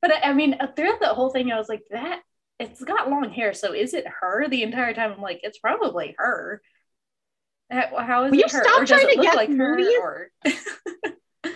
but 0.00 0.12
I, 0.12 0.20
I 0.24 0.32
mean, 0.32 0.58
throughout 0.76 1.00
the 1.00 1.08
whole 1.08 1.30
thing, 1.30 1.50
I 1.52 1.58
was 1.58 1.68
like, 1.68 1.82
that 1.90 2.20
it's 2.58 2.82
got 2.82 3.10
long 3.10 3.30
hair, 3.30 3.52
so 3.52 3.72
is 3.72 3.94
it 3.94 4.04
her 4.20 4.48
the 4.48 4.62
entire 4.62 4.94
time? 4.94 5.12
I'm 5.12 5.20
like, 5.20 5.40
it's 5.42 5.58
probably 5.58 6.14
her. 6.18 6.60
How 7.70 8.24
is 8.24 8.30
Will 8.30 8.40
it 8.40 8.52
her? 8.52 8.62
stop 8.62 8.82
or 8.82 8.84
does 8.84 9.00
trying 9.00 9.10
it 9.10 9.16
to 9.16 9.22
look 9.22 9.34
like 9.34 9.50
her? 9.56 10.00
Or 10.00 10.30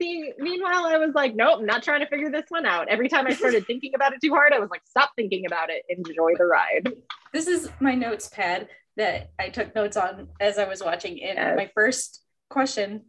See, 0.00 0.32
meanwhile, 0.38 0.86
I 0.86 0.98
was 0.98 1.14
like, 1.14 1.34
nope, 1.34 1.60
I'm 1.60 1.66
not 1.66 1.82
trying 1.82 2.00
to 2.00 2.08
figure 2.08 2.30
this 2.30 2.46
one 2.48 2.66
out. 2.66 2.88
Every 2.88 3.08
time 3.08 3.26
I 3.26 3.34
started 3.34 3.66
thinking 3.68 3.92
about 3.94 4.12
it 4.12 4.20
too 4.20 4.30
hard, 4.30 4.52
I 4.52 4.58
was 4.58 4.70
like, 4.70 4.82
stop 4.84 5.12
thinking 5.16 5.46
about 5.46 5.70
it. 5.70 5.84
Enjoy 5.88 6.32
the 6.36 6.44
ride. 6.44 6.92
This 7.32 7.46
is 7.46 7.68
my 7.80 7.94
notes 7.94 8.28
pad 8.28 8.68
that 8.96 9.30
I 9.38 9.48
took 9.48 9.74
notes 9.74 9.96
on 9.96 10.28
as 10.40 10.58
I 10.58 10.68
was 10.68 10.82
watching. 10.82 11.18
Yes. 11.18 11.56
my 11.56 11.70
first 11.74 12.22
question 12.50 13.02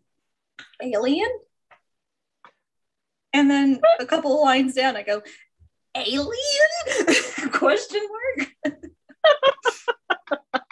alien? 0.81 1.29
And 3.33 3.49
then 3.49 3.81
a 3.99 4.05
couple 4.05 4.33
of 4.35 4.41
lines 4.41 4.75
down, 4.75 4.95
I 4.95 5.01
go, 5.03 5.21
alien? 5.95 6.31
question 7.51 8.01
mark. 8.37 8.49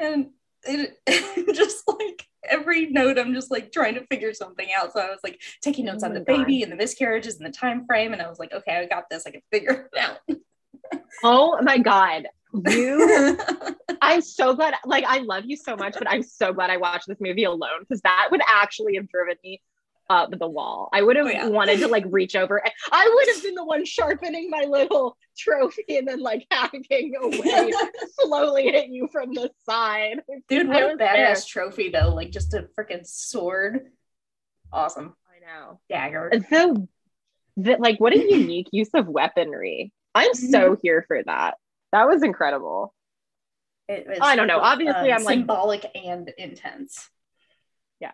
and 0.00 0.30
it 0.64 0.96
just 1.54 1.82
like 1.88 2.24
every 2.48 2.86
note 2.86 3.18
i'm 3.18 3.34
just 3.34 3.50
like 3.50 3.72
trying 3.72 3.94
to 3.94 4.06
figure 4.06 4.32
something 4.32 4.68
out 4.76 4.92
so 4.92 5.00
i 5.00 5.08
was 5.08 5.18
like 5.24 5.40
taking 5.62 5.86
notes 5.86 6.04
Oh 6.04 6.06
on 6.06 6.14
the 6.14 6.20
oh 6.20 6.24
baby 6.24 6.62
and 6.62 6.70
the 6.70 6.76
miscarriages 6.76 7.36
and 7.36 7.46
the 7.46 7.50
time 7.50 7.84
frame 7.86 8.12
and 8.12 8.22
i 8.22 8.28
was 8.28 8.38
like 8.38 8.52
okay 8.52 8.76
i 8.76 8.86
got 8.86 9.04
this 9.10 9.26
i 9.26 9.30
can 9.30 9.40
figure 9.50 9.88
it 9.92 9.98
out 9.98 10.18
Oh 11.22 11.60
my 11.62 11.78
God. 11.78 12.28
You, 12.54 13.38
I'm 14.02 14.20
so 14.22 14.54
glad. 14.54 14.74
Like, 14.84 15.04
I 15.04 15.18
love 15.18 15.44
you 15.46 15.56
so 15.56 15.76
much, 15.76 15.94
but 15.94 16.08
I'm 16.08 16.22
so 16.22 16.52
glad 16.52 16.70
I 16.70 16.76
watched 16.78 17.06
this 17.06 17.18
movie 17.20 17.44
alone 17.44 17.80
because 17.80 18.00
that 18.02 18.28
would 18.30 18.40
actually 18.48 18.96
have 18.96 19.08
driven 19.08 19.36
me 19.44 19.60
up 20.10 20.30
the 20.38 20.48
wall. 20.48 20.88
I 20.92 21.02
would 21.02 21.16
have 21.16 21.26
Oh, 21.26 21.30
yeah. 21.30 21.48
wanted 21.48 21.80
to 21.80 21.88
like 21.88 22.04
reach 22.10 22.34
over. 22.34 22.62
I 22.90 23.12
would 23.14 23.34
have 23.34 23.42
been 23.42 23.54
the 23.54 23.64
one 23.64 23.84
sharpening 23.84 24.48
my 24.48 24.64
little 24.66 25.18
trophy 25.36 25.84
and 25.98 26.08
then 26.08 26.20
like 26.20 26.46
hacking 26.50 27.12
away 27.20 27.72
slowly 28.20 28.74
at 28.74 28.88
you 28.88 29.08
from 29.12 29.34
the 29.34 29.50
side. 29.66 30.22
dude 30.48 30.66
what 30.68 30.82
a 30.82 30.86
was 30.86 30.96
there. 30.98 31.14
badass 31.28 31.46
trophy 31.46 31.90
though 31.90 32.14
like 32.14 32.30
just 32.30 32.54
a 32.54 32.66
freaking 32.78 33.06
sword 33.06 33.90
awesome 34.72 35.14
I 35.26 35.44
know. 35.46 35.80
dagger 35.90 36.28
And 36.28 36.46
so, 36.48 36.88
that 37.58 37.80
like, 37.80 37.98
what 38.00 38.12
a 38.14 38.18
unique 38.18 38.68
use 38.72 38.90
of 38.94 39.08
weaponry. 39.08 39.92
I'm 40.14 40.32
so 40.32 40.70
Mm-hmm. 40.70 40.74
here 40.82 41.04
for 41.06 41.22
that. 41.24 41.56
That 41.92 42.06
was 42.08 42.22
incredible. 42.22 42.94
it 43.88 44.06
was 44.06 44.18
I 44.20 44.36
don't 44.36 44.46
know. 44.46 44.60
Obviously, 44.60 45.12
I'm, 45.12 45.24
like- 45.24 45.34
symbolic 45.34 45.86
and 45.94 46.28
intense 46.36 47.08
Yeah. 48.00 48.12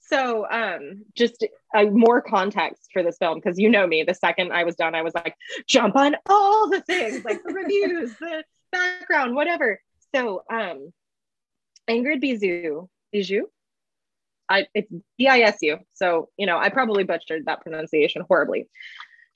So, 0.00 0.44
um, 0.50 1.04
just 1.16 1.46
uh, 1.72 1.84
more 1.84 2.20
context 2.20 2.88
for 2.92 3.04
this 3.04 3.16
film 3.18 3.38
because 3.38 3.60
you 3.60 3.68
know 3.70 3.86
me. 3.86 4.02
The 4.02 4.14
second 4.14 4.52
I 4.52 4.64
was 4.64 4.74
done, 4.74 4.96
I 4.96 5.02
was 5.02 5.14
like, 5.14 5.36
jump 5.68 5.94
on 5.94 6.16
all 6.28 6.68
the 6.68 6.80
things, 6.80 7.24
like 7.24 7.40
the 7.44 7.52
reviews, 7.54 8.12
the 8.18 8.42
background, 8.72 9.36
whatever. 9.36 9.80
So, 10.12 10.42
um, 10.52 10.92
Ingrid 11.88 12.20
Bijou, 12.20 12.88
Bijou, 13.12 13.46
I 14.48 14.66
it's 14.74 14.92
B 15.16 15.28
I 15.28 15.40
S 15.40 15.58
U. 15.62 15.78
So, 15.94 16.28
you 16.36 16.46
know, 16.46 16.58
I 16.58 16.70
probably 16.70 17.04
butchered 17.04 17.46
that 17.46 17.60
pronunciation 17.60 18.24
horribly. 18.26 18.68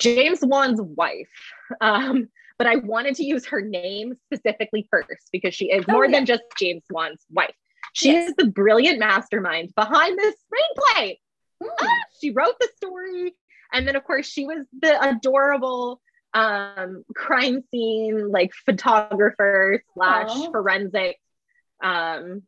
James 0.00 0.40
Wan's 0.42 0.80
wife. 0.80 1.28
Um, 1.80 2.28
but 2.58 2.66
I 2.66 2.76
wanted 2.76 3.16
to 3.16 3.24
use 3.24 3.46
her 3.46 3.60
name 3.60 4.14
specifically 4.26 4.86
first 4.90 5.28
because 5.32 5.54
she 5.54 5.70
is 5.70 5.84
Oh, 5.88 5.92
more 5.92 6.04
yeah. 6.06 6.12
than 6.12 6.26
just 6.26 6.42
James 6.58 6.84
Wan's 6.90 7.24
wife. 7.30 7.54
She 7.92 8.12
Yes. 8.12 8.30
is 8.30 8.36
the 8.36 8.46
brilliant 8.46 8.98
mastermind 8.98 9.74
behind 9.74 10.18
this 10.18 10.34
screenplay. 10.34 11.18
Hmm. 11.62 11.68
Ah, 11.80 11.96
she 12.20 12.30
wrote 12.30 12.54
the 12.60 12.68
story. 12.76 13.34
And 13.72 13.86
then, 13.88 13.96
of 13.96 14.04
course, 14.04 14.26
she 14.26 14.46
was 14.46 14.66
the 14.80 15.00
adorable 15.08 16.00
um, 16.32 17.04
crime 17.14 17.62
scene, 17.70 18.28
like 18.30 18.52
photographer 18.64 19.82
slash 19.94 20.28
Aw. 20.30 20.50
forensic 20.50 21.18
um, 21.82 22.42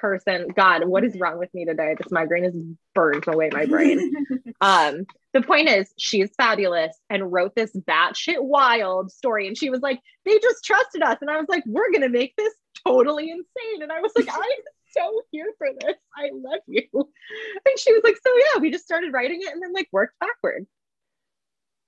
person. 0.00 0.48
God, 0.56 0.84
what 0.86 1.04
is 1.04 1.18
wrong 1.18 1.38
with 1.38 1.52
me 1.54 1.64
today? 1.64 1.94
This 1.96 2.10
migraine 2.10 2.44
has 2.44 2.54
burned 2.94 3.24
away 3.26 3.50
my 3.52 3.66
brain. 3.66 4.12
um, 4.60 5.04
the 5.32 5.42
point 5.42 5.68
is, 5.68 5.92
she's 5.98 6.30
fabulous 6.36 6.96
and 7.08 7.30
wrote 7.30 7.54
this 7.54 7.70
batshit 7.72 8.40
wild 8.40 9.12
story. 9.12 9.46
And 9.46 9.56
she 9.56 9.70
was 9.70 9.80
like, 9.80 10.00
they 10.24 10.38
just 10.38 10.64
trusted 10.64 11.02
us. 11.02 11.18
And 11.20 11.30
I 11.30 11.36
was 11.36 11.46
like, 11.48 11.64
we're 11.66 11.90
going 11.90 12.02
to 12.02 12.08
make 12.08 12.34
this 12.36 12.54
totally 12.86 13.30
insane. 13.30 13.82
And 13.82 13.92
I 13.92 14.00
was 14.00 14.12
like, 14.16 14.28
I'm 14.28 14.40
so 14.92 15.22
here 15.30 15.52
for 15.58 15.68
this. 15.80 15.96
I 16.16 16.30
love 16.32 16.60
you. 16.66 16.82
And 16.92 17.78
she 17.78 17.92
was 17.92 18.02
like, 18.02 18.16
so 18.16 18.32
yeah, 18.34 18.60
we 18.60 18.70
just 18.70 18.84
started 18.84 19.12
writing 19.12 19.40
it 19.42 19.52
and 19.52 19.62
then 19.62 19.72
like 19.72 19.88
worked 19.92 20.18
backward. 20.18 20.66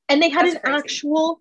And 0.09 0.23
they 0.23 0.29
had 0.29 0.45
That's 0.45 0.57
an 0.57 0.61
crazy. 0.61 0.79
actual 0.79 1.41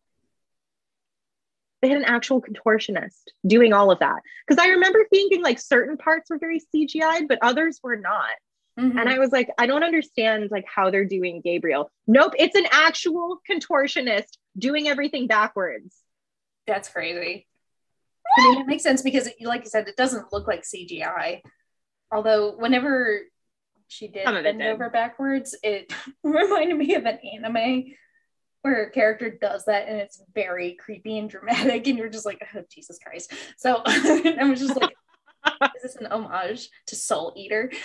they 1.81 1.89
had 1.89 1.97
an 1.97 2.05
actual 2.05 2.41
contortionist 2.41 3.23
doing 3.45 3.73
all 3.73 3.91
of 3.91 3.99
that. 3.99 4.21
Because 4.47 4.63
I 4.63 4.69
remember 4.71 5.05
thinking 5.09 5.41
like 5.41 5.59
certain 5.59 5.97
parts 5.97 6.29
were 6.29 6.37
very 6.37 6.61
CGI'd, 6.73 7.27
but 7.27 7.39
others 7.41 7.79
were 7.83 7.95
not. 7.95 8.29
Mhm. 8.79 8.99
And 8.99 9.09
I 9.09 9.19
was 9.19 9.31
like, 9.31 9.49
I 9.57 9.65
don't 9.65 9.83
understand 9.83 10.49
like 10.51 10.65
how 10.65 10.89
they're 10.91 11.05
doing 11.05 11.41
Gabriel. 11.41 11.91
Nope, 12.07 12.33
it's 12.37 12.55
an 12.55 12.67
actual 12.71 13.39
contortionist 13.49 14.37
doing 14.57 14.87
everything 14.87 15.27
backwards. 15.27 15.95
That's 16.67 16.87
crazy. 16.89 17.47
I 18.37 18.43
mean, 18.43 18.61
it 18.61 18.67
makes 18.67 18.83
sense 18.83 19.01
because, 19.01 19.27
like 19.41 19.63
you 19.63 19.69
said, 19.69 19.87
it 19.87 19.97
doesn't 19.97 20.31
look 20.31 20.47
like 20.47 20.63
CGI. 20.63 21.41
Although, 22.11 22.55
whenever 22.55 23.21
she 23.87 24.07
did 24.07 24.27
it 24.27 24.43
bend 24.43 24.59
did. 24.59 24.67
over 24.67 24.89
backwards, 24.89 25.55
it 25.63 25.91
reminded 26.23 26.77
me 26.77 26.95
of 26.95 27.05
an 27.05 27.19
anime 27.33 27.85
where 28.61 28.83
a 28.83 28.91
character 28.91 29.29
does 29.29 29.65
that 29.65 29.87
and 29.87 29.97
it's 29.97 30.21
very 30.33 30.73
creepy 30.73 31.17
and 31.17 31.29
dramatic, 31.29 31.87
and 31.87 31.97
you're 31.97 32.09
just 32.09 32.25
like, 32.25 32.41
oh, 32.55 32.63
Jesus 32.69 32.99
Christ. 33.03 33.33
So 33.57 33.81
I 33.85 34.43
was 34.43 34.59
just 34.59 34.79
like, 34.79 34.93
is 35.75 35.81
this 35.81 35.95
an 35.95 36.07
homage 36.07 36.69
to 36.87 36.95
Soul 36.95 37.33
Eater? 37.35 37.71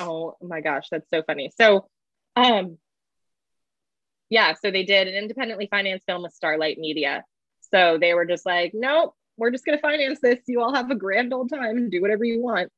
Oh 0.00 0.36
my 0.42 0.60
gosh, 0.60 0.88
that's 0.90 1.08
so 1.10 1.22
funny. 1.22 1.52
So, 1.56 1.88
um, 2.36 2.78
yeah, 4.28 4.54
so 4.54 4.70
they 4.70 4.84
did 4.84 5.08
an 5.08 5.14
independently 5.14 5.68
financed 5.70 6.06
film 6.06 6.22
with 6.22 6.32
Starlight 6.32 6.78
Media. 6.78 7.24
So 7.72 7.98
they 8.00 8.14
were 8.14 8.26
just 8.26 8.46
like, 8.46 8.72
nope, 8.74 9.14
we're 9.36 9.50
just 9.50 9.64
gonna 9.64 9.78
finance 9.78 10.18
this. 10.20 10.40
You 10.46 10.60
all 10.60 10.74
have 10.74 10.90
a 10.90 10.96
grand 10.96 11.32
old 11.32 11.50
time 11.50 11.76
and 11.76 11.90
do 11.90 12.00
whatever 12.00 12.24
you 12.24 12.42
want. 12.42 12.70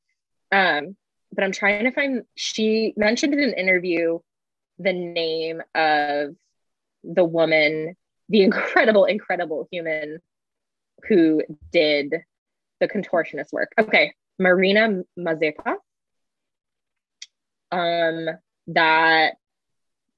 Um, 0.51 0.95
but 1.31 1.43
I'm 1.43 1.51
trying 1.51 1.85
to 1.85 1.91
find. 1.91 2.23
She 2.35 2.93
mentioned 2.95 3.33
in 3.33 3.39
an 3.39 3.53
interview 3.53 4.19
the 4.79 4.93
name 4.93 5.61
of 5.75 6.35
the 7.03 7.23
woman, 7.23 7.95
the 8.29 8.41
incredible, 8.43 9.05
incredible 9.05 9.67
human 9.71 10.19
who 11.07 11.41
did 11.71 12.13
the 12.79 12.87
contortionist 12.87 13.51
work. 13.51 13.71
Okay, 13.79 14.13
Marina 14.39 15.03
Mazepa 15.17 15.75
um 17.71 18.29
that 18.67 19.33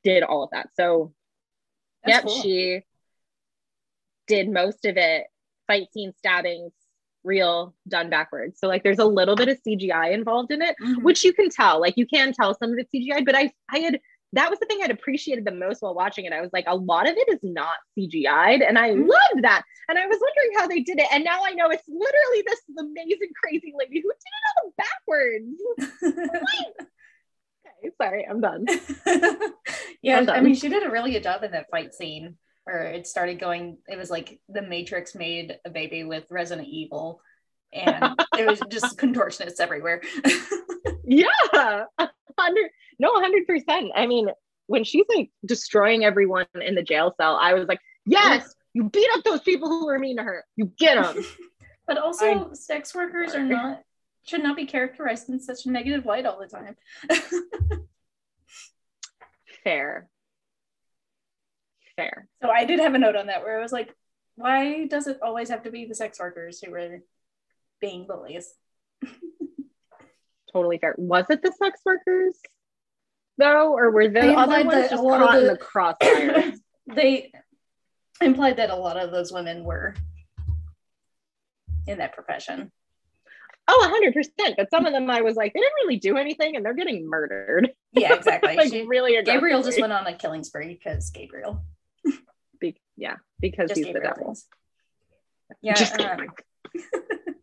did 0.04 0.24
all 0.24 0.44
of 0.44 0.50
that. 0.52 0.70
So 0.76 1.14
That's 2.04 2.18
yep, 2.18 2.24
cool. 2.26 2.42
she 2.42 2.82
did 4.28 4.50
most 4.50 4.86
of 4.86 4.98
it, 4.98 5.26
fight 5.68 5.92
scene 5.94 6.14
stabbings, 6.18 6.74
real 7.24 7.74
done 7.88 8.10
backwards. 8.10 8.60
So 8.60 8.68
like 8.68 8.84
there's 8.84 9.00
a 9.00 9.06
little 9.06 9.36
bit 9.36 9.48
of 9.50 9.58
CGI 9.64 10.12
involved 10.14 10.52
in 10.52 10.62
it, 10.62 10.76
Mhm. 10.82 11.04
which 11.04 11.24
you 11.24 11.34
can 11.34 11.50
tell. 11.50 11.80
Like 11.80 11.96
you 11.98 12.06
can 12.06 12.34
tell 12.34 12.54
some 12.56 12.72
of 12.72 12.78
it's 12.78 12.92
CGI, 12.92 13.22
but 13.26 13.36
I 13.36 13.52
I 13.70 13.80
had 13.80 14.00
that 14.34 14.50
was 14.50 14.60
the 14.60 14.66
thing 14.66 14.80
I'd 14.84 14.92
appreciated 14.92 15.46
the 15.46 15.52
most 15.52 15.82
while 15.82 15.96
watching 15.96 16.26
it. 16.26 16.34
I 16.34 16.42
was 16.42 16.52
like, 16.52 16.66
a 16.68 16.76
lot 16.76 17.08
of 17.08 17.16
it 17.16 17.30
is 17.30 17.40
not 17.44 17.76
CGI'd, 17.98 18.62
and 18.62 18.78
I 18.78 18.90
Mhm. 18.92 19.08
loved 19.08 19.44
that. 19.44 19.64
And 19.88 19.98
I 19.98 20.06
was 20.08 20.20
wondering 20.20 20.60
how 20.60 20.68
they 20.68 20.82
did 20.82 21.00
it. 21.00 21.08
And 21.12 21.24
now 21.24 21.40
I 21.46 21.54
know 21.54 21.70
it's 21.70 21.88
literally 21.88 22.44
this 22.46 22.62
amazing, 22.78 23.30
crazy 23.42 23.74
lady 23.78 24.02
who 24.02 24.12
did 24.12 24.34
it 24.42 24.58
all 24.64 24.74
backwards. 24.78 26.26
okay, 27.68 27.92
sorry, 28.02 28.26
I'm 28.30 28.42
done. 28.42 28.66
yeah, 30.02 30.16
Well 30.20 30.24
I 30.30 30.34
done. 30.36 30.44
mean, 30.44 30.56
she 30.56 30.70
did 30.70 30.84
a 30.86 30.90
really 30.92 31.12
good 31.12 31.24
job 31.24 31.44
in 31.44 31.52
that 31.52 31.70
fight 31.70 31.94
scene 31.94 32.38
where 32.64 32.84
it 32.88 33.06
started 33.08 33.40
going. 33.40 33.78
It 33.88 33.98
was 33.98 34.10
like 34.10 34.40
the 34.50 34.62
Matrix 34.64 35.16
made 35.16 35.58
a 35.66 35.70
baby 35.70 36.04
with 36.04 36.26
Resident 36.32 36.68
Evil, 36.68 37.22
and 37.74 38.20
it 38.38 38.46
was 38.46 38.62
just 38.70 38.98
contortionists 38.98 39.60
everywhere. 39.60 40.02
Yeah, 41.08 41.86
hundred, 42.38 42.70
no, 43.00 43.20
hundred 43.20 43.48
percent. 43.48 43.92
I 43.96 44.08
mean, 44.08 44.28
when 44.68 44.84
she's 44.84 45.06
like 45.14 45.30
destroying 45.46 46.04
everyone 46.04 46.48
in 46.60 46.76
the 46.76 46.84
jail 46.84 47.14
cell, 47.20 47.38
I 47.40 47.54
was 47.54 47.68
like, 47.68 47.80
yes, 48.06 48.54
you 48.74 48.90
beat 48.90 49.08
up 49.14 49.24
those 49.24 49.42
people 49.42 49.70
who 49.70 49.86
were 49.86 50.00
mean 50.00 50.18
to 50.18 50.24
her. 50.24 50.44
You 50.56 50.72
get 50.78 51.02
them. 51.02 51.24
but 51.88 51.98
also, 51.98 52.52
sex 52.54 52.94
workers 52.94 53.36
are 53.36 53.44
not 53.44 53.82
should 54.24 54.44
not 54.44 54.56
be 54.56 54.66
characterized 54.66 55.30
in 55.30 55.40
such 55.40 55.66
a 55.66 55.72
negative 55.72 56.06
light 56.06 56.26
all 56.26 56.40
the 56.40 56.48
time. 56.48 56.76
Fair. 59.64 60.10
Fair. 61.96 62.28
so 62.42 62.50
I 62.50 62.66
did 62.66 62.82
have 62.82 62.94
a 62.94 63.00
note 63.00 63.16
on 63.16 63.28
that 63.28 63.42
where 63.44 63.58
I 63.58 63.62
was 63.62 63.72
like, 63.72 63.96
why 64.36 64.86
does 64.88 65.08
it 65.08 65.20
always 65.24 65.50
have 65.50 65.64
to 65.64 65.72
be 65.72 65.86
the 65.86 65.96
sex 65.96 66.20
workers 66.20 66.62
who 66.62 66.74
are 66.74 67.00
being 67.80 68.06
bullies? 68.06 68.54
Totally 70.56 70.78
fair. 70.78 70.96
Was 70.98 71.26
it 71.30 71.42
the 71.42 71.52
sex 71.52 71.82
workers 71.86 72.40
though, 73.38 73.74
or 73.74 73.92
were 73.92 74.08
the 74.08 74.22
They 74.22 74.34
other 74.34 74.64
ones 74.64 74.90
just 74.90 75.04
lot 75.04 75.22
of 75.36 75.42
in 75.42 75.48
the- 75.48 75.52
the 75.54 75.58
crossfire? 75.58 76.54
they 76.96 77.34
implied 78.22 78.56
that 78.58 78.70
a 78.70 78.76
lot 78.76 78.96
of 78.96 79.12
those 79.12 79.34
women 79.34 79.66
were 79.66 79.96
in 81.88 81.98
that 81.98 82.14
profession. 82.14 82.72
Oh, 83.68 84.02
100%. 84.16 84.56
But 84.56 84.70
some 84.70 84.86
of 84.86 84.94
them 84.94 85.10
I 85.10 85.22
was 85.22 85.36
like, 85.36 85.54
they 85.54 85.60
didn't 85.60 85.74
really 85.84 85.98
do 85.98 86.16
anything 86.18 86.56
and 86.56 86.64
they're 86.64 86.74
getting 86.76 87.10
murdered. 87.10 87.72
Yeah, 87.92 88.14
exactly. 88.18 88.56
like 88.56 88.70
She- 88.72 88.86
really 88.86 89.22
Gabriel 89.24 89.62
just 89.62 89.82
went 89.82 89.92
on 89.92 90.08
a 90.08 90.16
killing 90.16 90.44
spree 90.46 90.80
because 90.82 91.10
Gabriel. 91.10 91.64
Be- 92.62 92.80
yeah, 92.96 93.16
because 93.42 93.70
Just 93.72 93.84
he's 93.84 93.94
the 93.94 94.00
devil. 94.00 94.26
things. 94.28 94.46
Yeah. 95.62 95.74
Uh, 95.74 95.98
Gabriel. 95.98 96.32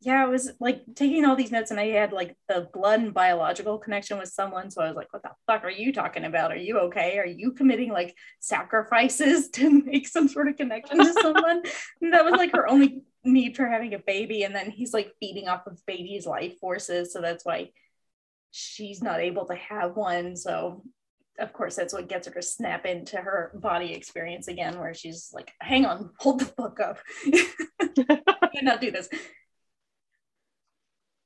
yeah, 0.00 0.22
I 0.22 0.26
was 0.28 0.52
like 0.60 0.82
taking 0.94 1.24
all 1.24 1.34
these 1.34 1.50
notes 1.50 1.72
and 1.72 1.80
I 1.80 1.86
had 1.88 2.12
like 2.12 2.36
the 2.48 2.68
blood 2.72 3.00
and 3.00 3.12
biological 3.12 3.78
connection 3.78 4.18
with 4.18 4.28
someone. 4.28 4.70
So 4.70 4.80
I 4.80 4.86
was 4.86 4.96
like, 4.96 5.12
what 5.12 5.24
the 5.24 5.30
fuck 5.46 5.64
are 5.64 5.70
you 5.70 5.92
talking 5.92 6.24
about? 6.24 6.52
Are 6.52 6.56
you 6.56 6.78
okay? 6.80 7.18
Are 7.18 7.26
you 7.26 7.50
committing 7.50 7.90
like 7.90 8.14
sacrifices 8.38 9.48
to 9.54 9.82
make 9.82 10.06
some 10.06 10.28
sort 10.28 10.48
of 10.48 10.56
connection 10.56 10.98
to 10.98 11.12
someone? 11.14 11.62
and 12.00 12.12
that 12.12 12.24
was 12.24 12.34
like 12.34 12.52
her 12.52 12.68
only 12.68 13.02
need 13.24 13.56
for 13.56 13.66
having 13.66 13.92
a 13.94 13.98
baby. 13.98 14.44
And 14.44 14.54
then 14.54 14.70
he's 14.70 14.94
like 14.94 15.10
feeding 15.18 15.48
off 15.48 15.66
of 15.66 15.84
baby's 15.84 16.26
life 16.26 16.58
forces. 16.60 17.12
So 17.12 17.20
that's 17.20 17.44
why 17.44 17.70
she's 18.52 19.02
not 19.02 19.18
able 19.18 19.46
to 19.46 19.56
have 19.56 19.96
one. 19.96 20.36
So 20.36 20.84
of 21.40 21.52
course 21.52 21.74
that's 21.74 21.92
what 21.92 22.08
gets 22.08 22.28
her 22.28 22.34
to 22.34 22.42
snap 22.42 22.86
into 22.86 23.16
her 23.16 23.50
body 23.54 23.94
experience 23.94 24.46
again, 24.46 24.78
where 24.78 24.94
she's 24.94 25.30
like, 25.32 25.52
hang 25.60 25.86
on, 25.86 26.10
hold 26.18 26.38
the 26.38 26.44
fuck 26.44 26.78
up. 26.78 26.98
I 27.26 28.48
cannot 28.54 28.80
do 28.80 28.92
this. 28.92 29.08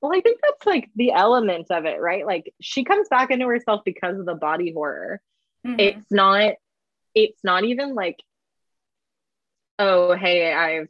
Well, 0.03 0.13
I 0.13 0.21
think 0.21 0.41
that's 0.43 0.67
like 0.67 0.91
the 0.97 1.13
element 1.13 1.71
of 1.71 1.85
it, 1.85 2.01
right? 2.01 2.27
Like 2.27 2.53
she 2.61 2.83
comes 2.83 3.09
back 3.09 3.31
into 3.31 3.47
herself 3.47 3.83
because 3.85 4.19
of 4.19 4.27
the 4.27 4.35
body 4.35 4.73
horror. 4.73 5.21
Mhm. 5.65 5.77
It's 5.79 6.11
not, 6.11 6.55
it's 7.15 7.45
not 7.45 7.63
even 7.63 7.95
like, 7.95 8.21
oh, 9.79 10.15
hey, 10.15 10.53
I've, 10.53 10.89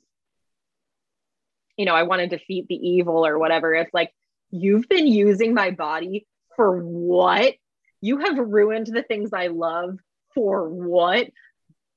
you 1.76 1.84
know, 1.84 1.94
I 1.94 2.04
want 2.04 2.20
to 2.20 2.26
defeat 2.26 2.68
the 2.68 2.74
evil 2.74 3.26
or 3.26 3.38
whatever. 3.38 3.74
It's 3.74 3.92
like, 3.92 4.14
you've 4.50 4.88
been 4.88 5.06
using 5.06 5.52
my 5.52 5.72
body 5.72 6.26
for 6.56 6.78
what? 6.78 7.54
You 8.00 8.18
have 8.18 8.38
ruined 8.38 8.86
the 8.86 9.02
things 9.02 9.30
I 9.34 9.48
love 9.48 9.98
for 10.34 10.68
what? 10.68 11.28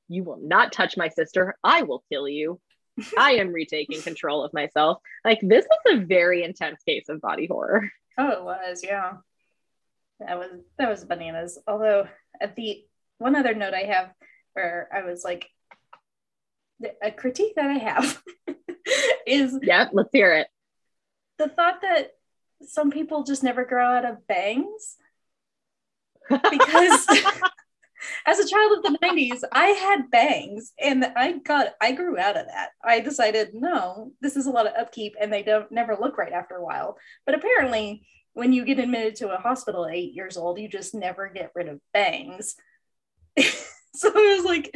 You 0.10 0.23
will 0.25 0.39
not 0.41 0.73
touch 0.73 0.97
my 0.97 1.08
sister. 1.10 1.56
I 1.63 1.84
will 1.84 2.04
kill 2.12 2.28
you. 2.28 2.60
I 3.17 3.34
am 3.34 3.51
retaking 3.51 4.01
control 4.01 4.43
of 4.43 4.53
myself. 4.53 5.01
Like 5.23 5.39
this 5.41 5.65
was 5.69 5.97
a 5.97 6.05
very 6.05 6.43
intense 6.43 6.81
case 6.84 7.10
of 7.10 7.21
body 7.21 7.47
horror. 7.47 7.89
Oh, 8.17 8.29
it 8.29 8.43
was, 8.43 8.81
yeah. 8.84 9.13
That 10.19 10.38
was 10.39 10.49
that 10.77 10.89
was 10.89 11.03
bananas. 11.03 11.60
Although 11.67 12.08
at 12.39 12.55
the 12.55 12.86
one 13.17 13.36
other 13.36 13.53
note 13.53 13.73
I 13.73 13.84
have 13.84 14.12
where 14.53 14.88
I 14.93 15.03
was 15.03 15.23
like 15.23 15.49
a 17.01 17.12
critique 17.12 17.55
that 17.55 17.69
I 17.69 17.73
have 17.77 18.21
is 19.27 19.58
Yeah, 19.62 19.88
let's 19.91 20.10
hear 20.13 20.34
it. 20.34 20.47
the 21.38 21.49
thought 21.49 21.81
that 21.81 22.12
some 22.62 22.91
people 22.91 23.23
just 23.23 23.43
never 23.43 23.65
grow 23.65 23.86
out 23.86 24.05
of 24.05 24.25
bangs. 24.27 24.95
Because 26.29 27.05
as 28.25 28.39
a 28.39 28.47
child 28.47 28.77
of 28.77 28.83
the 28.83 28.99
90s, 28.99 29.41
I 29.51 29.67
had 29.67 30.11
bangs 30.11 30.73
and 30.79 31.05
I 31.15 31.33
got 31.39 31.73
I 31.81 31.91
grew 31.91 32.17
out 32.17 32.37
of 32.37 32.47
that. 32.47 32.69
I 32.83 32.99
decided, 32.99 33.53
no, 33.53 34.11
this 34.21 34.35
is 34.35 34.45
a 34.45 34.51
lot 34.51 34.67
of 34.67 34.73
upkeep 34.79 35.13
and 35.19 35.31
they 35.31 35.43
don't 35.43 35.71
never 35.71 35.97
look 35.99 36.17
right 36.17 36.33
after 36.33 36.55
a 36.55 36.63
while. 36.63 36.97
But 37.25 37.35
apparently, 37.35 38.05
when 38.33 38.51
you 38.51 38.65
get 38.65 38.79
admitted 38.79 39.15
to 39.17 39.33
a 39.33 39.37
hospital 39.37 39.85
at 39.85 39.95
eight 39.95 40.13
years 40.13 40.37
old, 40.37 40.59
you 40.59 40.67
just 40.67 40.93
never 40.93 41.29
get 41.29 41.51
rid 41.55 41.69
of 41.69 41.79
bangs. 41.93 42.55
so 43.37 44.09
it 44.09 44.37
was 44.37 44.45
like 44.45 44.75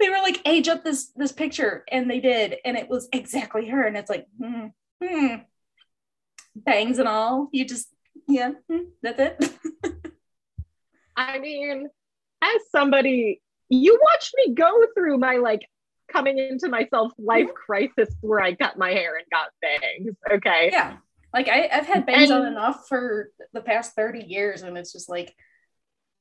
they 0.00 0.08
were 0.08 0.16
like, 0.16 0.40
age 0.46 0.66
up 0.66 0.82
this 0.82 1.12
this 1.14 1.32
picture, 1.32 1.84
and 1.92 2.10
they 2.10 2.20
did, 2.20 2.56
and 2.64 2.76
it 2.76 2.88
was 2.88 3.08
exactly 3.12 3.68
her. 3.68 3.86
And 3.86 3.96
it's 3.96 4.10
like, 4.10 4.26
hmm, 4.38 4.68
hmm. 5.02 5.34
bangs 6.56 6.98
and 6.98 7.06
all. 7.06 7.48
You 7.52 7.66
just 7.66 7.88
yeah, 8.26 8.52
hmm, 8.68 8.84
that's 9.02 9.20
it. 9.20 9.54
I 11.16 11.38
mean, 11.38 11.90
as 12.42 12.60
somebody, 12.72 13.40
you 13.68 13.98
watched 14.12 14.34
me 14.36 14.54
go 14.54 14.86
through 14.94 15.18
my 15.18 15.36
like 15.36 15.60
coming 16.10 16.38
into 16.38 16.68
myself 16.68 17.12
life 17.18 17.52
crisis 17.54 18.12
where 18.20 18.40
I 18.40 18.54
cut 18.54 18.76
my 18.78 18.90
hair 18.90 19.16
and 19.16 19.24
got 19.30 19.48
bangs. 19.62 20.16
Okay. 20.32 20.70
yeah 20.72 20.96
like 21.32 21.46
I, 21.48 21.68
i've 21.72 21.86
had 21.86 22.04
bangs 22.04 22.32
on 22.32 22.38
And- 22.38 22.48
and 22.48 22.58
off 22.58 22.88
for 22.88 23.30
the 23.52 23.60
past 23.60 23.94
30 23.94 24.24
years 24.24 24.62
and 24.62 24.76
it's 24.76 24.92
just 24.92 25.08
like 25.08 25.32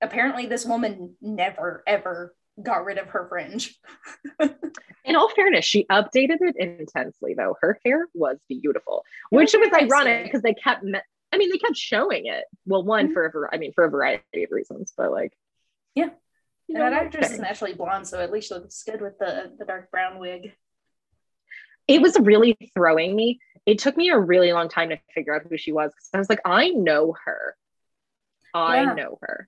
apparently 0.01 0.45
this 0.45 0.63
woman 0.65 1.15
never 1.21 1.83
ever 1.87 2.35
got 2.61 2.85
rid 2.85 2.99
of 2.99 3.07
her 3.07 3.25
fringe 3.29 3.79
In 5.05 5.15
all 5.15 5.29
fairness, 5.29 5.65
she 5.65 5.85
updated 5.85 6.37
it 6.41 6.55
intensely 6.57 7.33
though. 7.35 7.55
Her 7.61 7.79
hair 7.83 8.05
was 8.13 8.37
beautiful, 8.47 9.03
which 9.31 9.55
was 9.57 9.69
ironic 9.73 10.25
because 10.25 10.43
they 10.43 10.53
kept, 10.53 10.83
me- 10.83 10.99
I 11.33 11.37
mean, 11.37 11.49
they 11.49 11.57
kept 11.57 11.77
showing 11.77 12.27
it. 12.27 12.43
Well, 12.67 12.83
one 12.83 13.09
Mhm. 13.09 13.13
for 13.13 13.45
a, 13.49 13.55
I 13.55 13.57
mean, 13.57 13.71
for 13.73 13.85
a 13.85 13.89
variety 13.89 14.43
of 14.43 14.51
reasons, 14.51 14.93
but 14.95 15.11
like, 15.11 15.33
Yeah. 15.99 16.09
you 16.67 16.75
and 16.75 16.79
know, 16.79 16.89
that 16.89 16.91
like 16.91 17.05
actress 17.07 17.31
is 17.31 17.39
naturally 17.39 17.73
blonde 17.73 18.07
so 18.07 18.19
at 18.19 18.31
least 18.31 18.47
she 18.49 18.53
looks 18.55 18.83
good 18.83 19.01
with 19.01 19.17
the 19.19 19.51
the 19.57 19.65
dark 19.65 19.89
brown 19.91 20.19
wig 20.19 20.53
it 21.87 22.01
was 22.03 22.15
really 22.19 22.55
throwing 22.75 23.15
me. 23.15 23.39
It 23.65 23.79
took 23.79 23.97
me 23.97 24.09
a 24.09 24.17
really 24.19 24.53
long 24.53 24.69
time 24.69 24.89
to 24.89 24.99
figure 25.15 25.33
out 25.35 25.41
who 25.49 25.57
she 25.57 25.71
was 25.71 25.89
because 25.91 26.09
I 26.13 26.19
was 26.19 26.29
like, 26.29 26.41
I 26.45 26.69
know 26.69 27.15
her. 27.25 27.55
I 28.53 28.81
Yeah. 28.81 28.93
know 28.93 29.17
her. 29.23 29.47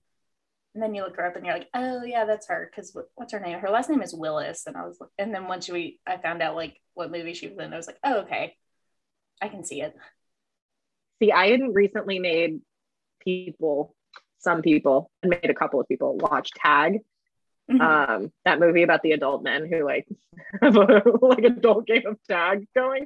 and 0.74 0.82
then 0.82 0.96
you 0.96 1.04
look 1.04 1.18
her 1.18 1.26
up 1.28 1.36
and 1.36 1.46
you're 1.46 1.54
like 1.54 1.70
oh 1.76 2.04
yeah 2.04 2.26
that's 2.26 2.48
her 2.48 2.68
because 2.70 2.96
what's 3.16 3.34
her 3.34 3.40
name 3.40 3.60
her 3.60 3.70
last 3.70 3.90
name 3.92 4.02
is 4.02 4.14
willis 4.14 4.66
and 4.68 4.76
i 4.78 4.86
was 4.88 4.98
like, 5.02 5.10
and 5.20 5.34
then 5.36 5.48
once 5.48 5.68
we 5.70 6.00
i 6.08 6.16
found 6.18 6.42
out 6.42 6.56
like 6.56 6.80
what 6.94 7.12
movie 7.12 7.34
she 7.34 7.48
was 7.50 7.58
in 7.60 7.74
i 7.74 7.78
was 7.78 7.88
like 7.88 8.00
oh 8.04 8.22
okay 8.22 8.56
i 9.42 9.48
can 9.50 9.64
see 9.64 9.82
it 9.82 9.94
See, 11.22 11.32
I 11.32 11.50
hadn't 11.52 11.74
recently 11.74 12.18
made 12.20 12.62
people, 13.24 13.96
some 14.42 14.62
people, 14.62 15.10
and 15.24 15.30
made 15.30 15.50
a 15.50 15.54
couple 15.54 15.80
of 15.80 15.88
people 15.88 16.18
watch 16.18 16.52
Tag, 16.52 17.00
Mhm. 17.70 17.80
um, 17.82 18.32
that 18.44 18.60
movie 18.60 18.84
about 18.84 19.02
the 19.02 19.14
adult 19.14 19.44
men 19.44 19.66
who 19.66 19.86
like 19.86 20.06
have 20.62 20.76
a 20.76 21.04
like 21.22 21.44
adult 21.46 21.86
game 21.88 22.04
of 22.06 22.18
tag 22.28 22.68
going. 22.76 23.06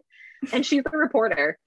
And 0.53 0.65
she's 0.65 0.81
a 0.91 0.97
reporter. 0.97 1.57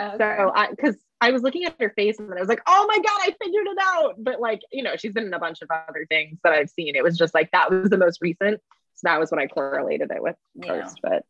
Okay. 0.00 0.16
So 0.18 0.52
I 0.54 0.68
because 0.70 0.96
I 1.20 1.30
was 1.30 1.42
looking 1.42 1.64
at 1.64 1.74
her 1.80 1.90
face 1.96 2.18
and 2.18 2.32
I 2.32 2.38
was 2.38 2.48
like, 2.48 2.60
oh 2.66 2.86
my 2.86 2.96
god, 2.98 3.20
I 3.22 3.34
figured 3.42 3.66
it 3.66 3.78
out. 3.80 4.14
But 4.18 4.40
like, 4.40 4.60
you 4.70 4.82
know, 4.82 4.96
she's 4.96 5.12
been 5.12 5.24
in 5.26 5.34
a 5.34 5.38
bunch 5.38 5.62
of 5.62 5.68
other 5.70 6.06
things 6.08 6.38
that 6.44 6.52
I've 6.52 6.70
seen. 6.70 6.94
It 6.94 7.02
was 7.02 7.16
just 7.16 7.34
like 7.34 7.50
that 7.52 7.70
was 7.70 7.88
the 7.88 7.96
most 7.98 8.20
recent. 8.20 8.60
So 8.94 9.00
that 9.04 9.18
was 9.18 9.30
what 9.30 9.40
I 9.40 9.46
correlated 9.46 10.10
it 10.10 10.22
with 10.22 10.36
yeah. 10.54 10.66
first. 10.84 11.00
But 11.02 11.24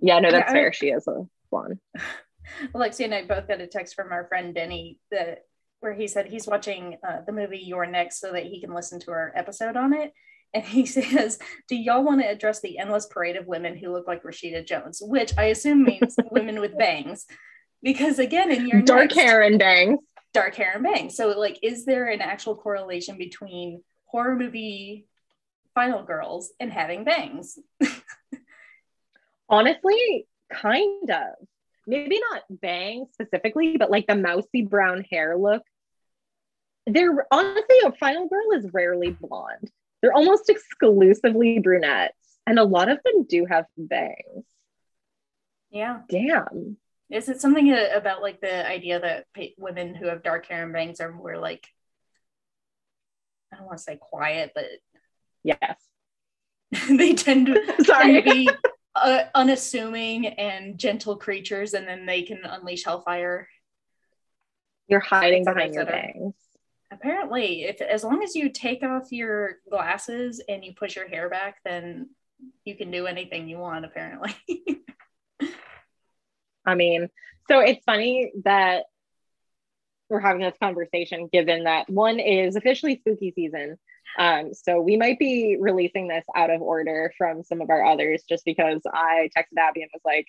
yeah, 0.00 0.20
no, 0.20 0.30
that's 0.30 0.52
Yeah, 0.52 0.58
I- 0.58 0.62
fair. 0.62 0.72
She 0.72 0.90
is 0.90 1.08
a 1.08 1.26
blonde. 1.50 1.78
Alexia 2.74 3.06
and 3.06 3.14
I 3.14 3.24
both 3.24 3.48
got 3.48 3.60
a 3.60 3.66
text 3.66 3.94
from 3.94 4.12
our 4.12 4.26
friend 4.26 4.54
Denny 4.54 4.98
that 5.10 5.44
where 5.80 5.94
he 5.94 6.06
said 6.06 6.26
he's 6.26 6.46
watching 6.46 6.96
uh, 7.06 7.22
the 7.26 7.32
movie 7.32 7.58
You're 7.58 7.86
Next 7.86 8.20
so 8.20 8.32
that 8.32 8.44
he 8.44 8.60
can 8.60 8.74
listen 8.74 9.00
to 9.00 9.10
our 9.10 9.32
episode 9.34 9.76
on 9.76 9.92
it. 9.92 10.12
And 10.52 10.64
he 10.64 10.84
says, 10.96 11.38
Do 11.68 11.76
y'all 11.76 12.02
want 12.04 12.20
to 12.20 12.28
address 12.28 12.60
the 12.60 12.78
endless 12.78 13.06
parade 13.06 13.36
of 13.36 13.46
women 13.46 13.76
who 13.76 13.92
look 13.92 14.06
like 14.06 14.22
Rashida 14.22 14.66
Jones? 14.66 15.00
Which 15.02 15.32
I 15.38 15.44
assume 15.44 15.84
means 15.84 16.16
women 16.30 16.60
with 16.60 16.76
bangs. 16.78 17.26
Because 17.82 18.18
again, 18.18 18.50
in 18.50 18.66
your 18.68 18.82
Dark 18.82 19.10
Next- 19.10 19.14
hair 19.14 19.42
and 19.42 19.58
bangs. 19.58 19.98
dark 20.34 20.54
hair 20.54 20.72
and 20.74 20.82
bangs. 20.84 21.16
So, 21.16 21.28
like, 21.38 21.58
is 21.62 21.84
there 21.86 22.08
an 22.08 22.20
actual 22.20 22.54
correlation 22.56 23.16
between 23.16 23.82
horror 24.04 24.36
movie 24.36 25.06
final 25.74 26.02
girls 26.02 26.52
and 26.60 26.70
having 26.72 27.04
bangs? 27.04 27.58
Honestly, 29.48 30.26
kind 30.52 31.10
of. 31.10 31.46
Maybe 31.86 32.20
not 32.30 32.42
bang 32.50 33.06
specifically, 33.14 33.76
but 33.76 33.90
like 33.90 34.06
the 34.06 34.14
mousy 34.14 34.62
brown 34.62 35.04
hair 35.10 35.36
look. 35.36 35.62
They're 36.86 37.26
honestly 37.30 37.76
a 37.84 37.92
final 37.92 38.28
girl 38.28 38.52
is 38.52 38.72
rarely 38.72 39.10
blonde. 39.10 39.70
They're 40.00 40.14
almost 40.14 40.48
exclusively 40.48 41.58
brunettes, 41.58 42.38
and 42.46 42.58
a 42.58 42.64
lot 42.64 42.88
of 42.88 42.98
them 43.04 43.26
do 43.28 43.46
have 43.46 43.66
bangs. 43.76 44.44
Yeah. 45.70 46.00
Damn. 46.08 46.76
Is 47.10 47.28
it 47.28 47.40
something 47.40 47.72
about 47.72 48.22
like 48.22 48.40
the 48.40 48.68
idea 48.68 49.00
that 49.00 49.26
women 49.58 49.94
who 49.94 50.06
have 50.06 50.22
dark 50.22 50.46
hair 50.46 50.64
and 50.64 50.72
bangs 50.72 51.00
are 51.00 51.12
more 51.12 51.38
like, 51.38 51.66
I 53.52 53.56
don't 53.56 53.66
want 53.66 53.78
to 53.78 53.84
say 53.84 53.98
quiet, 54.00 54.52
but 54.54 54.66
Yes. 55.42 55.78
they 56.88 57.14
tend 57.14 57.46
to, 57.46 57.54
tend 57.84 58.24
to 58.24 58.30
be 58.30 58.48
uh, 58.94 59.24
unassuming 59.34 60.26
and 60.26 60.78
gentle 60.78 61.16
creatures, 61.16 61.74
and 61.74 61.86
then 61.86 62.06
they 62.06 62.22
can 62.22 62.40
unleash 62.44 62.84
hellfire. 62.84 63.48
You're 64.86 65.00
hiding 65.00 65.44
behind 65.44 65.74
your 65.74 65.86
bangs. 65.86 66.34
Apparently, 66.92 67.64
if 67.64 67.80
as 67.80 68.02
long 68.02 68.22
as 68.22 68.34
you 68.34 68.50
take 68.50 68.82
off 68.82 69.12
your 69.12 69.56
glasses 69.70 70.42
and 70.48 70.64
you 70.64 70.74
push 70.74 70.96
your 70.96 71.08
hair 71.08 71.28
back, 71.28 71.58
then 71.64 72.10
you 72.64 72.76
can 72.76 72.90
do 72.90 73.06
anything 73.06 73.48
you 73.48 73.58
want. 73.58 73.84
Apparently. 73.84 74.34
I 76.66 76.74
mean, 76.74 77.08
so 77.48 77.60
it's 77.60 77.84
funny 77.84 78.32
that 78.44 78.84
we're 80.08 80.20
having 80.20 80.42
this 80.42 80.56
conversation 80.60 81.28
given 81.32 81.64
that 81.64 81.88
one 81.88 82.18
is 82.18 82.56
officially 82.56 82.98
spooky 82.98 83.32
season. 83.34 83.78
Um, 84.18 84.52
so 84.52 84.80
we 84.80 84.96
might 84.96 85.18
be 85.18 85.56
releasing 85.60 86.08
this 86.08 86.24
out 86.34 86.50
of 86.50 86.60
order 86.60 87.12
from 87.16 87.44
some 87.44 87.60
of 87.60 87.70
our 87.70 87.84
others 87.84 88.24
just 88.28 88.44
because 88.44 88.82
I 88.92 89.30
texted 89.36 89.58
Abby 89.58 89.82
and 89.82 89.90
was 89.94 90.02
like, 90.04 90.26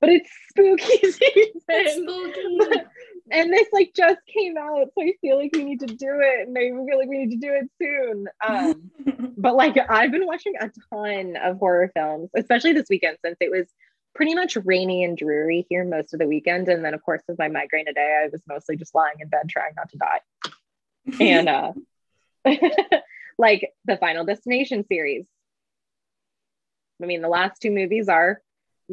but 0.00 0.10
it's 0.10 0.30
spooky 0.48 0.98
season. 1.02 1.62
It's 1.68 1.94
spooky. 1.94 2.84
and 3.30 3.52
this 3.52 3.68
like 3.72 3.92
just 3.94 4.18
came 4.26 4.56
out, 4.56 4.88
so 4.94 5.02
I 5.02 5.12
feel 5.20 5.36
like 5.38 5.50
we 5.54 5.64
need 5.64 5.80
to 5.80 5.86
do 5.86 6.20
it, 6.20 6.48
and 6.48 6.56
I 6.56 6.62
feel 6.62 6.98
like 6.98 7.08
we 7.08 7.24
need 7.24 7.40
to 7.40 7.46
do 7.46 7.54
it 7.54 7.70
soon. 7.80 8.26
Um, 8.46 9.34
but 9.38 9.54
like 9.54 9.76
I've 9.88 10.10
been 10.10 10.26
watching 10.26 10.54
a 10.58 10.70
ton 10.92 11.36
of 11.36 11.58
horror 11.58 11.90
films, 11.94 12.30
especially 12.36 12.72
this 12.72 12.88
weekend 12.88 13.18
since 13.24 13.36
it 13.40 13.50
was 13.50 13.66
pretty 14.14 14.34
much 14.34 14.56
rainy 14.64 15.04
and 15.04 15.16
dreary 15.16 15.66
here 15.68 15.84
most 15.84 16.12
of 16.12 16.18
the 16.18 16.26
weekend. 16.26 16.68
And 16.68 16.84
then 16.84 16.94
of 16.94 17.02
course 17.02 17.22
with 17.28 17.38
my 17.38 17.48
migraine 17.48 17.86
today, 17.86 18.22
I 18.24 18.28
was 18.32 18.42
mostly 18.48 18.76
just 18.76 18.94
lying 18.94 19.14
in 19.20 19.28
bed 19.28 19.48
trying 19.48 19.72
not 19.76 19.88
to 19.90 19.98
die. 19.98 20.20
and 21.20 21.48
uh 21.48 21.72
like 23.38 23.72
the 23.84 23.96
Final 23.96 24.24
Destination 24.24 24.84
series. 24.86 25.26
I 27.02 27.06
mean, 27.06 27.22
the 27.22 27.28
last 27.28 27.62
two 27.62 27.70
movies 27.70 28.08
are 28.08 28.42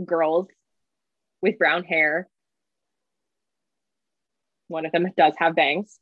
girls 0.06 0.48
with 1.42 1.58
brown 1.58 1.84
hair. 1.84 2.28
One 4.68 4.86
of 4.86 4.92
them 4.92 5.08
does 5.16 5.34
have 5.38 5.56
bangs. 5.56 5.98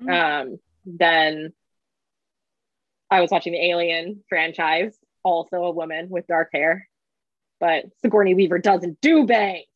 Mm. 0.00 0.42
Um, 0.42 0.58
then 0.84 1.52
I 3.10 3.20
was 3.20 3.30
watching 3.30 3.52
the 3.52 3.64
Alien 3.64 4.24
franchise, 4.28 4.96
also 5.22 5.56
a 5.64 5.70
woman 5.70 6.08
with 6.08 6.26
dark 6.26 6.48
hair, 6.52 6.88
but 7.60 7.84
Sigourney 8.02 8.34
Weaver 8.34 8.58
doesn't 8.58 9.00
do 9.00 9.26
bangs. 9.26 9.66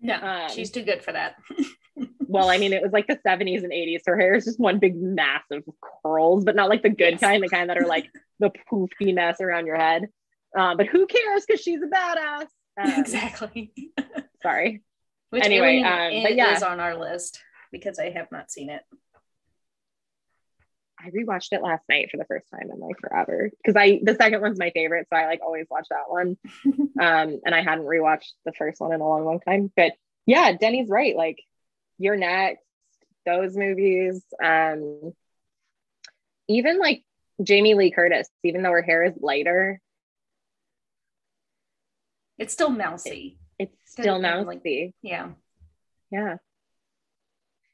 no, 0.00 0.14
um, 0.14 0.48
she's 0.50 0.70
too 0.70 0.82
good 0.82 1.02
for 1.02 1.12
that. 1.12 1.36
Well, 2.28 2.50
I 2.50 2.58
mean, 2.58 2.72
it 2.72 2.82
was 2.82 2.90
like 2.92 3.06
the 3.06 3.16
70s 3.24 3.62
and 3.62 3.72
80s. 3.72 4.00
Her 4.04 4.18
hair 4.18 4.34
is 4.34 4.44
just 4.44 4.58
one 4.58 4.80
big 4.80 4.96
mass 5.00 5.44
of 5.52 5.62
curls, 6.02 6.44
but 6.44 6.56
not 6.56 6.68
like 6.68 6.82
the 6.82 6.88
good 6.90 7.12
Yes. 7.12 7.20
kind, 7.20 7.40
the 7.42 7.48
kind 7.48 7.70
that 7.70 7.78
are 7.78 7.86
like 7.86 8.10
the 8.40 8.50
poofy 8.70 9.14
mess 9.14 9.40
around 9.40 9.66
your 9.66 9.76
head. 9.76 10.08
Um, 10.58 10.76
but 10.76 10.86
who 10.88 11.06
cares? 11.06 11.46
Because 11.46 11.62
she's 11.62 11.80
a 11.80 11.86
badass. 11.86 12.46
Um, 12.78 12.90
exactly. 13.00 13.72
Sorry. 14.42 14.82
Which 15.30 15.44
Anyway, 15.44 15.82
um, 15.82 16.22
but 16.22 16.56
is 16.56 16.62
on 16.62 16.80
our 16.80 16.96
list 16.96 17.40
because 17.72 17.98
I 17.98 18.10
have 18.10 18.30
not 18.30 18.50
seen 18.50 18.70
it. 18.70 18.82
I 20.98 21.10
rewatched 21.10 21.52
it 21.52 21.62
last 21.62 21.84
night 21.88 22.08
for 22.10 22.16
the 22.16 22.24
first 22.24 22.46
time 22.50 22.70
in 22.72 22.80
like 22.80 22.98
forever 22.98 23.50
because 23.58 23.76
I 23.76 24.00
the 24.02 24.14
second 24.14 24.40
one's 24.40 24.58
my 24.58 24.70
favorite, 24.70 25.06
so 25.10 25.16
I 25.16 25.26
like 25.26 25.40
always 25.44 25.66
watch 25.70 25.86
that 25.90 26.08
one. 26.08 26.38
um, 27.00 27.40
and 27.44 27.54
I 27.54 27.62
hadn't 27.62 27.84
rewatched 27.84 28.32
the 28.44 28.52
first 28.52 28.80
one 28.80 28.92
in 28.92 29.00
a 29.00 29.08
long, 29.08 29.24
long 29.24 29.40
time. 29.40 29.70
But 29.76 29.92
yeah, 30.24 30.52
Denny's 30.52 30.88
right. 30.88 31.14
Like, 31.14 31.38
you're 31.98 32.16
next. 32.16 32.62
Those 33.24 33.56
movies, 33.56 34.22
um, 34.42 35.12
even 36.48 36.78
like 36.78 37.02
Jamie 37.42 37.74
Lee 37.74 37.90
Curtis, 37.90 38.28
even 38.44 38.62
though 38.62 38.70
her 38.70 38.82
hair 38.82 39.04
is 39.04 39.14
lighter, 39.18 39.80
It's 42.38 42.52
still 42.52 42.70
mousy. 42.70 43.38
it's 43.58 43.74
still 43.86 44.20
thing, 44.20 44.46
like- 44.46 44.58
mousy. 44.58 44.94
Yeah. 45.02 45.30
Yeah, 46.10 46.36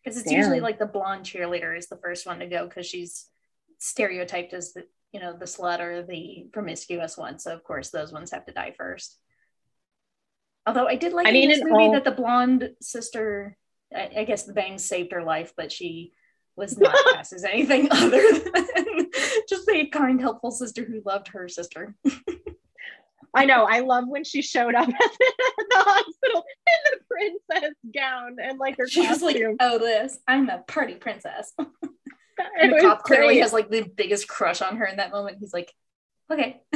Because 0.02 0.18
it's 0.18 0.28
Damn. 0.28 0.38
usually 0.38 0.60
like 0.60 0.78
the 0.78 0.86
blonde 0.86 1.24
cheerleader 1.26 1.76
is 1.76 1.88
the 1.88 1.98
first 1.98 2.26
one 2.26 2.38
to 2.38 2.46
go 2.46 2.66
because 2.66 2.86
she's 2.86 3.26
stereotyped 3.78 4.54
as 4.54 4.72
the 4.72 4.86
you 5.12 5.20
know 5.20 5.36
the 5.36 5.44
slut 5.44 5.80
or 5.80 6.02
the 6.02 6.46
promiscuous 6.52 7.18
one. 7.18 7.38
So 7.38 7.52
of 7.52 7.62
course 7.62 7.90
those 7.90 8.10
ones 8.12 8.30
have 8.30 8.46
to 8.46 8.52
die 8.52 8.74
first. 8.76 9.18
Although 10.66 10.86
I 10.88 10.94
did 10.96 11.12
like 11.12 11.26
I 11.26 11.30
in 11.30 11.34
mean, 11.34 11.48
this 11.50 11.62
movie 11.62 11.84
all- 11.84 11.92
that 11.92 12.04
the 12.04 12.10
blonde 12.12 12.70
sister, 12.80 13.56
I, 13.94 14.10
I 14.18 14.24
guess 14.24 14.44
the 14.44 14.54
bangs 14.54 14.82
saved 14.84 15.12
her 15.12 15.22
life, 15.22 15.52
but 15.56 15.70
she 15.70 16.12
was 16.56 16.78
not 16.78 16.94
cast 17.14 17.34
as 17.34 17.44
anything 17.44 17.88
other 17.90 18.22
than 18.32 19.10
just 19.48 19.68
a 19.68 19.86
kind, 19.88 20.20
helpful 20.20 20.50
sister 20.50 20.84
who 20.84 21.02
loved 21.04 21.28
her 21.28 21.48
sister. 21.48 21.94
I 23.34 23.46
know. 23.46 23.64
I 23.64 23.80
love 23.80 24.04
when 24.08 24.24
she 24.24 24.42
showed 24.42 24.74
up 24.74 24.88
at 24.88 24.94
the, 24.94 25.74
hospital 25.74 26.44
in 26.66 26.92
the 26.92 26.98
princess 27.08 27.74
gown 27.94 28.36
and 28.42 28.58
like 28.58 28.76
her 28.78 28.86
She 28.86 29.06
was 29.06 29.22
like, 29.22 29.36
costume. 29.36 29.56
"Oh, 29.60 29.78
this 29.78 30.18
I'm 30.28 30.48
a 30.48 30.58
party 30.58 30.94
princess." 30.94 31.52
And 32.60 32.72
the 32.72 32.76
was 32.76 32.82
cop 32.82 33.02
clearly 33.04 33.34
great. 33.34 33.42
has 33.42 33.52
like 33.52 33.70
the 33.70 33.82
biggest 33.82 34.26
crush 34.26 34.62
on 34.62 34.76
her 34.76 34.86
in 34.86 34.96
that 34.96 35.12
moment. 35.12 35.36
He's 35.38 35.52
like, 35.52 35.72
"Okay." 36.30 36.60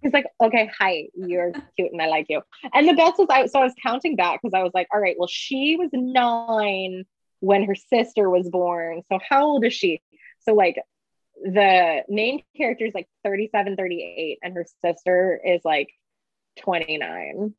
He's 0.00 0.12
like, 0.12 0.26
okay, 0.40 0.70
hi, 0.78 1.08
you're 1.14 1.52
cute 1.76 1.92
and 1.92 2.00
I 2.00 2.06
like 2.06 2.26
you. 2.28 2.40
And 2.72 2.88
the 2.88 2.94
best 2.94 3.18
was 3.18 3.26
I 3.30 3.46
so 3.46 3.60
I 3.60 3.64
was 3.64 3.74
counting 3.82 4.16
back 4.16 4.40
because 4.40 4.54
I 4.54 4.62
was 4.62 4.72
like, 4.74 4.86
all 4.92 5.00
right, 5.00 5.16
well, 5.18 5.28
she 5.28 5.76
was 5.76 5.90
nine 5.92 7.04
when 7.40 7.64
her 7.64 7.74
sister 7.74 8.30
was 8.30 8.48
born. 8.48 9.02
So 9.12 9.18
how 9.28 9.44
old 9.44 9.64
is 9.64 9.74
she? 9.74 10.00
So 10.40 10.54
like 10.54 10.76
the 11.42 12.04
main 12.08 12.42
character 12.56 12.84
is 12.84 12.94
like 12.94 13.08
37, 13.24 13.76
38, 13.76 14.38
and 14.42 14.54
her 14.54 14.66
sister 14.84 15.40
is 15.44 15.60
like 15.64 15.88
29, 16.60 17.54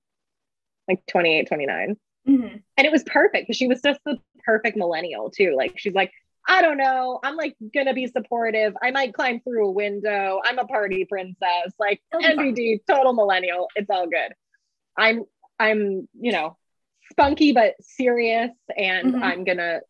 like 0.87 1.05
28, 1.07 1.47
29. 1.47 1.97
Mhm. 2.27 2.63
And 2.77 2.85
it 2.85 2.91
was 2.91 3.03
perfect 3.03 3.47
because 3.47 3.57
she 3.57 3.67
was 3.67 3.81
just 3.81 3.99
the 4.05 4.19
perfect 4.43 4.77
millennial 4.77 5.29
too. 5.31 5.55
Like 5.55 5.79
she's 5.79 5.93
like, 5.93 6.11
I 6.47 6.61
don't 6.61 6.77
know. 6.77 7.19
I'm 7.23 7.35
like 7.35 7.55
gonna 7.73 7.93
be 7.93 8.07
supportive. 8.07 8.75
I 8.81 8.91
might 8.91 9.13
climb 9.13 9.39
through 9.41 9.67
a 9.67 9.71
window. 9.71 10.41
I'm 10.43 10.57
a 10.59 10.65
party 10.65 11.05
princess. 11.05 11.73
Like. 11.79 12.01
NBD, 12.13 12.79
total 12.87 13.13
millennial. 13.13 13.67
It's 13.75 13.89
all 13.89 14.07
good. 14.07 14.33
I'm 14.97 15.23
I'm, 15.59 16.07
you 16.19 16.31
know, 16.31 16.57
spunky 17.11 17.51
but 17.51 17.75
serious 17.81 18.51
and 18.75 19.13
Mhm. 19.15 19.23
I'm 19.23 19.43
gonna 19.43 19.81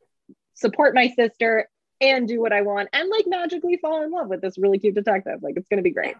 support 0.53 0.93
my 0.93 1.07
sister 1.09 1.69
and 2.01 2.27
do 2.27 2.39
what 2.39 2.53
I 2.53 2.61
want 2.61 2.89
and 2.93 3.09
like 3.09 3.25
magically 3.27 3.77
fall 3.77 4.03
in 4.03 4.11
love 4.11 4.27
with 4.27 4.41
this 4.41 4.57
really 4.57 4.79
cute 4.79 4.95
detective. 4.95 5.39
Like 5.41 5.55
it's 5.57 5.67
gonna 5.67 5.81
be 5.81 5.91
great. 5.91 6.15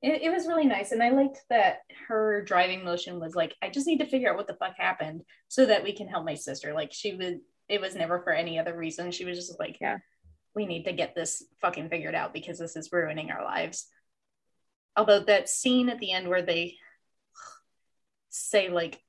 It, 0.00 0.22
it 0.22 0.30
was 0.30 0.46
really 0.46 0.66
nice, 0.66 0.92
and 0.92 1.02
I 1.02 1.10
liked 1.10 1.42
that 1.50 1.78
her 2.06 2.42
driving 2.42 2.84
motion 2.84 3.18
was 3.18 3.34
like, 3.34 3.54
"I 3.60 3.68
just 3.68 3.86
need 3.86 3.98
to 3.98 4.06
figure 4.06 4.30
out 4.30 4.36
what 4.36 4.46
the 4.46 4.54
fuck 4.54 4.76
happened 4.76 5.22
so 5.48 5.66
that 5.66 5.82
we 5.82 5.92
can 5.92 6.06
help 6.06 6.24
my 6.24 6.34
sister." 6.34 6.72
Like 6.72 6.92
she 6.92 7.14
would, 7.16 7.40
it 7.68 7.80
was 7.80 7.96
never 7.96 8.20
for 8.20 8.32
any 8.32 8.58
other 8.58 8.76
reason. 8.76 9.10
She 9.10 9.24
was 9.24 9.36
just 9.36 9.58
like, 9.58 9.78
Yeah. 9.80 9.98
we 10.54 10.66
need 10.66 10.84
to 10.84 10.92
get 10.92 11.14
this 11.14 11.42
fucking 11.60 11.88
figured 11.88 12.14
out 12.14 12.32
because 12.32 12.58
this 12.58 12.76
is 12.76 12.92
ruining 12.92 13.30
our 13.30 13.42
lives." 13.42 13.88
Although 14.96 15.20
that 15.20 15.48
scene 15.48 15.88
at 15.88 15.98
the 15.98 16.12
end 16.12 16.28
where 16.28 16.42
they 16.42 16.76
say 18.28 18.68
like. 18.68 19.02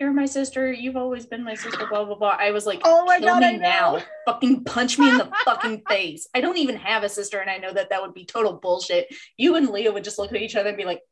You're 0.00 0.12
my 0.14 0.24
sister. 0.24 0.72
You've 0.72 0.96
always 0.96 1.26
been 1.26 1.44
my 1.44 1.54
sister. 1.54 1.86
Blah 1.86 2.06
blah 2.06 2.14
blah. 2.14 2.34
I 2.38 2.52
was 2.52 2.64
like, 2.64 2.80
Oh 2.84 3.04
my 3.04 3.18
kill 3.18 3.28
God, 3.28 3.40
me 3.40 3.46
I 3.46 3.52
know. 3.52 3.58
now! 3.58 3.98
Fucking 4.24 4.64
punch 4.64 4.98
me 4.98 5.10
in 5.10 5.18
the 5.18 5.30
fucking 5.44 5.82
face. 5.88 6.26
I 6.34 6.40
don't 6.40 6.56
even 6.56 6.76
have 6.76 7.02
a 7.02 7.08
sister, 7.10 7.38
and 7.38 7.50
I 7.50 7.58
know 7.58 7.74
that 7.74 7.90
that 7.90 8.00
would 8.00 8.14
be 8.14 8.24
total 8.24 8.54
bullshit 8.54 9.08
you 9.36 9.56
and 9.56 9.68
Leah 9.68 9.92
would 9.92 10.04
just 10.04 10.18
look 10.18 10.32
at 10.32 10.40
each 10.40 10.56
other 10.56 10.70
and 10.70 10.78
be 10.78 10.86
like, 10.86 11.02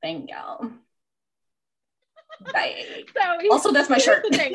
thank. 0.00 0.30
So 0.30 0.70
Also, 3.50 3.72
that's 3.72 3.90
my 3.90 3.98
shirt. 3.98 4.24
Why 4.30 4.52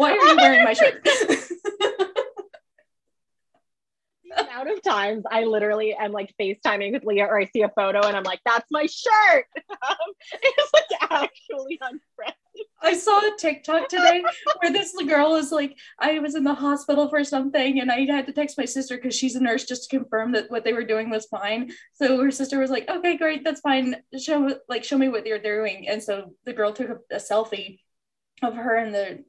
are 0.00 0.16
you 0.16 0.36
wearing 0.36 0.64
my 0.64 0.72
shirt? 0.72 1.06
Amount 4.36 4.70
of 4.70 4.82
times 4.82 5.24
I 5.30 5.44
literally 5.44 5.94
am 5.94 6.12
like 6.12 6.34
FaceTiming 6.40 6.92
with 6.92 7.04
Leah 7.04 7.26
or 7.26 7.40
I 7.40 7.46
see 7.46 7.62
a 7.62 7.68
photo 7.68 8.06
and 8.06 8.16
I'm 8.16 8.22
like, 8.24 8.40
that's 8.44 8.70
my 8.70 8.86
shirt. 8.86 9.46
Um, 9.82 9.96
it's 10.32 10.72
like 10.72 11.10
actually 11.10 11.78
unfriendly. 11.80 12.36
I 12.80 12.94
saw 12.94 13.18
a 13.18 13.36
TikTok 13.36 13.88
today 13.88 14.22
where 14.60 14.72
this 14.72 14.94
girl 15.08 15.34
is 15.34 15.50
like, 15.50 15.76
I 15.98 16.20
was 16.20 16.36
in 16.36 16.44
the 16.44 16.54
hospital 16.54 17.08
for 17.08 17.24
something 17.24 17.80
and 17.80 17.90
I 17.90 18.04
had 18.04 18.26
to 18.26 18.32
text 18.32 18.58
my 18.58 18.64
sister 18.64 18.96
because 18.96 19.16
she's 19.16 19.34
a 19.34 19.40
nurse 19.40 19.64
just 19.64 19.90
to 19.90 19.98
confirm 19.98 20.32
that 20.32 20.50
what 20.50 20.62
they 20.62 20.72
were 20.72 20.84
doing 20.84 21.10
was 21.10 21.26
fine. 21.26 21.72
So 21.94 22.22
her 22.22 22.30
sister 22.30 22.60
was 22.60 22.70
like, 22.70 22.88
okay, 22.88 23.16
great, 23.16 23.42
that's 23.42 23.60
fine. 23.60 23.96
Show 24.18 24.56
like 24.68 24.84
show 24.84 24.98
me 24.98 25.08
what 25.08 25.26
you're 25.26 25.38
doing. 25.38 25.88
And 25.88 26.02
so 26.02 26.34
the 26.44 26.52
girl 26.52 26.72
took 26.72 26.90
a, 26.90 27.16
a 27.16 27.18
selfie 27.18 27.80
of 28.42 28.54
her 28.54 28.76
in 28.76 28.92
the 28.92 29.24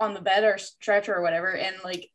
on 0.00 0.14
the 0.14 0.20
bed 0.20 0.44
or 0.44 0.58
stretcher 0.58 1.14
or 1.14 1.22
whatever, 1.22 1.52
and 1.52 1.76
like 1.84 2.10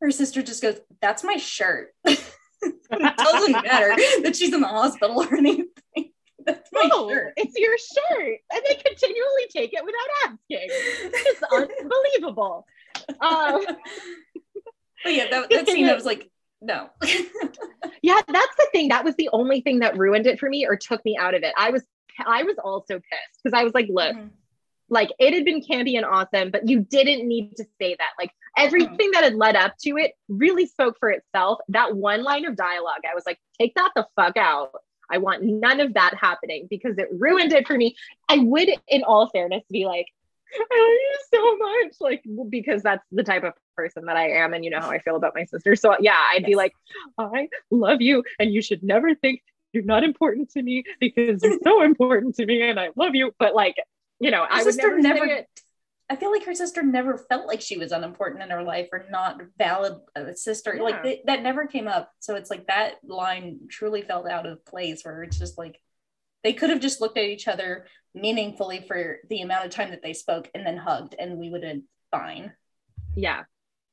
her 0.00 0.10
sister 0.10 0.42
just 0.42 0.62
goes, 0.62 0.80
"That's 1.00 1.22
my 1.24 1.36
shirt." 1.36 1.94
it 2.04 3.16
doesn't 3.16 3.52
matter 3.52 3.94
that 4.22 4.34
she's 4.36 4.52
in 4.52 4.60
the 4.60 4.68
hospital 4.68 5.22
or 5.22 5.34
anything. 5.36 5.68
That's 6.46 6.70
my 6.72 6.88
No, 6.90 7.10
shirt. 7.10 7.34
it's 7.36 7.54
your 7.58 7.76
shirt. 7.76 8.38
And 8.52 8.62
they 8.68 8.74
continually 8.76 9.46
take 9.50 9.72
it 9.74 9.84
without 9.84 10.08
asking. 10.24 10.68
It's 10.68 11.42
unbelievable. 11.52 12.66
Um, 13.20 13.64
But 15.04 15.14
yeah, 15.14 15.28
that, 15.30 15.50
that 15.50 15.68
scene, 15.68 15.86
I 15.88 15.94
was 15.94 16.04
like, 16.06 16.30
no. 16.62 16.88
yeah, 18.02 18.20
that's 18.26 18.56
the 18.56 18.66
thing. 18.72 18.88
That 18.88 19.04
was 19.04 19.14
the 19.16 19.28
only 19.32 19.60
thing 19.60 19.78
that 19.80 19.96
ruined 19.98 20.26
it 20.26 20.38
for 20.38 20.48
me 20.48 20.66
or 20.66 20.76
took 20.76 21.02
me 21.04 21.16
out 21.18 21.34
of 21.34 21.42
it. 21.42 21.52
I 21.56 21.70
was 21.70 21.84
I 22.26 22.42
was 22.42 22.56
also 22.62 22.94
pissed 22.96 23.40
because 23.42 23.58
I 23.58 23.64
was 23.64 23.72
like, 23.74 23.86
look, 23.88 24.14
Mhm. 24.16 24.30
Like 24.90 25.10
it 25.18 25.32
had 25.32 25.44
been 25.44 25.62
campy 25.62 25.96
and 25.96 26.04
awesome, 26.04 26.50
but 26.50 26.68
you 26.68 26.80
didn't 26.80 27.26
need 27.26 27.56
to 27.56 27.64
say 27.80 27.94
that. 27.96 28.10
Like 28.18 28.32
everything 28.58 29.12
that 29.12 29.24
had 29.24 29.36
led 29.36 29.56
up 29.56 29.74
to 29.82 29.96
it 29.96 30.12
really 30.28 30.66
spoke 30.66 30.96
for 30.98 31.10
itself. 31.10 31.60
That 31.68 31.96
one 31.96 32.22
line 32.22 32.44
of 32.44 32.56
dialogue, 32.56 33.02
I 33.10 33.14
was 33.14 33.24
like, 33.24 33.38
take 33.58 33.74
that 33.76 33.92
the 33.94 34.06
fuck 34.16 34.36
out. 34.36 34.72
I 35.10 35.18
want 35.18 35.42
none 35.42 35.80
of 35.80 35.94
that 35.94 36.14
happening 36.14 36.68
because 36.70 36.98
it 36.98 37.08
ruined 37.10 37.52
it 37.52 37.66
for 37.66 37.76
me. 37.76 37.96
I 38.28 38.38
would, 38.38 38.68
in 38.88 39.02
all 39.02 39.28
fairness, 39.28 39.64
be 39.70 39.84
like, 39.86 40.06
I 40.52 40.58
love 40.60 40.98
you 41.00 41.18
so 41.32 41.56
much. 41.56 41.94
Like, 42.00 42.24
because 42.48 42.82
that's 42.82 43.04
the 43.10 43.24
type 43.24 43.44
of 43.44 43.54
person 43.76 44.06
that 44.06 44.16
I 44.16 44.30
am. 44.30 44.54
And 44.54 44.64
you 44.64 44.70
know 44.70 44.80
how 44.80 44.90
I 44.90 44.98
feel 44.98 45.16
about 45.16 45.34
my 45.34 45.44
sister. 45.44 45.74
So, 45.76 45.96
yeah, 46.00 46.16
I'd 46.32 46.44
be 46.44 46.54
like, 46.54 46.72
I 47.18 47.48
love 47.70 48.00
you. 48.00 48.24
And 48.38 48.52
you 48.52 48.62
should 48.62 48.82
never 48.82 49.14
think 49.14 49.42
you're 49.72 49.84
not 49.84 50.04
important 50.04 50.50
to 50.50 50.62
me 50.62 50.84
because 50.98 51.42
you're 51.42 51.58
so 51.62 51.82
important 51.82 52.36
to 52.36 52.46
me 52.46 52.62
and 52.68 52.78
I 52.78 52.90
love 52.96 53.14
you. 53.14 53.32
But 53.38 53.54
like, 53.54 53.76
you 54.20 54.30
know, 54.30 54.42
Her 54.42 54.52
I 54.52 54.62
would 54.62 54.74
sister 54.74 54.98
never, 54.98 55.20
never- 55.20 55.26
it. 55.26 55.48
I 56.08 56.16
feel 56.16 56.32
like 56.32 56.44
her 56.44 56.54
sister 56.54 56.82
never 56.82 57.16
felt 57.16 57.46
like 57.46 57.60
she 57.60 57.78
was 57.78 57.92
unimportant 57.92 58.42
in 58.42 58.50
her 58.50 58.64
life 58.64 58.88
or 58.92 59.06
not 59.10 59.40
valid 59.56 59.94
a 60.16 60.34
sister. 60.34 60.74
Yeah. 60.74 60.82
Like 60.82 61.02
th- 61.04 61.20
that 61.26 61.42
never 61.42 61.66
came 61.66 61.86
up. 61.86 62.10
So 62.18 62.34
it's 62.34 62.50
like 62.50 62.66
that 62.66 62.94
line 63.04 63.60
truly 63.70 64.02
felt 64.02 64.28
out 64.28 64.44
of 64.44 64.64
place 64.64 65.02
where 65.04 65.22
it's 65.22 65.38
just 65.38 65.56
like 65.56 65.80
they 66.42 66.52
could 66.52 66.70
have 66.70 66.80
just 66.80 67.00
looked 67.00 67.16
at 67.16 67.24
each 67.24 67.46
other 67.46 67.86
meaningfully 68.12 68.84
for 68.88 69.18
the 69.28 69.42
amount 69.42 69.66
of 69.66 69.70
time 69.70 69.90
that 69.90 70.02
they 70.02 70.12
spoke 70.12 70.50
and 70.52 70.66
then 70.66 70.76
hugged 70.76 71.14
and 71.16 71.38
we 71.38 71.48
would 71.48 71.62
have 71.62 71.74
been 71.74 71.84
fine. 72.10 72.52
Yeah. 73.14 73.44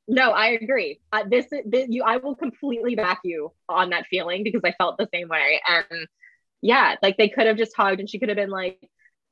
No, 0.07 0.32
I 0.32 0.47
agree. 0.47 1.01
Uh, 1.11 1.23
this, 1.30 1.45
this, 1.65 1.88
you, 1.89 2.01
I 2.03 2.17
will 2.17 2.36
completely 2.36 2.95
back 2.95 3.19
you 3.23 3.51
on 3.69 3.91
that 3.91 4.07
feeling 4.07 4.43
because 4.43 4.61
I 4.63 4.71
felt 4.71 4.97
the 4.97 5.09
same 5.13 5.28
way. 5.28 5.61
And 5.67 6.07
yeah, 6.61 6.95
like 7.03 7.17
they 7.17 7.30
could 7.30 7.45
have 7.45 7.57
just 7.57 7.75
hugged, 7.75 7.99
and 7.99 8.09
she 8.09 8.17
could 8.17 8.30
have 8.30 8.38
been 8.38 8.49
like, 8.49 8.89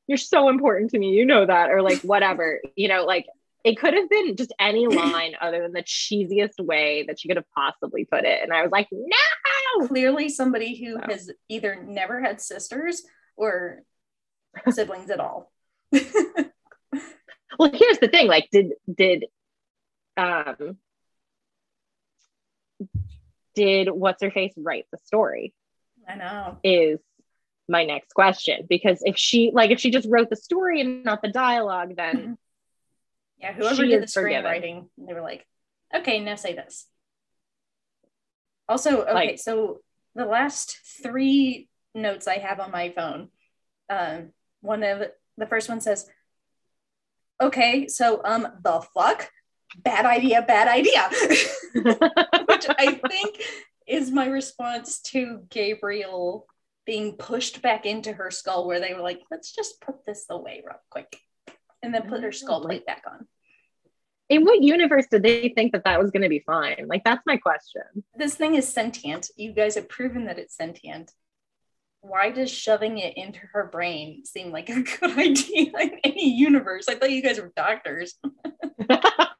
"You're 0.07 0.17
so 0.17 0.49
important 0.49 0.91
to 0.91 0.99
me," 0.99 1.09
you 1.11 1.25
know 1.25 1.45
that, 1.45 1.69
or 1.69 1.81
like 1.81 2.01
whatever, 2.01 2.61
you 2.75 2.87
know, 2.87 3.05
like 3.05 3.25
it 3.63 3.79
could 3.79 3.93
have 3.93 4.09
been 4.09 4.35
just 4.35 4.53
any 4.59 4.87
line 4.87 5.33
other 5.41 5.61
than 5.61 5.73
the 5.73 5.83
cheesiest 5.83 6.59
way 6.59 7.03
that 7.07 7.19
she 7.19 7.27
could 7.27 7.37
have 7.37 7.49
possibly 7.55 8.05
put 8.05 8.23
it. 8.23 8.41
And 8.43 8.53
I 8.53 8.61
was 8.61 8.71
like, 8.71 8.87
no. 8.91 9.87
Clearly 9.87 10.29
somebody 10.29 10.81
who 10.81 10.97
has 11.09 11.29
either 11.49 11.83
never 11.83 12.21
had 12.21 12.39
sisters 12.39 13.03
or 13.35 13.81
siblings 14.69 15.09
at 15.09 15.19
all. 15.19 15.51
Well, 17.57 17.71
here's 17.73 17.99
the 17.99 18.07
thing: 18.07 18.27
like, 18.27 18.49
did 18.51 18.73
did 18.93 19.25
um 20.17 20.77
did 23.53 23.89
what's 23.89 24.21
her 24.21 24.31
face 24.31 24.53
write 24.57 24.85
the 24.91 24.97
story? 25.05 25.53
I 26.07 26.15
know. 26.15 26.57
is 26.63 26.99
my 27.67 27.83
next 27.85 28.13
question 28.13 28.65
because 28.69 29.01
if 29.03 29.17
she 29.17 29.51
like 29.53 29.71
if 29.71 29.79
she 29.79 29.89
just 29.89 30.07
wrote 30.09 30.29
the 30.29 30.35
story 30.35 30.81
and 30.81 31.03
not 31.03 31.21
the 31.21 31.27
dialogue 31.29 31.95
then 31.95 32.37
Yeah, 33.39 33.53
whoever 33.53 33.83
did 33.85 34.01
the 34.01 34.07
screenwriting, 34.07 34.87
they 34.97 35.13
were 35.13 35.21
like, 35.21 35.45
okay, 35.93 36.19
now 36.19 36.35
say 36.35 36.53
this. 36.53 36.87
Also, 38.67 39.01
okay, 39.03 39.13
Like- 39.13 39.39
so 39.39 39.81
the 40.15 40.25
last 40.25 40.77
three 41.03 41.67
notes 41.93 42.27
I 42.27 42.37
have 42.37 42.59
on 42.59 42.71
my 42.71 42.89
phone, 42.89 43.29
um, 43.89 44.31
one 44.61 44.83
of 44.83 45.03
the 45.37 45.45
first 45.45 45.69
one 45.69 45.81
says, 45.81 46.09
okay, 47.41 47.87
so 47.87 48.21
um, 48.23 48.47
the 48.63 48.81
fuck, 48.93 49.29
bad 49.77 50.05
idea, 50.05 50.41
bad 50.41 50.67
idea, 50.67 51.09
which 52.47 52.65
I 52.69 52.99
think 53.09 53.41
is 53.85 54.09
my 54.11 54.27
response 54.27 54.99
to 55.01 55.41
Gabriel 55.49 56.47
being 56.85 57.17
pushed 57.17 57.61
back 57.61 57.85
into 57.85 58.13
her 58.13 58.31
skull, 58.31 58.67
where 58.67 58.79
they 58.79 58.93
were 58.93 59.01
like, 59.01 59.21
let's 59.31 59.53
just 59.53 59.81
put 59.81 60.05
this 60.05 60.25
away 60.29 60.63
real 60.65 60.79
quick, 60.89 61.17
and 61.81 61.93
then 61.93 62.03
put 62.03 62.21
her 62.21 62.29
oh, 62.29 62.31
skull 62.31 62.61
plate 62.61 62.85
back 62.85 63.03
on. 63.09 63.27
in 64.29 64.43
what 64.43 64.61
universe 64.61 65.05
did 65.09 65.23
they 65.23 65.49
think 65.49 65.71
that 65.71 65.83
that 65.85 65.99
was 65.99 66.11
going 66.11 66.23
to 66.23 66.29
be 66.29 66.43
fine 66.45 66.85
like 66.87 67.03
that's 67.03 67.25
my 67.25 67.37
question 67.37 67.83
this 68.15 68.35
thing 68.35 68.55
is 68.55 68.67
sentient. 68.67 69.29
You 69.35 69.51
guys 69.53 69.75
have 69.75 69.89
proven 69.89 70.25
that 70.25 70.39
it's 70.39 70.55
sentient. 70.55 71.11
Why 72.01 72.29
does 72.29 72.51
shoving 72.51 72.99
it 72.99 73.17
into 73.17 73.39
her 73.53 73.67
brain 73.71 74.25
seem 74.25 74.51
like 74.51 74.69
a 74.69 74.81
good 74.99 75.17
idea 75.17 75.71
in 75.79 75.99
any 76.03 76.29
universe? 76.29 76.87
I 76.87 76.95
thought 76.95 77.11
you 77.11 77.21
guys 77.21 77.39
were 77.39 77.51
doctors. 77.55 78.15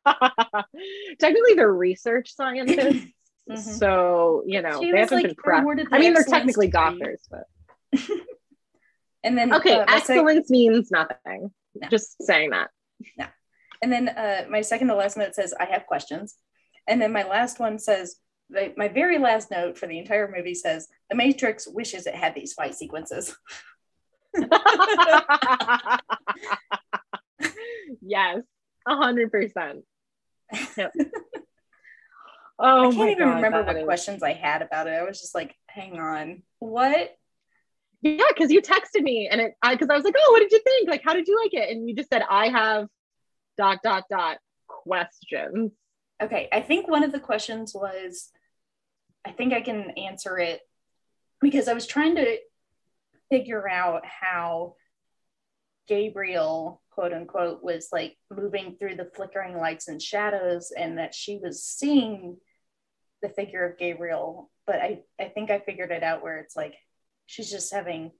technically 1.19 1.53
they're 1.55 1.71
research 1.71 2.33
scientists 2.35 3.05
Mhm. 3.49 3.57
so 3.59 4.43
you 4.47 4.61
know 4.63 4.81
She 4.81 4.91
they 4.91 4.99
haven't 4.99 5.17
like, 5.17 5.27
been 5.27 5.35
prepped 5.35 5.87
i 5.91 5.99
mean 5.99 6.13
they're 6.15 6.23
technically 6.23 6.67
doctors 6.69 7.21
but 7.29 7.43
And 9.23 9.37
then 9.37 9.53
okay 9.53 9.73
uh, 9.79 9.85
my 9.85 9.99
sec- 9.99 10.09
excellence 10.17 10.49
means 10.49 10.89
nothing 10.91 11.51
No. 11.75 11.87
just 11.89 12.21
saying 12.23 12.49
that 12.51 12.69
Yeah. 13.17 13.29
and 13.81 13.91
then 13.91 14.09
uh, 14.09 14.45
my 14.49 14.61
second 14.61 14.87
to 14.89 14.95
last 14.95 15.15
note 15.17 15.35
says 15.35 15.53
I 15.59 15.65
have 15.65 15.85
questions, 15.85 16.37
and 16.87 17.01
then 17.01 17.11
my 17.11 17.23
last 17.23 17.59
one 17.59 17.77
says 17.79 18.15
my, 18.49 18.87
very 18.87 19.17
last 19.17 19.49
note 19.51 19.75
for 19.77 19.87
the 19.87 19.97
entire 19.97 20.31
movie 20.35 20.53
says 20.53 20.87
The 21.09 21.15
Matrix 21.15 21.67
wishes 21.67 22.05
it 22.05 22.13
had 22.15 22.35
these 22.35 22.53
fight 22.53 22.75
sequences. 22.75 23.35
yes 28.01 28.39
a 28.87 28.95
hundred 28.95 29.31
percent 29.31 29.83
Yep. 30.77 30.93
Oh 32.59 32.79
I 32.79 32.83
can't 32.85 32.97
my 32.97 33.09
even 33.11 33.27
God, 33.27 33.35
remember 33.35 33.59
that 33.63 33.67
what 33.67 33.77
is- 33.77 33.85
questions 33.85 34.23
I 34.23 34.33
had 34.33 34.61
about 34.61 34.87
it. 34.87 34.91
I 34.91 35.03
was 35.03 35.19
just 35.19 35.35
like, 35.35 35.55
hang 35.67 35.99
on, 35.99 36.43
what? 36.59 37.15
Yeah, 38.01 38.23
because 38.29 38.51
you 38.51 38.61
texted 38.61 39.01
me 39.01 39.27
and 39.31 39.41
it 39.41 39.53
I 39.61 39.73
because 39.73 39.89
I 39.89 39.95
was 39.95 40.03
like, 40.03 40.15
oh, 40.17 40.31
what 40.31 40.39
did 40.39 40.51
you 40.51 40.59
think? 40.63 40.89
Like, 40.89 41.01
how 41.03 41.13
did 41.13 41.27
you 41.27 41.39
like 41.41 41.53
it? 41.53 41.71
And 41.71 41.89
you 41.89 41.95
just 41.95 42.09
said, 42.09 42.23
I 42.29 42.49
have 42.49 42.87
dot 43.57 43.79
dot 43.83 44.03
dot 44.09 44.37
questions. 44.67 45.71
Okay, 46.21 46.47
I 46.51 46.61
think 46.61 46.87
one 46.87 47.03
of 47.03 47.11
the 47.11 47.19
questions 47.19 47.73
was 47.73 48.29
I 49.25 49.31
think 49.31 49.53
I 49.53 49.61
can 49.61 49.91
answer 49.97 50.37
it 50.37 50.61
because 51.41 51.67
I 51.67 51.73
was 51.73 51.87
trying 51.87 52.15
to 52.15 52.37
figure 53.31 53.67
out 53.67 54.03
how 54.05 54.75
Gabriel, 55.87 56.81
quote 56.95 57.13
unquote, 57.13 57.61
was 57.61 57.89
like 57.91 58.17
moving 58.31 58.77
through 58.79 58.95
the 58.95 59.11
flickering 59.13 59.57
lights 59.57 59.89
and 59.89 60.01
shadows, 60.01 60.71
and 60.75 60.97
that 60.97 61.13
she 61.13 61.37
was 61.37 61.63
seeing 61.63 62.37
the 63.21 63.29
figure 63.29 63.65
of 63.69 63.77
Gabriel. 63.77 64.49
But 64.65 64.77
I, 64.77 65.01
I 65.19 65.25
think 65.25 65.51
I 65.51 65.59
figured 65.59 65.91
it 65.91 66.03
out 66.03 66.23
where 66.23 66.39
it's 66.39 66.55
like 66.55 66.75
she's 67.25 67.51
just 67.51 67.73
having 67.73 68.11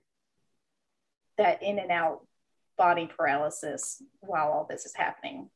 that 1.38 1.63
in 1.63 1.80
and 1.80 1.91
out 1.91 2.28
body 2.78 3.07
paralysis 3.17 4.01
while 4.19 4.49
all 4.49 4.67
this 4.69 4.86
is 4.86 4.93
happening. 4.93 5.49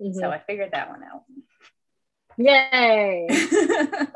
Mm-hmm. 0.00 0.20
So 0.20 0.30
I 0.30 0.38
figured 0.38 0.72
that 0.72 0.90
one 0.90 1.02
out. 1.02 1.22
Yay. 2.36 3.28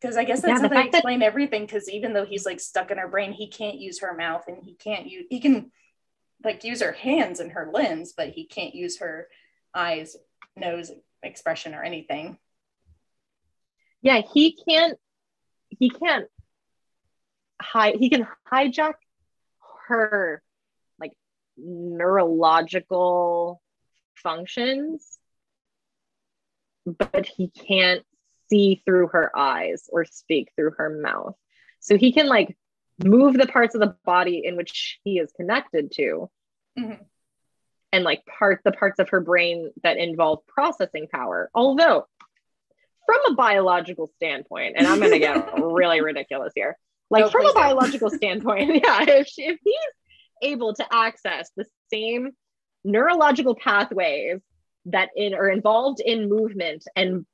Because 0.00 0.18
I 0.18 0.24
guess 0.24 0.42
that's 0.42 0.60
the 0.60 0.68
how 0.68 0.68
they 0.68 0.74
fact 0.74 0.92
that- 0.92 0.98
explain 0.98 1.22
everything. 1.22 1.64
Because 1.64 1.88
even 1.88 2.12
though 2.12 2.26
he's 2.26 2.44
like 2.44 2.60
stuck 2.60 2.90
in 2.90 2.98
her 2.98 3.08
brain, 3.08 3.32
he 3.32 3.48
can't 3.48 3.78
use 3.78 4.00
her 4.00 4.14
mouth 4.14 4.44
and 4.48 4.58
he 4.62 4.74
can't 4.74 5.08
use 5.08 5.24
he 5.30 5.40
can 5.40 5.72
like 6.44 6.64
use 6.64 6.82
her 6.82 6.92
hands 6.92 7.40
and 7.40 7.52
her 7.52 7.70
limbs, 7.72 8.14
but 8.16 8.30
he 8.30 8.46
can't 8.46 8.74
use 8.74 8.98
her 8.98 9.28
eyes, 9.74 10.16
nose 10.56 10.92
expression 11.22 11.74
or 11.74 11.82
anything. 11.82 12.38
yeah, 14.04 14.20
he 14.20 14.56
can't 14.68 14.98
he 15.70 15.90
can't 15.90 16.26
hi 17.60 17.94
he 17.98 18.10
can 18.10 18.28
hijack 18.52 18.94
her 19.88 20.42
like 21.00 21.14
neurological 21.56 23.62
functions, 24.14 25.18
but 26.86 27.26
he 27.26 27.48
can't 27.48 28.02
see 28.50 28.82
through 28.84 29.08
her 29.08 29.36
eyes 29.36 29.88
or 29.90 30.04
speak 30.04 30.52
through 30.54 30.72
her 30.76 30.90
mouth. 30.90 31.34
So 31.80 31.96
he 31.96 32.12
can 32.12 32.28
like 32.28 32.56
move 33.02 33.34
the 33.34 33.46
parts 33.46 33.74
of 33.74 33.80
the 33.80 33.96
body 34.04 34.42
in 34.44 34.56
which 34.56 35.00
he 35.04 35.18
is 35.18 35.32
connected 35.32 35.90
to 35.92 36.30
Mhm. 36.78 37.04
and 37.92 38.04
like 38.04 38.24
part 38.26 38.60
the 38.64 38.72
parts 38.72 38.98
of 38.98 39.08
her 39.10 39.20
brain 39.20 39.72
that 39.82 39.96
involve 39.96 40.46
processing 40.46 41.08
power. 41.08 41.50
Although 41.54 42.06
from 43.06 43.20
a 43.28 43.34
biological 43.34 44.06
standpoint, 44.16 44.74
and 44.76 44.86
I'm 44.86 44.98
going 44.98 45.12
to 45.12 45.18
get 45.18 45.34
really 45.58 46.00
ridiculous 46.00 46.52
here. 46.54 46.76
Like 47.10 47.24
Oh, 47.26 47.28
from 47.30 47.46
a 47.46 47.52
biological 47.52 48.10
standpoint, 48.10 48.74
yeah, 48.82 49.02
if, 49.02 49.26
she, 49.28 49.44
if 49.44 49.58
he's 49.62 49.74
able 50.42 50.74
to 50.74 50.86
access 50.92 51.50
the 51.56 51.66
same 51.92 52.30
neurological 52.82 53.54
pathways 53.54 54.40
that 54.86 55.10
in, 55.16 55.34
are 55.34 55.48
involved 55.48 56.00
in 56.00 56.28
movement 56.28 56.84
and 56.96 57.26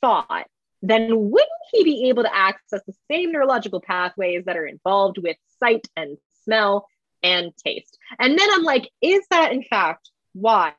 thought, 0.00 0.46
then 0.82 1.30
wouldn't 1.30 1.50
he 1.70 1.84
be 1.84 2.08
able 2.08 2.24
to 2.24 2.34
access 2.34 2.80
the 2.86 2.94
same 3.10 3.32
neurological 3.32 3.80
pathways 3.80 4.44
that 4.46 4.56
are 4.56 4.66
involved 4.66 5.18
with 5.18 5.36
sight 5.60 5.86
and 5.96 6.18
smell 6.44 6.88
and 7.22 7.56
taste? 7.56 7.96
And 8.18 8.38
then 8.38 8.48
I'm 8.52 8.64
like, 8.64 8.90
is 9.00 9.24
that 9.30 9.52
in 9.52 9.62
fact 9.62 10.10
why 10.32 10.74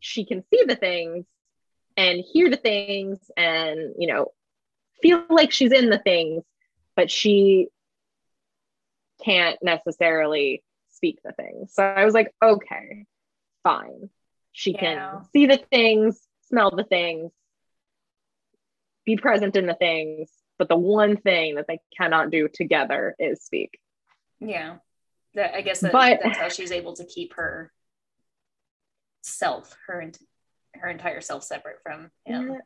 she 0.00 0.24
can 0.24 0.42
see 0.50 0.64
the 0.66 0.76
things 0.76 1.26
and 1.96 2.24
hear 2.32 2.48
the 2.48 2.56
things 2.56 3.18
and, 3.36 3.94
you 3.98 4.06
know, 4.06 4.28
feel 5.02 5.24
like 5.28 5.52
she's 5.52 5.72
in 5.72 5.90
the 5.90 5.98
things, 5.98 6.42
but 6.96 7.10
she 7.10 7.68
can't 9.22 9.58
necessarily 9.62 10.62
speak 10.90 11.18
the 11.24 11.32
things. 11.32 11.74
So 11.74 11.82
I 11.82 12.04
was 12.04 12.14
like, 12.14 12.32
okay, 12.42 13.04
fine. 13.62 14.08
She 14.52 14.72
Yeah. 14.72 14.80
can 14.80 15.24
see 15.32 15.46
the 15.46 15.58
things, 15.70 16.20
smell 16.48 16.70
the 16.70 16.84
things, 16.84 17.32
be 19.04 19.16
present 19.16 19.56
in 19.56 19.66
the 19.66 19.74
things, 19.74 20.30
but 20.58 20.68
the 20.68 20.76
one 20.76 21.16
thing 21.16 21.56
that 21.56 21.66
they 21.66 21.80
cannot 21.96 22.30
do 22.30 22.48
together 22.48 23.14
is 23.18 23.42
speak. 23.42 23.78
Yeah. 24.40 24.76
That, 25.34 25.54
I 25.54 25.62
guess 25.62 25.80
that, 25.80 25.92
But- 25.92 26.20
that's 26.22 26.38
how 26.38 26.48
she's 26.48 26.72
able 26.72 26.94
to 26.94 27.04
keep 27.04 27.34
her 27.34 27.72
self, 29.22 29.76
her 29.86 30.10
her 30.74 30.88
entire 30.88 31.20
self 31.20 31.44
separate 31.44 31.78
from 31.82 32.10
him. 32.24 32.58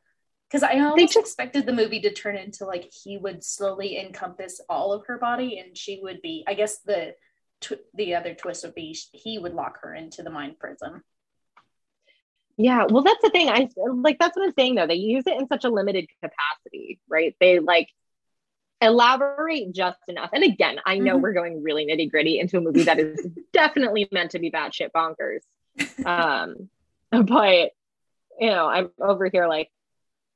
because 0.48 0.62
I 0.62 0.78
almost 0.78 1.14
just, 1.14 1.16
expected 1.18 1.66
the 1.66 1.72
movie 1.72 2.00
to 2.00 2.12
turn 2.12 2.36
into 2.36 2.64
like 2.64 2.90
he 2.92 3.18
would 3.18 3.44
slowly 3.44 3.98
encompass 3.98 4.60
all 4.68 4.92
of 4.92 5.06
her 5.06 5.18
body, 5.18 5.58
and 5.58 5.76
she 5.76 6.00
would 6.02 6.22
be. 6.22 6.44
I 6.46 6.54
guess 6.54 6.78
the 6.78 7.14
tw- 7.60 7.84
the 7.94 8.14
other 8.14 8.34
twist 8.34 8.64
would 8.64 8.74
be 8.74 8.96
he 9.12 9.38
would 9.38 9.54
lock 9.54 9.80
her 9.82 9.94
into 9.94 10.22
the 10.22 10.30
mind 10.30 10.58
prison. 10.58 11.02
Yeah, 12.58 12.86
well, 12.88 13.02
that's 13.02 13.22
the 13.22 13.30
thing. 13.30 13.48
I 13.48 13.68
like 13.76 14.18
that's 14.18 14.36
what 14.36 14.46
I'm 14.46 14.54
saying 14.58 14.76
though. 14.76 14.86
They 14.86 14.94
use 14.94 15.24
it 15.26 15.38
in 15.38 15.46
such 15.46 15.64
a 15.64 15.68
limited 15.68 16.08
capacity, 16.22 16.98
right? 17.08 17.36
They 17.38 17.58
like 17.58 17.88
elaborate 18.80 19.74
just 19.74 19.98
enough. 20.08 20.30
And 20.32 20.42
again, 20.42 20.78
I 20.84 20.98
know 20.98 21.14
mm-hmm. 21.14 21.22
we're 21.22 21.32
going 21.32 21.62
really 21.62 21.86
nitty 21.86 22.10
gritty 22.10 22.38
into 22.38 22.58
a 22.58 22.60
movie 22.60 22.84
that 22.84 22.98
is 22.98 23.26
definitely 23.52 24.08
meant 24.10 24.32
to 24.32 24.38
be 24.38 24.50
batshit 24.50 24.90
bonkers. 24.94 25.40
Um, 26.06 26.70
but 27.10 27.72
you 28.38 28.50
know, 28.50 28.66
I'm 28.66 28.90
over 29.00 29.28
here 29.28 29.46
like, 29.46 29.70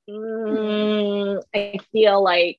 mm, 0.09 1.43
I 1.55 1.79
feel 1.93 2.23
like 2.23 2.59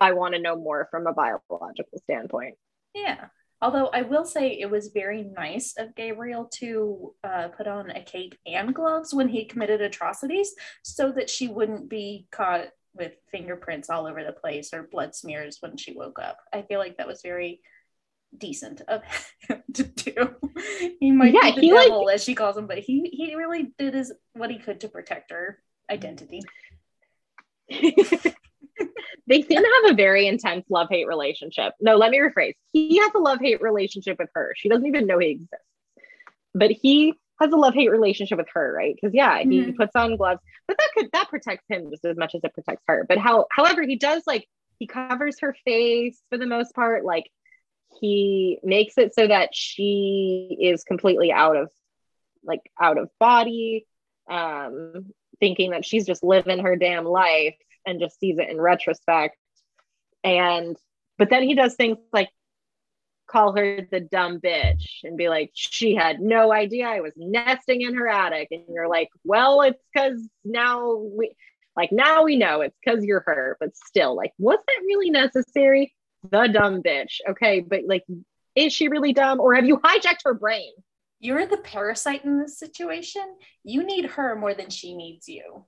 I 0.00 0.12
want 0.12 0.34
to 0.34 0.40
know 0.40 0.56
more 0.56 0.88
from 0.90 1.06
a 1.06 1.12
biological 1.12 1.98
standpoint. 2.04 2.56
Yeah. 2.94 3.26
Although 3.60 3.88
I 3.88 4.02
will 4.02 4.24
say 4.24 4.58
it 4.58 4.70
was 4.70 4.92
very 4.94 5.24
nice 5.24 5.74
of 5.76 5.94
Gabriel 5.96 6.48
to 6.54 7.14
uh, 7.24 7.48
put 7.48 7.66
on 7.66 7.90
a 7.90 8.02
cape 8.02 8.36
and 8.46 8.74
gloves 8.74 9.12
when 9.12 9.28
he 9.28 9.46
committed 9.46 9.80
atrocities 9.80 10.54
so 10.82 11.10
that 11.12 11.28
she 11.28 11.48
wouldn't 11.48 11.88
be 11.88 12.28
caught 12.30 12.68
with 12.94 13.12
fingerprints 13.30 13.90
all 13.90 14.06
over 14.06 14.24
the 14.24 14.32
place 14.32 14.72
or 14.72 14.88
blood 14.90 15.14
smears 15.14 15.58
when 15.60 15.76
she 15.76 15.92
woke 15.92 16.18
up. 16.18 16.38
I 16.52 16.62
feel 16.62 16.78
like 16.78 16.98
that 16.98 17.08
was 17.08 17.22
very 17.22 17.60
decent 18.36 18.82
of 18.82 19.02
him 19.48 19.62
to 19.74 19.84
do. 19.84 20.34
He 21.00 21.10
might 21.10 21.34
yeah, 21.34 21.54
be 21.54 21.68
the 21.68 21.74
devil, 21.74 22.06
like, 22.06 22.16
as 22.16 22.24
she 22.24 22.34
calls 22.34 22.56
him, 22.56 22.66
but 22.66 22.78
he 22.78 23.10
he 23.12 23.34
really 23.34 23.72
did 23.78 23.94
his 23.94 24.12
what 24.34 24.50
he 24.50 24.58
could 24.58 24.80
to 24.80 24.88
protect 24.88 25.30
her 25.30 25.60
identity. 25.90 26.42
they 29.26 29.42
seem 29.42 29.62
to 29.62 29.80
have 29.82 29.92
a 29.92 29.96
very 29.96 30.26
intense 30.26 30.64
love 30.68 30.88
hate 30.90 31.06
relationship. 31.06 31.74
No, 31.80 31.96
let 31.96 32.10
me 32.10 32.18
rephrase. 32.18 32.54
He 32.72 32.98
has 32.98 33.10
a 33.14 33.18
love 33.18 33.38
hate 33.40 33.60
relationship 33.60 34.18
with 34.18 34.30
her. 34.34 34.52
She 34.56 34.68
doesn't 34.68 34.86
even 34.86 35.06
know 35.06 35.18
he 35.18 35.30
exists. 35.30 35.64
But 36.54 36.70
he 36.70 37.14
has 37.40 37.52
a 37.52 37.56
love 37.56 37.74
hate 37.74 37.90
relationship 37.90 38.38
with 38.38 38.48
her, 38.54 38.72
right? 38.72 38.94
Because 38.94 39.14
yeah, 39.14 39.38
mm-hmm. 39.38 39.50
he 39.50 39.72
puts 39.72 39.94
on 39.94 40.16
gloves, 40.16 40.40
but 40.66 40.76
that 40.78 40.88
could 40.94 41.10
that 41.12 41.28
protects 41.28 41.64
him 41.68 41.90
just 41.90 42.04
as 42.04 42.16
much 42.16 42.34
as 42.34 42.42
it 42.42 42.54
protects 42.54 42.82
her. 42.88 43.06
But 43.08 43.18
how, 43.18 43.46
however, 43.50 43.82
he 43.82 43.96
does 43.96 44.22
like 44.26 44.46
he 44.78 44.86
covers 44.86 45.40
her 45.40 45.56
face 45.64 46.20
for 46.30 46.38
the 46.38 46.46
most 46.46 46.74
part. 46.74 47.04
Like 47.04 47.30
he 48.00 48.58
makes 48.62 48.98
it 48.98 49.14
so 49.14 49.26
that 49.26 49.50
she 49.54 50.56
is 50.60 50.84
completely 50.84 51.32
out 51.32 51.56
of 51.56 51.70
like 52.44 52.60
out 52.80 52.98
of 52.98 53.10
body, 53.20 53.86
um, 54.30 55.12
thinking 55.40 55.70
that 55.70 55.84
she's 55.84 56.06
just 56.06 56.24
living 56.24 56.60
her 56.60 56.76
damn 56.76 57.04
life 57.04 57.56
and 57.88 58.00
just 58.00 58.20
sees 58.20 58.38
it 58.38 58.48
in 58.48 58.60
retrospect. 58.60 59.36
And 60.22 60.76
but 61.16 61.30
then 61.30 61.42
he 61.42 61.54
does 61.54 61.74
things 61.74 61.98
like 62.12 62.28
call 63.28 63.54
her 63.56 63.86
the 63.90 64.00
dumb 64.00 64.40
bitch 64.40 65.04
and 65.04 65.16
be 65.16 65.28
like, 65.28 65.50
she 65.54 65.94
had 65.94 66.20
no 66.20 66.52
idea 66.52 66.88
I 66.88 67.00
was 67.00 67.12
nesting 67.16 67.82
in 67.82 67.94
her 67.94 68.08
attic. 68.08 68.48
And 68.50 68.62
you're 68.68 68.88
like, 68.88 69.08
well, 69.24 69.62
it's 69.62 69.82
because 69.92 70.20
now 70.44 70.94
we 70.94 71.34
like 71.76 71.92
now 71.92 72.24
we 72.24 72.36
know 72.36 72.60
it's 72.62 72.76
because 72.84 73.04
you're 73.04 73.22
her, 73.26 73.56
but 73.60 73.76
still, 73.76 74.16
like, 74.16 74.32
was 74.38 74.58
that 74.66 74.82
really 74.84 75.10
necessary? 75.10 75.94
The 76.30 76.48
dumb 76.48 76.82
bitch. 76.82 77.18
Okay, 77.28 77.60
but 77.60 77.82
like, 77.86 78.04
is 78.54 78.72
she 78.72 78.88
really 78.88 79.12
dumb 79.12 79.40
or 79.40 79.54
have 79.54 79.66
you 79.66 79.78
hijacked 79.78 80.24
her 80.24 80.34
brain? 80.34 80.72
You're 81.20 81.46
the 81.46 81.58
parasite 81.58 82.24
in 82.24 82.38
this 82.38 82.58
situation. 82.58 83.22
You 83.64 83.84
need 83.84 84.06
her 84.06 84.36
more 84.36 84.54
than 84.54 84.70
she 84.70 84.94
needs 84.94 85.28
you. 85.28 85.64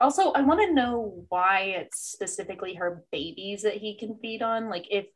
Also, 0.00 0.32
I 0.32 0.40
want 0.42 0.60
to 0.60 0.72
know 0.72 1.26
why 1.28 1.74
it's 1.76 1.98
specifically 1.98 2.74
her 2.74 3.04
babies 3.12 3.62
that 3.62 3.76
he 3.76 3.98
can 3.98 4.18
feed 4.22 4.42
on. 4.42 4.70
Like, 4.70 4.86
if 4.90 5.06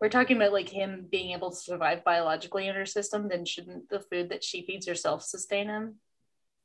we're 0.00 0.10
talking 0.10 0.36
about 0.36 0.52
like 0.52 0.68
him 0.68 1.06
being 1.10 1.32
able 1.32 1.50
to 1.50 1.56
survive 1.56 2.04
biologically 2.04 2.68
in 2.68 2.74
her 2.74 2.84
system, 2.84 3.28
then 3.28 3.46
shouldn't 3.46 3.88
the 3.88 4.00
food 4.00 4.30
that 4.30 4.44
she 4.44 4.66
feeds 4.66 4.86
herself 4.86 5.22
sustain 5.22 5.68
him? 5.68 5.94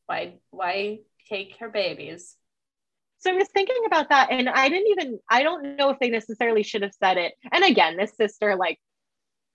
Why 0.08 0.40
why 0.50 1.00
take 1.30 1.56
her 1.60 1.70
babies? 1.70 2.36
So 3.20 3.32
I 3.32 3.36
was 3.36 3.48
thinking 3.50 3.84
about 3.86 4.10
that, 4.10 4.30
and 4.32 4.50
I 4.50 4.68
didn't 4.70 4.88
even 4.88 5.20
I 5.30 5.44
don't 5.44 5.78
know 5.78 5.90
if 5.90 6.00
they 6.00 6.10
necessarily 6.10 6.64
should 6.64 6.82
have 6.82 6.94
said 7.02 7.18
it. 7.18 7.34
And 7.52 7.64
again, 7.64 7.96
this 7.96 8.16
sister 8.18 8.56
like, 8.56 8.80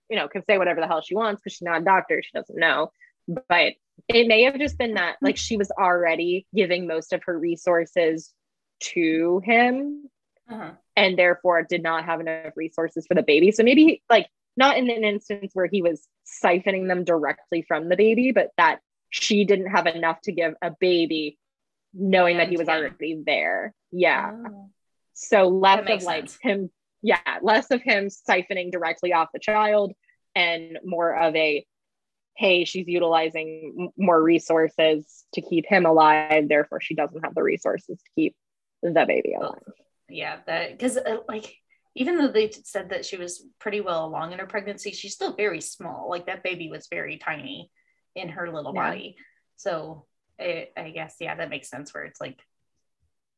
you 0.08 0.16
know, 0.16 0.28
can 0.28 0.44
say 0.44 0.56
whatever 0.56 0.80
the 0.80 0.86
hell 0.86 1.02
she 1.02 1.14
wants 1.14 1.40
because 1.40 1.54
she's 1.56 1.62
not 1.62 1.82
a 1.82 1.84
doctor, 1.84 2.22
she 2.22 2.30
doesn't 2.38 2.58
know. 2.58 2.90
But 3.26 3.74
it 4.08 4.26
may 4.26 4.42
have 4.42 4.58
just 4.58 4.78
been 4.78 4.94
that 4.94 5.16
like 5.22 5.36
she 5.36 5.56
was 5.56 5.70
already 5.70 6.46
giving 6.54 6.86
most 6.86 7.12
of 7.12 7.22
her 7.24 7.38
resources 7.38 8.32
to 8.80 9.40
him 9.44 10.08
uh-huh. 10.50 10.72
and 10.96 11.18
therefore 11.18 11.62
did 11.62 11.82
not 11.82 12.04
have 12.04 12.20
enough 12.20 12.52
resources 12.56 13.06
for 13.06 13.14
the 13.14 13.22
baby. 13.22 13.50
So 13.50 13.62
maybe 13.62 14.02
like 14.10 14.28
not 14.56 14.76
in 14.76 14.90
an 14.90 15.04
instance 15.04 15.52
where 15.54 15.68
he 15.70 15.82
was 15.82 16.06
siphoning 16.42 16.88
them 16.88 17.04
directly 17.04 17.62
from 17.62 17.88
the 17.88 17.96
baby, 17.96 18.32
but 18.32 18.50
that 18.56 18.80
she 19.10 19.44
didn't 19.44 19.70
have 19.70 19.86
enough 19.86 20.20
to 20.22 20.32
give 20.32 20.54
a 20.62 20.72
baby 20.80 21.38
knowing 21.92 22.38
that 22.38 22.48
he 22.48 22.56
was 22.56 22.68
already 22.68 23.22
there. 23.24 23.72
Yeah. 23.92 24.32
Oh. 24.46 24.70
So 25.14 25.48
less 25.48 25.88
of 25.88 26.02
like 26.02 26.28
sense. 26.28 26.38
him, 26.42 26.70
yeah, 27.02 27.18
less 27.42 27.70
of 27.70 27.80
him 27.82 28.08
siphoning 28.08 28.72
directly 28.72 29.12
off 29.12 29.28
the 29.32 29.38
child 29.38 29.92
and 30.34 30.78
more 30.84 31.14
of 31.14 31.34
a 31.36 31.64
hey, 32.36 32.64
she's 32.64 32.88
utilizing 32.88 33.92
more 33.96 34.20
resources 34.22 35.24
to 35.34 35.40
keep 35.40 35.66
him 35.66 35.86
alive, 35.86 36.48
therefore 36.48 36.80
she 36.80 36.94
doesn't 36.94 37.24
have 37.24 37.34
the 37.34 37.42
resources 37.42 37.98
to 37.98 38.10
keep 38.14 38.34
the 38.82 39.04
baby 39.06 39.34
alive. 39.34 39.62
yeah 40.10 40.40
that 40.46 40.72
because 40.72 40.98
uh, 40.98 41.16
like 41.26 41.56
even 41.94 42.18
though 42.18 42.28
they 42.28 42.50
said 42.50 42.90
that 42.90 43.06
she 43.06 43.16
was 43.16 43.42
pretty 43.58 43.80
well 43.80 44.04
along 44.04 44.32
in 44.32 44.38
her 44.38 44.46
pregnancy 44.46 44.90
she's 44.90 45.14
still 45.14 45.34
very 45.34 45.60
small. 45.60 46.10
Like 46.10 46.26
that 46.26 46.42
baby 46.42 46.68
was 46.68 46.86
very 46.90 47.16
tiny 47.16 47.70
in 48.14 48.28
her 48.28 48.52
little 48.52 48.74
yeah. 48.74 48.90
body. 48.90 49.16
So 49.56 50.06
it, 50.38 50.72
i 50.76 50.90
guess 50.90 51.16
yeah 51.20 51.34
that 51.34 51.50
makes 51.50 51.68
sense 51.68 51.92
where 51.94 52.04
it's 52.04 52.20
like 52.20 52.40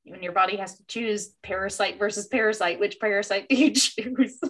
when 0.04 0.22
your 0.22 0.32
body 0.32 0.56
has 0.56 0.76
to 0.78 0.86
choose 0.86 1.34
parasite 1.42 1.98
versus 1.98 2.26
parasite 2.26 2.80
which 2.80 2.98
parasite 3.00 3.46
do 3.50 3.56
you 3.56 3.72
choose 3.72 4.40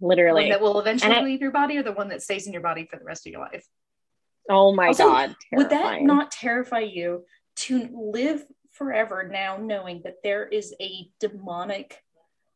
literally 0.00 0.44
one 0.44 0.50
that 0.50 0.60
will 0.60 0.78
eventually 0.78 1.14
I, 1.14 1.22
leave 1.22 1.40
your 1.40 1.50
body 1.50 1.78
or 1.78 1.82
the 1.82 1.92
one 1.92 2.08
that 2.08 2.22
stays 2.22 2.46
in 2.46 2.52
your 2.52 2.62
body 2.62 2.86
for 2.90 2.98
the 2.98 3.04
rest 3.04 3.26
of 3.26 3.32
your 3.32 3.40
life 3.40 3.66
oh 4.50 4.74
my 4.74 4.88
also, 4.88 5.06
god 5.06 5.36
terrifying. 5.50 5.52
would 5.52 5.70
that 5.70 6.02
not 6.02 6.30
terrify 6.30 6.80
you 6.80 7.24
to 7.56 7.88
live 7.92 8.44
forever 8.72 9.28
now 9.30 9.56
knowing 9.56 10.02
that 10.04 10.22
there 10.22 10.46
is 10.46 10.74
a 10.80 11.08
demonic 11.18 12.02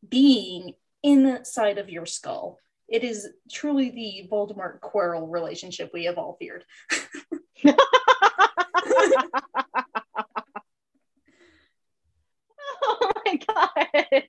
being 0.07 0.75
inside 1.03 1.79
of 1.79 1.89
your 1.89 2.07
skull. 2.07 2.59
It 2.89 3.05
is 3.05 3.29
truly 3.51 3.91
the 3.91 4.29
Voldemort 4.31 4.81
Quirrell 4.81 5.31
relationship 5.31 5.91
we 5.95 6.05
have 6.05 6.19
all 6.19 6.37
feared. 6.39 6.65
oh 12.83 13.11
my 13.25 13.37
god. 13.37 14.25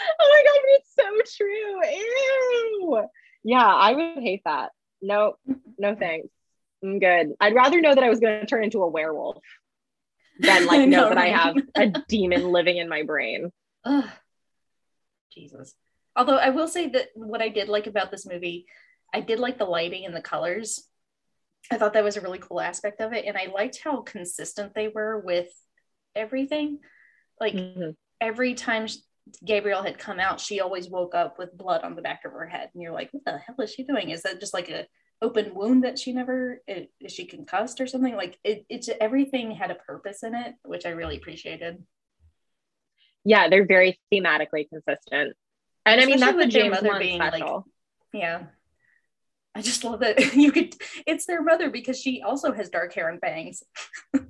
Oh 0.20 0.28
my 0.30 0.42
god, 0.44 0.60
it's 0.68 0.94
so 0.94 1.44
true. 1.44 1.84
Ew. 1.90 3.08
Yeah, 3.44 3.66
I 3.66 3.92
would 3.94 4.22
hate 4.22 4.42
that. 4.44 4.70
No, 5.00 5.34
no 5.78 5.94
thanks. 5.94 6.28
I'm 6.82 6.98
good. 6.98 7.34
I'd 7.40 7.54
rather 7.54 7.80
know 7.80 7.94
that 7.94 8.04
I 8.04 8.08
was 8.08 8.20
going 8.20 8.40
to 8.40 8.46
turn 8.46 8.64
into 8.64 8.82
a 8.82 8.88
werewolf 8.88 9.38
than 10.38 10.66
like 10.66 10.80
know, 10.88 11.02
know, 11.02 11.08
that 11.10 11.16
right? 11.16 11.34
I 11.34 11.36
have 11.36 11.56
a 11.74 11.86
demon 12.08 12.50
living 12.50 12.76
in 12.76 12.88
my 12.88 13.02
brain. 13.02 13.50
Ugh. 13.84 14.08
Jesus. 15.32 15.74
Although 16.16 16.36
I 16.36 16.50
will 16.50 16.68
say 16.68 16.88
that 16.90 17.08
what 17.14 17.42
I 17.42 17.48
did 17.48 17.68
like 17.68 17.86
about 17.86 18.10
this 18.10 18.26
movie, 18.26 18.66
I 19.14 19.20
did 19.20 19.38
like 19.38 19.58
the 19.58 19.64
lighting 19.64 20.04
and 20.04 20.14
the 20.14 20.20
colors. 20.20 20.84
I 21.70 21.76
thought 21.76 21.92
that 21.94 22.04
was 22.04 22.16
a 22.16 22.20
really 22.20 22.38
cool 22.38 22.60
aspect 22.60 23.00
of 23.00 23.12
it. 23.12 23.24
And 23.24 23.36
I 23.36 23.46
liked 23.52 23.80
how 23.82 24.02
consistent 24.02 24.74
they 24.74 24.88
were 24.88 25.18
with 25.18 25.48
everything. 26.16 26.78
Like 27.40 27.54
mm-hmm. 27.54 27.90
every 28.20 28.54
time 28.54 28.86
Gabriel 29.44 29.82
had 29.82 29.98
come 29.98 30.20
out, 30.20 30.40
she 30.40 30.60
always 30.60 30.88
woke 30.88 31.14
up 31.14 31.38
with 31.38 31.56
blood 31.56 31.82
on 31.82 31.94
the 31.94 32.02
back 32.02 32.24
of 32.24 32.32
her 32.32 32.46
head. 32.46 32.70
And 32.72 32.82
you're 32.82 32.92
like, 32.92 33.10
what 33.12 33.24
the 33.24 33.38
hell 33.38 33.56
is 33.60 33.72
she 33.72 33.84
doing? 33.84 34.10
Is 34.10 34.22
that 34.22 34.40
just 34.40 34.54
like 34.54 34.70
a 34.70 34.86
open 35.20 35.54
wound 35.54 35.84
that 35.84 35.98
she 35.98 36.12
never 36.12 36.62
eh, 36.68 36.84
is 37.00 37.12
she 37.12 37.26
concussed 37.26 37.80
or 37.80 37.86
something 37.86 38.14
like 38.14 38.38
it, 38.44 38.64
it's 38.68 38.88
everything 39.00 39.50
had 39.50 39.70
a 39.70 39.74
purpose 39.74 40.22
in 40.22 40.34
it 40.34 40.54
which 40.64 40.86
i 40.86 40.90
really 40.90 41.16
appreciated 41.16 41.82
yeah 43.24 43.48
they're 43.48 43.66
very 43.66 43.98
thematically 44.12 44.68
consistent 44.68 45.34
and 45.86 46.00
Especially 46.00 46.02
i 46.02 46.06
mean 46.06 46.20
that's 46.20 46.38
the 46.38 46.46
james 46.46 46.82
mother 46.82 46.98
being 46.98 47.20
special. 47.20 47.56
like 47.56 47.64
yeah 48.12 48.42
i 49.54 49.62
just 49.62 49.82
love 49.82 50.00
that 50.00 50.34
you 50.36 50.52
could 50.52 50.74
it's 51.06 51.26
their 51.26 51.42
mother 51.42 51.70
because 51.70 52.00
she 52.00 52.22
also 52.22 52.52
has 52.52 52.68
dark 52.68 52.94
hair 52.94 53.08
and 53.08 53.20
bangs 53.20 53.62
no 54.14 54.20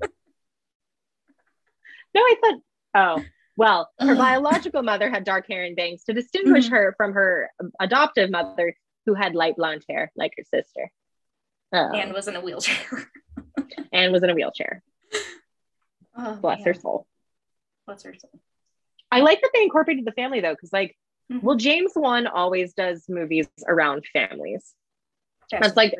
i 2.17 2.35
thought 2.41 2.61
oh 2.95 3.25
well, 3.59 3.91
her 3.99 4.15
biological 4.15 4.85
mother 4.85 5.11
had 5.11 5.25
dark 5.25 5.49
hair 5.49 5.65
and 5.65 5.75
bangs 5.75 6.05
to 6.05 6.13
distinguish 6.13 6.67
mm-hmm. 6.67 6.75
her 6.77 6.95
from 6.97 7.13
her 7.15 7.51
adoptive 7.81 8.31
mother, 8.31 8.77
who 9.05 9.15
had 9.15 9.35
light 9.35 9.57
blonde 9.57 9.85
hair 9.89 10.13
like 10.15 10.33
her 10.39 10.45
sister. 10.45 10.93
Um, 11.73 11.93
and 11.93 12.13
was 12.13 12.29
in 12.29 12.37
a 12.37 12.41
wheelchair. 12.41 13.11
and 13.93 14.13
was 14.13 14.23
in 14.23 14.31
a 14.31 14.35
wheelchair. 14.35 14.85
Oh, 16.17 16.37
Bless 16.37 16.65
her 16.65 16.73
soul. 16.73 17.09
Bless 17.85 18.05
her 18.05 18.15
soul. 18.15 18.41
I 19.11 19.23
like 19.23 19.41
that 19.41 19.51
they 19.53 19.65
incorporated 19.65 20.05
the 20.05 20.13
family 20.13 20.41
though, 20.41 20.55
because 20.55 20.73
like, 20.73 20.97
Mhm. 21.33 21.43
well, 21.43 21.57
James 21.57 21.93
Wan 21.97 22.29
always 22.29 22.75
does 22.75 23.07
movies 23.09 23.49
around 23.67 24.07
families. 24.13 24.73
Fast 25.51 25.75
That's 25.75 25.77
like- 25.77 25.95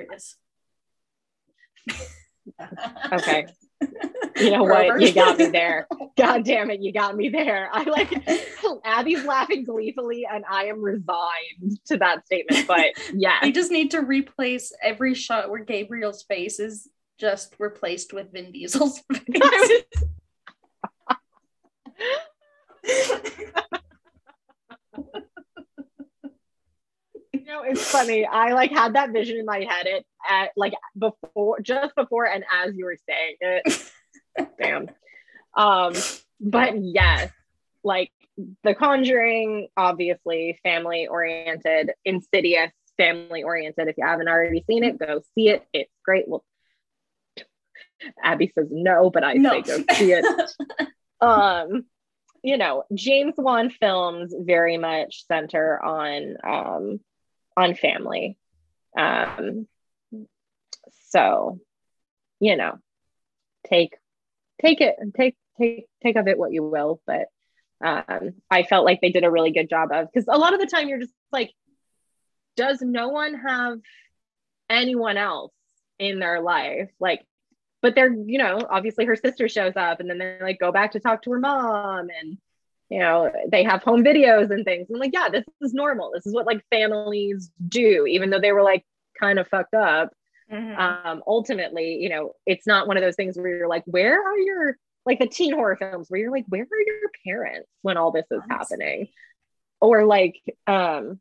Okay. 3.13 3.47
You 4.41 4.51
know 4.53 4.65
what? 4.65 5.01
You 5.01 5.13
got 5.13 5.39
me 5.39 5.47
there. 5.47 5.87
God 6.17 6.45
damn 6.45 6.71
it, 6.71 6.81
you 6.81 6.93
got 6.93 7.17
me 7.17 7.29
there. 7.29 7.69
I 7.73 7.85
like 7.85 8.13
Abby's 8.85 9.25
laughing 9.25 9.65
gleefully, 9.65 10.27
and 10.31 10.45
I 10.49 10.67
am 10.67 10.83
resigned 10.83 11.79
to 11.87 11.97
that 11.99 12.27
statement. 12.27 12.67
But 12.67 12.87
yeah, 13.15 13.39
We 13.43 13.53
just 13.53 13.71
need 13.71 13.91
to 13.93 14.01
replace 14.01 14.73
every 14.83 15.15
shot 15.15 15.51
where 15.51 15.65
Gabriel's 15.65 16.23
face 16.23 16.61
is 16.61 16.89
just 17.19 17.55
replaced 17.59 18.13
with 18.13 18.33
Vin 18.33 18.53
Diesel's 18.53 19.01
face. 19.13 19.83
you 27.33 27.45
know, 27.45 27.63
it's 27.63 27.91
funny. 27.91 28.25
I 28.25 28.53
like 28.53 28.71
had 28.71 28.95
that 28.95 29.13
vision 29.13 29.37
in 29.37 29.45
my 29.45 29.67
head 29.69 29.87
it 29.87 30.07
at 30.29 30.51
like 30.57 30.75
before, 30.99 31.61
just 31.61 31.95
before, 31.95 32.27
and 32.27 32.45
as 32.53 32.75
you 32.75 32.85
were 32.85 32.97
saying 33.09 33.37
it. 33.41 33.93
Damn. 34.61 34.91
Um, 35.57 35.95
but 36.41 36.81
yes, 36.81 37.33
like 37.83 38.13
The 38.63 38.75
Conjuring, 38.75 39.69
obviously 39.77 40.59
family 40.63 41.07
oriented, 41.09 41.93
Insidious, 42.05 42.71
family 42.97 43.43
oriented. 43.43 43.89
If 43.89 43.97
you 43.99 44.07
haven't 44.07 44.29
already 44.29 44.65
seen 44.69 44.85
it, 44.85 44.99
go 44.99 45.23
see 45.35 45.49
it. 45.49 45.67
It's 45.73 45.91
great. 46.05 46.29
Well, 46.29 46.45
Abby 48.23 48.53
says 48.55 48.69
no, 48.71 49.11
but 49.11 49.25
I 49.25 49.35
no. 49.35 49.51
say 49.51 49.63
go 49.63 49.85
see 49.95 50.13
it. 50.13 50.25
um 51.21 51.85
you 52.43 52.57
know 52.57 52.85
james 52.95 53.35
wan 53.37 53.71
films 53.71 54.33
very 54.39 54.77
much 54.77 55.27
center 55.27 55.83
on 55.83 56.37
um 56.45 57.01
on 57.57 57.75
family 57.75 58.39
um 58.97 59.67
so 61.11 61.59
you 62.41 62.57
know 62.57 62.79
take 63.69 63.97
take 64.61 64.81
it 64.81 64.97
take 65.17 65.37
take 65.59 65.87
take 66.03 66.17
of 66.17 66.29
it 66.29 66.39
what 66.39 66.53
you 66.53 66.63
will 66.63 67.01
but 67.07 67.27
um 67.85 68.33
i 68.51 68.63
felt 68.63 68.85
like 68.85 69.01
they 69.01 69.11
did 69.11 69.25
a 69.25 69.31
really 69.31 69.53
good 69.53 69.69
job 69.69 69.91
of 69.93 70.09
because 70.13 70.27
a 70.29 70.39
lot 70.39 70.55
of 70.55 70.61
the 70.61 70.67
time 70.67 70.89
you're 70.89 71.01
just 71.01 71.13
like 71.33 71.53
does 72.59 72.83
no 72.83 73.09
one 73.09 73.35
have 73.35 73.79
anyone 74.69 75.17
else 75.17 75.53
in 75.99 76.19
their 76.19 76.41
life? 76.41 76.91
Like 77.01 77.25
but 77.81 77.95
they're 77.95 78.13
you 78.13 78.39
know 78.39 78.61
obviously 78.69 79.05
her 79.05 79.17
sister 79.17 79.49
shows 79.49 79.75
up 79.77 80.01
and 80.01 80.11
then 80.11 80.19
they 80.19 80.39
like 80.43 80.59
go 80.59 80.73
back 80.73 80.93
to 80.93 81.01
talk 81.01 81.23
to 81.23 81.31
her 81.31 81.39
mom 81.39 82.09
and 82.21 82.37
you 82.91 82.99
know 82.99 83.31
they 83.49 83.63
have 83.63 83.83
home 83.83 84.03
videos 84.05 84.51
and 84.51 84.65
things. 84.65 84.89
And 84.91 84.99
like 84.99 85.13
yeah 85.15 85.29
this 85.31 85.45
is 85.63 85.73
normal. 85.73 86.11
This 86.13 86.27
is 86.27 86.35
what 86.35 86.47
like 86.47 86.61
families 86.71 87.51
do 87.67 88.07
even 88.07 88.31
though 88.31 88.41
they 88.41 88.53
were 88.53 88.65
like 88.65 88.85
kind 89.19 89.39
of 89.39 89.47
fucked 89.49 89.75
up 89.75 90.13
Mhm. 90.51 90.79
um 90.79 91.23
ultimately 91.27 91.95
you 91.97 92.09
know 92.09 92.33
it's 92.47 92.67
not 92.67 92.87
one 92.87 92.97
of 92.97 93.03
those 93.03 93.17
things 93.17 93.37
where 93.37 93.49
you're 93.49 93.69
like 93.69 93.85
where 93.87 94.23
are 94.23 94.39
your 94.39 94.77
like 95.07 95.19
the 95.19 95.27
teen 95.27 95.53
horror 95.55 95.77
films 95.77 96.07
where 96.09 96.21
you're 96.21 96.31
like 96.33 96.45
where 96.49 96.63
are 96.63 96.83
your 96.87 97.11
parents 97.25 97.69
when 97.83 97.97
all 97.97 98.11
this 98.13 98.27
is 98.31 98.43
happening 98.49 99.09
or 99.81 100.05
like 100.05 100.41
um 100.67 101.21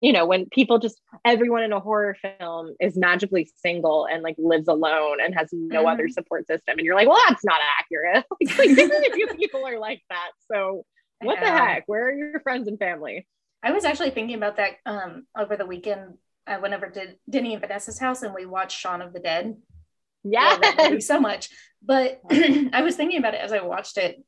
you 0.00 0.12
know 0.12 0.26
when 0.26 0.46
people 0.50 0.78
just 0.78 1.00
everyone 1.24 1.62
in 1.62 1.72
a 1.72 1.80
horror 1.80 2.16
film 2.38 2.74
is 2.80 2.96
magically 2.96 3.50
single 3.56 4.06
and 4.06 4.22
like 4.22 4.36
lives 4.38 4.68
alone 4.68 5.18
and 5.20 5.34
has 5.34 5.48
no 5.52 5.84
Mhm. 5.84 5.92
other 5.92 6.08
support 6.08 6.46
system 6.46 6.78
and 6.78 6.84
you're 6.84 6.94
like 6.94 7.08
well 7.08 7.20
that's 7.28 7.44
not 7.44 7.60
accurate 7.80 8.24
like, 8.40 8.58
like 8.58 8.76
very 8.76 9.10
few 9.12 9.26
people 9.36 9.66
are 9.66 9.78
like 9.78 10.02
that 10.10 10.30
so 10.50 10.84
what 11.20 11.38
the 11.40 11.46
heck 11.46 11.82
where 11.86 12.08
are 12.08 12.12
your 12.12 12.40
friends 12.40 12.68
and 12.68 12.78
family 12.78 13.26
I 13.60 13.72
was 13.72 13.84
actually 13.84 14.10
thinking 14.10 14.36
about 14.36 14.56
that 14.58 14.74
um 14.86 15.26
over 15.36 15.56
the 15.56 15.66
weekend. 15.66 16.18
I 16.48 16.58
went 16.58 16.74
over 16.74 16.88
to 16.88 17.14
Denny 17.28 17.54
and 17.54 17.62
Vanessa's 17.62 17.98
house 17.98 18.22
and 18.22 18.34
we 18.34 18.46
watched 18.46 18.78
Shaun 18.78 19.02
of 19.02 19.12
the 19.12 19.20
Dead. 19.20 19.56
yeah 20.24 20.98
so 20.98 21.20
much. 21.20 21.48
But 21.82 22.20
I 22.30 22.82
was 22.82 22.96
thinking 22.96 23.18
about 23.18 23.34
it 23.34 23.40
as 23.40 23.52
I 23.52 23.60
watched 23.62 23.98
it. 23.98 24.22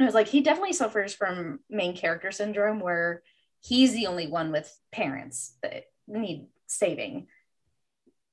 I 0.00 0.04
was 0.04 0.14
like, 0.14 0.28
he 0.28 0.40
definitely 0.40 0.72
suffers 0.72 1.14
from 1.14 1.60
main 1.68 1.94
character 1.96 2.32
syndrome 2.32 2.80
where 2.80 3.22
he's 3.60 3.92
the 3.92 4.06
only 4.06 4.26
one 4.28 4.50
with 4.50 4.74
parents 4.90 5.56
that 5.62 5.84
need 6.08 6.46
saving. 6.66 7.26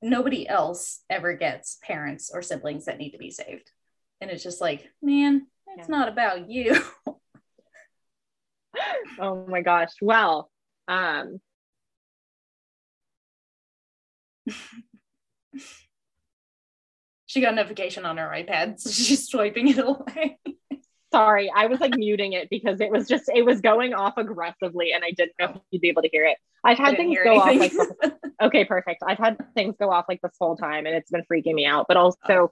Nobody 0.02 0.48
else 0.48 1.02
ever 1.10 1.34
gets 1.34 1.78
parents 1.84 2.32
or 2.34 2.42
siblings 2.42 2.86
that 2.86 2.98
need 2.98 3.12
to 3.12 3.18
be 3.18 3.32
saved. 3.32 3.70
And 4.22 4.32
it's 4.32 4.44
just 4.44 4.62
like, 4.62 4.90
man, 5.02 5.48
it's 5.76 5.90
Yeah. 5.90 5.96
not 5.98 6.08
about 6.08 6.50
you. 6.50 6.82
oh 9.20 9.46
my 9.48 9.62
gosh 9.62 9.90
well 10.02 10.52
um 10.88 11.40
she 17.26 17.42
got 17.42 17.54
a 17.54 17.56
notification 17.56 18.06
on 18.06 18.18
her 18.18 18.28
iPad, 18.28 18.80
so 18.80 18.90
she's 18.92 19.28
swiping 19.28 19.68
it 19.70 19.78
away. 19.80 20.38
sorry 21.10 21.50
i 21.56 21.68
was 21.68 21.80
like 21.80 21.96
muting 21.96 22.34
it 22.34 22.50
because 22.50 22.82
it 22.82 22.92
was 22.92 23.08
just 23.08 23.32
it 23.34 23.46
was 23.46 23.62
going 23.62 23.94
off 23.94 24.18
aggressively 24.18 24.92
and 24.92 25.06
i 25.06 25.12
didn't 25.12 25.32
know 25.40 25.46
if 25.56 25.62
you'd 25.72 25.82
be 25.82 25.88
able 25.88 26.02
to 26.02 26.10
hear 26.10 26.26
it. 26.26 26.38
I've 26.66 26.78
had 26.78 26.98
things 26.98 27.18
go 27.24 27.40
off 27.40 27.56
like 27.56 27.72
okay 28.42 28.66
perfect. 28.66 29.02
I've 29.08 29.18
had 29.18 29.38
things 29.56 29.76
go 29.80 29.90
off 29.90 30.04
like 30.10 30.20
this 30.22 30.36
whole 30.38 30.58
time 30.58 30.86
and 30.86 30.94
it's 30.96 31.10
been 31.10 31.24
freaking 31.32 31.54
me 31.54 31.66
out 31.66 31.86
but 31.88 31.96
also 31.96 32.18
Oh. 32.30 32.50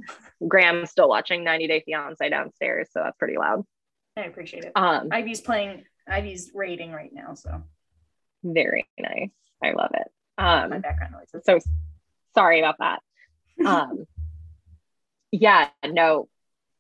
graham's 0.48 0.90
still 0.90 1.10
watching 1.10 1.44
90 1.44 1.68
day 1.68 1.84
fiance 1.86 2.30
downstairs 2.30 2.88
so 2.94 3.02
that's 3.04 3.18
pretty 3.18 3.38
loud. 3.38 3.66
I 4.16 4.22
appreciate 4.22 4.64
it. 4.64 4.72
um 4.76 5.10
Ivy's 5.12 5.42
playing 5.42 5.84
Ivy's 6.08 6.52
rating 6.54 6.94
right 6.94 7.12
now, 7.12 7.34
so. 7.34 7.62
Very 8.44 8.88
nice. 8.98 9.32
I 9.62 9.72
love 9.72 9.92
it 9.96 10.08
my 10.38 10.64
um 10.64 10.82
background 10.82 11.14
noises. 11.14 11.44
so 11.46 11.60
sorry 12.34 12.60
about 12.60 12.76
that. 12.80 13.02
Um 13.66 14.06
yeah 15.32 15.70
no 15.86 16.28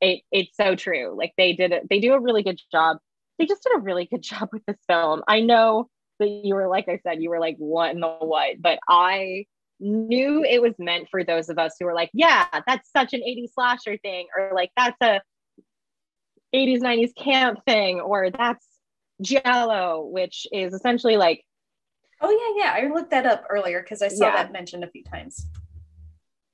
it 0.01 0.21
it's 0.31 0.55
so 0.57 0.75
true. 0.75 1.15
Like 1.17 1.33
they 1.37 1.53
did 1.53 1.71
it 1.71 1.87
they 1.89 1.99
do 1.99 2.13
a 2.13 2.19
really 2.19 2.43
good 2.43 2.59
job. 2.71 2.97
They 3.39 3.45
just 3.45 3.63
did 3.63 3.77
a 3.77 3.79
really 3.79 4.05
good 4.05 4.21
job 4.31 4.49
with 4.51 4.65
this 4.65 4.77
film. 4.87 5.23
I 5.27 5.41
know 5.41 5.89
that 6.19 6.27
you 6.27 6.55
were 6.55 6.67
like 6.67 6.87
i 6.87 6.99
said 7.03 7.21
you 7.21 7.29
were 7.29 7.39
like 7.39 7.55
what 7.57 7.91
in 7.91 7.99
the 7.99 8.07
what 8.07 8.61
but 8.61 8.79
i 8.87 9.45
knew 9.79 10.43
it 10.43 10.61
was 10.61 10.73
meant 10.79 11.09
for 11.09 11.23
those 11.23 11.49
of 11.49 11.57
us 11.57 11.75
who 11.79 11.85
were 11.85 11.93
like 11.93 12.09
yeah 12.13 12.45
that's 12.65 12.89
such 12.95 13.13
an 13.13 13.21
80s 13.21 13.53
slasher 13.53 13.97
thing 13.97 14.27
or 14.35 14.51
like 14.53 14.71
that's 14.77 14.97
a 15.01 15.21
80s 16.53 16.79
90s 16.79 17.15
camp 17.15 17.59
thing 17.65 17.99
or 17.99 18.29
that's 18.31 18.65
giallo 19.21 20.05
which 20.05 20.47
is 20.51 20.73
essentially 20.73 21.17
like 21.17 21.43
Oh 22.21 22.29
yeah, 22.57 22.63
yeah. 22.63 22.83
I 22.87 22.93
looked 22.93 23.11
that 23.11 23.25
up 23.25 23.45
earlier 23.49 23.81
because 23.81 24.01
I 24.01 24.07
saw 24.07 24.25
Yeah. 24.27 24.35
that 24.43 24.51
mentioned 24.51 24.83
a 24.83 24.87
few 24.89 25.03
times. 25.03 25.45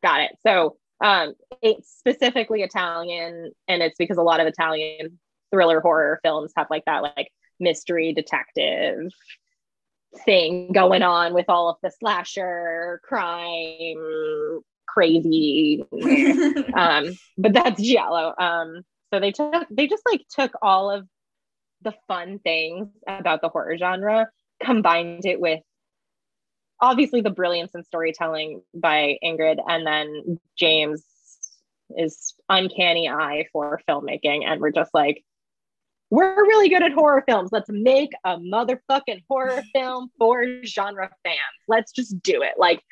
Got 0.04 0.22
it. 0.22 0.32
So 0.46 0.78
um, 1.02 1.34
it's 1.62 1.90
specifically 1.98 2.64
Italian, 2.64 3.52
and 3.68 3.82
it's 3.84 3.98
because 3.98 4.18
a 4.18 4.24
lot 4.24 4.40
of 4.40 4.48
Italian 4.48 5.20
thriller 5.52 5.82
horror 5.82 6.20
films 6.24 6.54
have 6.56 6.68
like 6.70 6.86
that 6.86 7.04
like 7.04 7.32
mystery 7.60 8.14
detective 8.14 9.12
thing 10.26 10.72
going 10.74 11.04
on 11.04 11.34
with 11.34 11.46
all 11.48 11.70
of 11.70 11.78
the 11.84 11.92
slasher 11.92 13.00
crime 13.04 14.60
crazy 14.88 15.86
um 16.74 17.06
but 17.38 17.54
that's 17.54 17.82
giallo 17.82 18.34
um 18.38 18.82
so 19.14 19.20
they 19.22 19.32
took 19.32 19.66
they 19.70 19.88
just 19.88 20.04
like 20.12 20.22
took 20.30 20.52
all 20.62 20.92
of 20.92 21.08
the 21.82 21.94
fun 22.08 22.40
things 22.40 22.90
about 23.08 23.42
the 23.42 23.48
horror 23.48 23.78
genre 23.78 24.28
combined 24.64 25.26
it 25.26 25.40
with 25.40 25.62
obviously 26.80 27.22
the 27.22 27.30
brilliance 27.30 27.72
in 27.76 27.84
storytelling 27.84 28.62
by 28.74 29.18
ingrid 29.24 29.58
and 29.68 29.86
then 29.86 30.40
james 30.58 31.06
is 31.98 32.34
uncanny 32.50 33.10
eye 33.10 33.46
for 33.52 33.82
filmmaking 33.88 34.44
and 34.46 34.62
we're 34.62 34.72
just 34.72 34.94
like 34.94 35.24
we're 36.12 36.36
really 36.36 36.68
good 36.68 36.84
at 36.84 36.92
horror 36.92 37.24
films. 37.26 37.50
Let's 37.54 37.70
make 37.70 38.12
a 38.26 38.38
motherfucking 38.38 39.24
horror 39.30 39.64
film 39.74 40.12
for 40.20 40.46
genre 40.64 41.10
fans. 41.24 41.40
Let's 41.68 41.94
just 41.94 42.22
do 42.22 42.44
it. 42.44 42.56
Like 42.58 42.84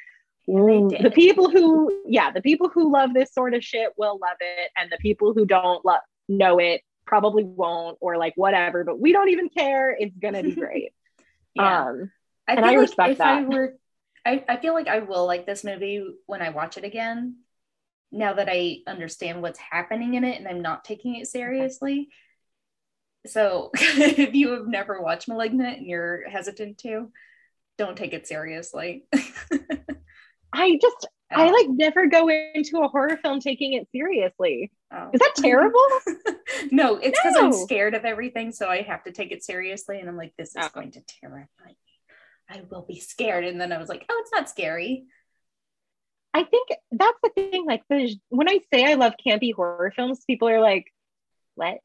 the 0.47 1.11
people 1.13 1.51
who 1.51 1.95
yeah 2.07 2.32
the 2.32 2.41
people 2.41 2.70
who 2.70 2.91
love 2.91 3.13
this 3.13 3.32
sort 3.32 3.53
of 3.53 3.63
shit 3.63 3.91
will 3.97 4.17
love 4.20 4.38
it 4.39 4.72
and 4.76 4.91
the 4.91 4.97
people 4.97 5.32
who 5.32 5.45
don't 5.45 5.86
lo- 5.86 5.97
know 6.28 6.57
it 6.57 6.82
probably 7.05 7.43
won't 7.43 7.99
or 8.01 8.17
like 8.17 8.34
whatever 8.36 8.84
but 8.84 8.99
we 8.99 9.11
don't 9.11 9.30
even 9.30 9.49
care. 9.49 9.91
It's 9.91 10.15
gonna 10.17 10.41
be 10.41 10.55
great 10.55 10.91
yeah. 11.56 11.86
um 11.88 12.12
I 12.47 12.54
and 12.54 12.66
I 12.66 12.70
like 12.70 12.80
respect 12.80 13.12
if 13.12 13.22
I 13.22 13.41
that. 13.43 13.50
were 13.50 13.74
I, 14.26 14.43
I 14.47 14.58
feel 14.58 14.74
like 14.74 14.88
I 14.88 15.00
will 15.00 15.26
like 15.26 15.45
this 15.45 15.64
movie 15.64 16.04
when 16.26 16.41
I 16.41 16.50
watch 16.50 16.78
it 16.78 16.84
again. 16.84 17.38
Now 18.12 18.34
that 18.34 18.50
I 18.50 18.80
understand 18.88 19.41
what's 19.41 19.60
happening 19.60 20.16
in 20.16 20.24
it 20.24 20.38
and 20.38 20.47
I'm 20.47 20.62
not 20.62 20.84
taking 20.84 21.16
it 21.16 21.28
seriously. 21.28 22.10
So 23.26 23.72
if 23.76 24.34
you 24.34 24.52
have 24.52 24.68
never 24.68 25.02
watched 25.02 25.28
Malignant 25.28 25.80
and 25.80 25.88
you're 25.88 26.28
hesitant 26.30 26.80
to, 26.80 27.12
don't 27.78 27.97
take 27.97 28.14
it 28.14 28.28
seriously. 28.28 29.06
i 30.54 30.80
just 30.82 31.08
i 31.32 31.45
all. 31.45 31.53
like 31.53 31.67
never 31.69 32.07
go 32.07 32.27
into 32.30 32.80
a 32.80 32.88
horror 32.88 33.17
film 33.21 33.39
taking 33.39 33.73
it 33.73 33.88
seriously 33.91 34.71
Oh. 34.91 35.11
Is 35.13 35.19
that 35.19 35.34
terrible? 35.38 35.80
no, 36.71 36.95
it's 36.97 37.19
because 37.21 37.36
I'm 37.38 37.53
scared 37.53 37.93
of 37.93 38.05
everything, 38.05 38.51
so 38.51 38.67
I 38.67 38.82
have 38.82 39.03
to 39.03 39.11
take 39.11 39.32
it 39.32 39.43
seriously. 39.43 39.99
And 39.99 40.09
I'm 40.09 40.17
like, 40.17 40.34
this 40.36 40.49
is 40.49 40.55
Oh. 40.57 40.69
going 40.73 40.89
to 40.93 41.01
terrify 41.21 41.67
me. 41.67 41.75
I 42.49 42.63
will 42.71 42.82
be 42.82 42.99
scared. 42.99 43.45
And 43.45 43.61
then 43.61 43.71
I 43.71 43.77
was 43.77 43.88
like, 43.88 44.03
oh, 44.09 44.17
it's 44.23 44.32
not 44.34 44.49
scary. 44.49 45.03
I 46.34 46.43
think 46.43 46.69
that's 46.91 47.19
the 47.21 47.30
thing. 47.36 47.65
Like 47.67 47.84
the 47.88 48.15
when 48.30 48.49
I 48.49 48.61
say 48.73 48.84
I 48.84 48.95
love 48.95 49.13
campy 49.23 49.53
horror 49.53 49.93
films, 49.95 50.23
people 50.25 50.47
are 50.49 50.59
like, 50.61 50.86
"What?" 51.53 51.77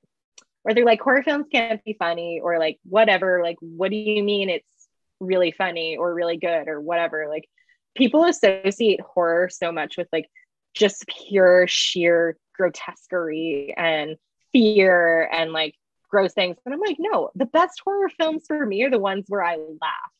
Or 0.64 0.72
they're 0.72 0.84
like, 0.84 1.00
"Horror 1.00 1.22
films 1.22 1.46
can't 1.52 1.84
be 1.84 1.94
funny," 1.98 2.40
or 2.42 2.58
like, 2.58 2.78
"Whatever." 2.84 3.42
Like, 3.42 3.56
what 3.60 3.90
do 3.90 3.96
you 3.96 4.22
mean 4.22 4.48
it's 4.50 4.88
really 5.20 5.50
funny 5.50 5.96
or 5.98 6.12
really 6.14 6.36
good 6.36 6.68
or 6.68 6.80
whatever? 6.80 7.26
Like, 7.28 7.48
people 7.94 8.24
associate 8.24 9.00
horror 9.00 9.48
so 9.48 9.70
much 9.72 9.96
with 9.96 10.08
like 10.12 10.28
just 10.74 11.04
pure 11.28 11.66
sheer 11.68 12.36
grotesquerie 12.56 13.74
and 13.76 14.16
fear 14.52 15.28
and 15.32 15.52
like 15.52 15.74
gross 16.08 16.32
things. 16.32 16.56
And 16.64 16.74
I'm 16.74 16.80
like, 16.80 16.96
no, 16.98 17.30
the 17.34 17.46
best 17.46 17.80
horror 17.84 18.08
films 18.08 18.44
for 18.46 18.64
me 18.64 18.82
are 18.84 18.90
the 18.90 18.98
ones 18.98 19.24
where 19.28 19.42
I 19.42 19.56
laugh 19.56 20.12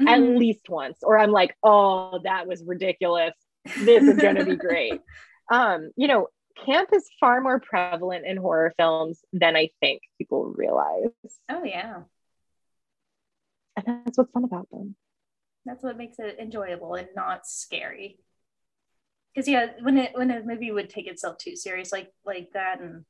at 0.00 0.20
Mhm. 0.20 0.38
least 0.38 0.68
once, 0.68 0.98
or 1.02 1.18
I'm 1.18 1.30
like, 1.30 1.56
oh, 1.62 2.20
that 2.24 2.46
was 2.46 2.64
ridiculous 2.64 3.34
this 3.76 4.02
is 4.02 4.16
going 4.18 4.34
to 4.36 4.44
be 4.44 4.56
great. 4.56 5.00
Um, 5.50 5.90
you 5.96 6.08
know, 6.08 6.28
camp 6.64 6.90
is 6.94 7.10
far 7.20 7.40
more 7.42 7.60
prevalent 7.60 8.24
in 8.24 8.38
horror 8.38 8.72
films 8.78 9.20
than 9.34 9.54
I 9.54 9.68
think 9.80 10.00
people 10.16 10.44
realize. 10.46 11.10
oh, 11.50 11.62
yeah. 11.64 12.02
And 13.76 14.04
that's 14.06 14.16
what's 14.16 14.30
fun 14.32 14.44
about 14.44 14.70
them. 14.70 14.96
That's 15.64 15.82
what 15.82 15.96
makes 15.96 16.18
it 16.18 16.38
enjoyable 16.40 16.94
and 16.94 17.08
not 17.14 17.46
scary. 17.46 18.18
Because 19.34 19.48
yeah, 19.48 19.68
when 19.80 19.96
it 19.96 20.12
when 20.14 20.30
a 20.30 20.42
movie 20.42 20.70
would 20.70 20.90
take 20.90 21.06
itself 21.06 21.38
too 21.38 21.56
serious 21.56 21.92
like 21.92 22.12
like 22.24 22.50
that, 22.52 22.80
and 22.80 23.04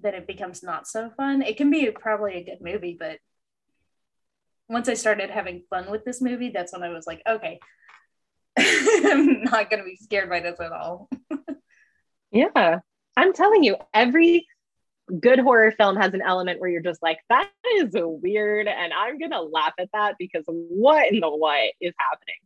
then 0.00 0.14
it 0.14 0.26
becomes 0.26 0.62
not 0.62 0.86
so 0.86 1.10
fun. 1.10 1.42
It 1.42 1.56
can 1.56 1.70
be 1.70 1.90
probably 1.90 2.34
a 2.34 2.44
good 2.44 2.60
movie, 2.60 2.96
but 2.98 3.18
once 4.68 4.88
I 4.88 4.94
started 4.94 5.30
having 5.30 5.64
fun 5.68 5.90
with 5.90 6.04
this 6.04 6.20
movie, 6.20 6.50
that's 6.50 6.72
when 6.72 6.84
I 6.84 6.90
was 6.90 7.06
like, 7.06 7.22
okay, 7.28 7.58
I'm 8.58 9.42
not 9.42 9.70
gonna 9.70 9.84
be 9.84 9.96
scared 9.96 10.28
by 10.28 10.40
this 10.40 10.60
at 10.60 10.72
all. 10.72 11.08
Yeah. 12.32 12.78
I'm 13.16 13.32
telling 13.32 13.64
you, 13.64 13.76
every 13.92 14.46
good 15.20 15.38
horror 15.38 15.72
film 15.72 15.96
has 15.96 16.14
an 16.14 16.22
element 16.22 16.60
where 16.60 16.70
you're 16.70 16.82
just 16.82 17.02
like, 17.02 17.18
that 17.28 17.50
is 17.76 17.90
weird. 17.94 18.68
And 18.68 18.92
I'm 18.92 19.18
going 19.18 19.32
to 19.32 19.42
laugh 19.42 19.74
at 19.78 19.90
that 19.92 20.16
because 20.18 20.44
what 20.46 21.12
in 21.12 21.20
the 21.20 21.28
what 21.28 21.72
is 21.80 21.94
happening? 21.98 22.36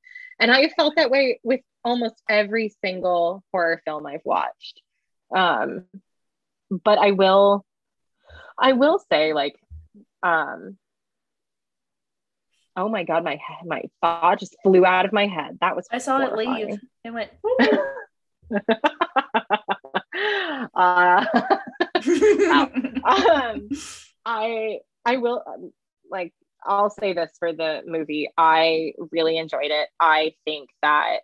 And 0.41 0.51
I 0.51 0.63
have 0.63 0.73
felt 0.73 0.97
that 0.97 1.11
way 1.11 1.41
with 1.43 1.61
almost 1.85 2.21
every 2.29 2.75
single 2.85 3.45
horror 3.53 3.81
film 3.85 4.07
I've 4.07 4.25
watched. 4.25 4.81
Um, 5.35 5.85
but 6.71 6.99
I 6.99 7.13
will, 7.13 7.65
I 8.59 8.73
will 8.73 9.01
say, 9.11 9.33
like, 9.33 9.55
um, 10.23 10.77
oh 12.77 12.89
my 12.89 13.05
god, 13.05 13.25
my 13.25 13.39
head, 13.47 13.67
my 13.67 13.83
thought 14.01 14.41
just 14.41 14.57
flew 14.63 14.85
out 14.85 15.05
of 15.05 15.13
my 15.13 15.27
head. 15.27 15.59
That 15.61 15.77
was 15.77 15.87
I 15.91 15.99
saw 15.99 16.21
it 16.21 16.31
horrifying. 16.31 16.71
leave. 16.71 16.81
It 17.05 17.13
went. 17.13 17.31
uh, 20.75 21.25
um, 23.05 23.69
I 24.25 24.79
I 25.05 25.17
will 25.19 25.43
um, 25.47 25.73
like 26.11 26.33
I'll 26.65 26.91
say 26.91 27.13
this 27.13 27.31
for 27.39 27.53
the 27.53 27.83
movie. 27.87 28.31
I 28.37 28.93
really 29.13 29.39
enjoyed 29.39 29.71
it. 29.71 29.89
I 30.01 30.35
think 30.45 30.71
that 30.83 31.19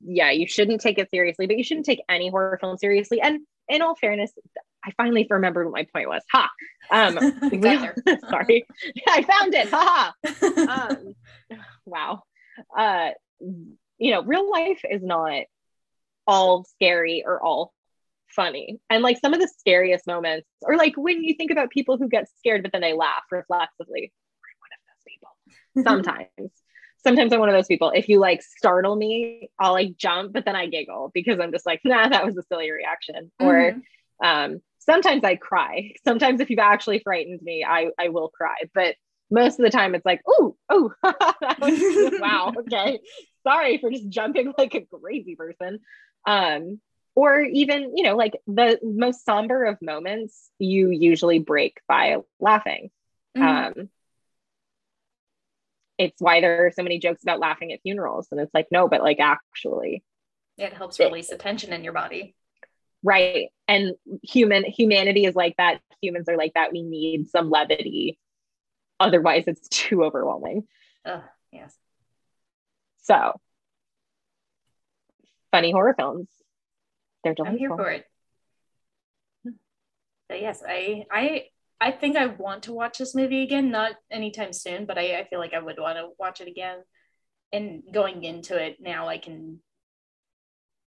yeah, 0.00 0.30
you 0.30 0.46
shouldn't 0.46 0.80
take 0.80 0.98
it 0.98 1.10
seriously, 1.10 1.46
but 1.46 1.56
you 1.56 1.64
shouldn't 1.64 1.86
take 1.86 2.02
any 2.08 2.30
horror 2.30 2.58
film 2.60 2.76
seriously. 2.78 3.20
And 3.20 3.40
in 3.68 3.82
all 3.82 3.94
fairness, 3.94 4.32
I 4.84 4.92
finally 4.96 5.26
remembered 5.28 5.66
what 5.66 5.72
my 5.72 5.86
point 5.92 6.08
was. 6.08 6.22
Ha. 6.32 6.48
Um 6.90 7.18
sorry. 8.30 8.66
I 9.08 9.22
found 9.22 9.54
it. 9.54 9.68
Ha 9.68 10.12
ha. 10.22 10.88
Um 10.88 11.14
wow. 11.84 12.22
Uh 12.76 13.10
you 13.98 14.10
know, 14.12 14.22
real 14.22 14.50
life 14.50 14.80
is 14.88 15.02
not 15.02 15.42
all 16.26 16.64
scary 16.64 17.24
or 17.24 17.42
all 17.42 17.72
funny. 18.36 18.78
And 18.90 19.02
like 19.02 19.18
some 19.18 19.34
of 19.34 19.40
the 19.40 19.48
scariest 19.58 20.06
moments, 20.06 20.46
or 20.62 20.76
like 20.76 20.94
when 20.96 21.24
you 21.24 21.34
think 21.34 21.50
about 21.50 21.70
people 21.70 21.96
who 21.96 22.08
get 22.08 22.28
scared 22.38 22.62
but 22.62 22.70
then 22.72 22.82
they 22.82 22.92
laugh 22.92 23.24
reflexively, 23.32 24.12
I'm 24.44 24.56
one 24.62 24.70
of 24.76 24.80
those 24.86 25.04
people. 25.84 26.22
Sometimes. 26.38 26.52
Sometimes 26.98 27.32
I'm 27.32 27.40
one 27.40 27.48
of 27.48 27.54
those 27.54 27.66
people. 27.66 27.90
If 27.94 28.08
you 28.08 28.18
like 28.20 28.42
startle 28.42 28.96
me, 28.96 29.48
I'll 29.60 29.72
like 29.72 29.96
jump, 29.96 30.32
but 30.32 30.44
then 30.44 30.56
I 30.56 30.66
giggle 30.66 31.10
because 31.14 31.38
I'm 31.40 31.52
just 31.52 31.66
like, 31.66 31.80
nah, 31.84 32.08
that 32.08 32.24
was 32.26 32.36
a 32.36 32.42
silly 32.44 32.70
reaction. 32.70 33.30
Or 33.40 33.54
Mhm. 33.74 33.82
um, 34.24 34.60
sometimes 34.80 35.22
I 35.24 35.36
cry. 35.36 35.92
Sometimes 36.04 36.40
if 36.40 36.50
you've 36.50 36.58
actually 36.58 37.00
frightened 37.00 37.42
me, 37.42 37.64
I 37.68 37.90
I 37.98 38.08
will 38.08 38.28
cry. 38.28 38.56
But 38.74 38.96
most 39.30 39.58
of 39.58 39.64
the 39.64 39.70
time, 39.70 39.94
it's 39.94 40.06
like, 40.06 40.20
oh, 40.26 40.56
oh, 40.68 40.92
wow, 42.20 42.52
okay. 42.60 43.00
Sorry 43.42 43.78
for 43.78 43.90
just 43.90 44.08
jumping 44.08 44.52
like 44.58 44.74
a 44.74 44.86
crazy 44.86 45.36
person. 45.36 45.80
Um, 46.26 46.80
or 47.16 47.40
even, 47.40 47.96
you 47.96 48.04
know, 48.04 48.14
like 48.16 48.34
the 48.46 48.78
most 48.84 49.24
somber 49.24 49.64
of 49.64 49.80
moments, 49.82 50.50
you 50.60 50.90
usually 50.90 51.40
break 51.40 51.80
by 51.88 52.18
laughing. 52.38 52.90
Mhm. 53.36 53.42
Um, 53.78 53.88
it's 55.98 56.20
why 56.20 56.40
there 56.40 56.66
are 56.66 56.70
so 56.70 56.82
many 56.82 56.98
jokes 56.98 57.22
about 57.22 57.40
laughing 57.40 57.72
at 57.72 57.80
funerals, 57.82 58.28
and 58.30 58.38
it's 58.40 58.52
like, 58.54 58.68
no, 58.70 58.86
but 58.88 59.02
like 59.02 59.18
actually, 59.18 60.04
it 60.58 60.72
helps 60.72 61.00
release 61.00 61.28
the 61.28 61.36
tension 61.36 61.72
in 61.72 61.82
your 61.84 61.92
body. 61.94 62.34
right 63.02 63.48
and 63.68 63.94
human 64.22 64.64
humanity 64.64 65.24
is 65.26 65.34
like 65.34 65.54
that 65.58 65.80
humans 66.00 66.28
are 66.28 66.36
like 66.36 66.52
that 66.54 66.72
we 66.72 66.82
need 66.82 67.28
some 67.28 67.50
levity 67.50 68.18
otherwise 68.98 69.44
it's 69.46 69.68
too 69.70 70.02
overwhelming 70.02 70.66
Ugh, 71.04 71.22
yes. 71.52 71.76
so 73.02 73.38
funny 75.52 75.70
horror 75.72 75.94
films 75.96 76.26
they're 77.34 77.46
I'm 77.46 77.58
here 77.58 77.70
for 77.70 77.90
it. 77.90 78.04
But 80.28 80.40
yes, 80.40 80.62
I 80.66 81.04
I 81.10 81.46
I 81.80 81.90
think 81.92 82.16
I 82.16 82.26
want 82.26 82.64
to 82.64 82.72
watch 82.72 82.98
this 82.98 83.14
movie 83.14 83.42
again, 83.42 83.70
not 83.70 83.92
anytime 84.10 84.52
soon, 84.52 84.86
but 84.86 84.98
I, 84.98 85.18
I 85.20 85.24
feel 85.28 85.38
like 85.38 85.54
I 85.54 85.58
would 85.60 85.78
want 85.78 85.98
to 85.98 86.08
watch 86.18 86.40
it 86.40 86.48
again. 86.48 86.78
And 87.52 87.82
going 87.92 88.24
into 88.24 88.56
it 88.60 88.78
now, 88.80 89.08
I 89.08 89.18
can 89.18 89.60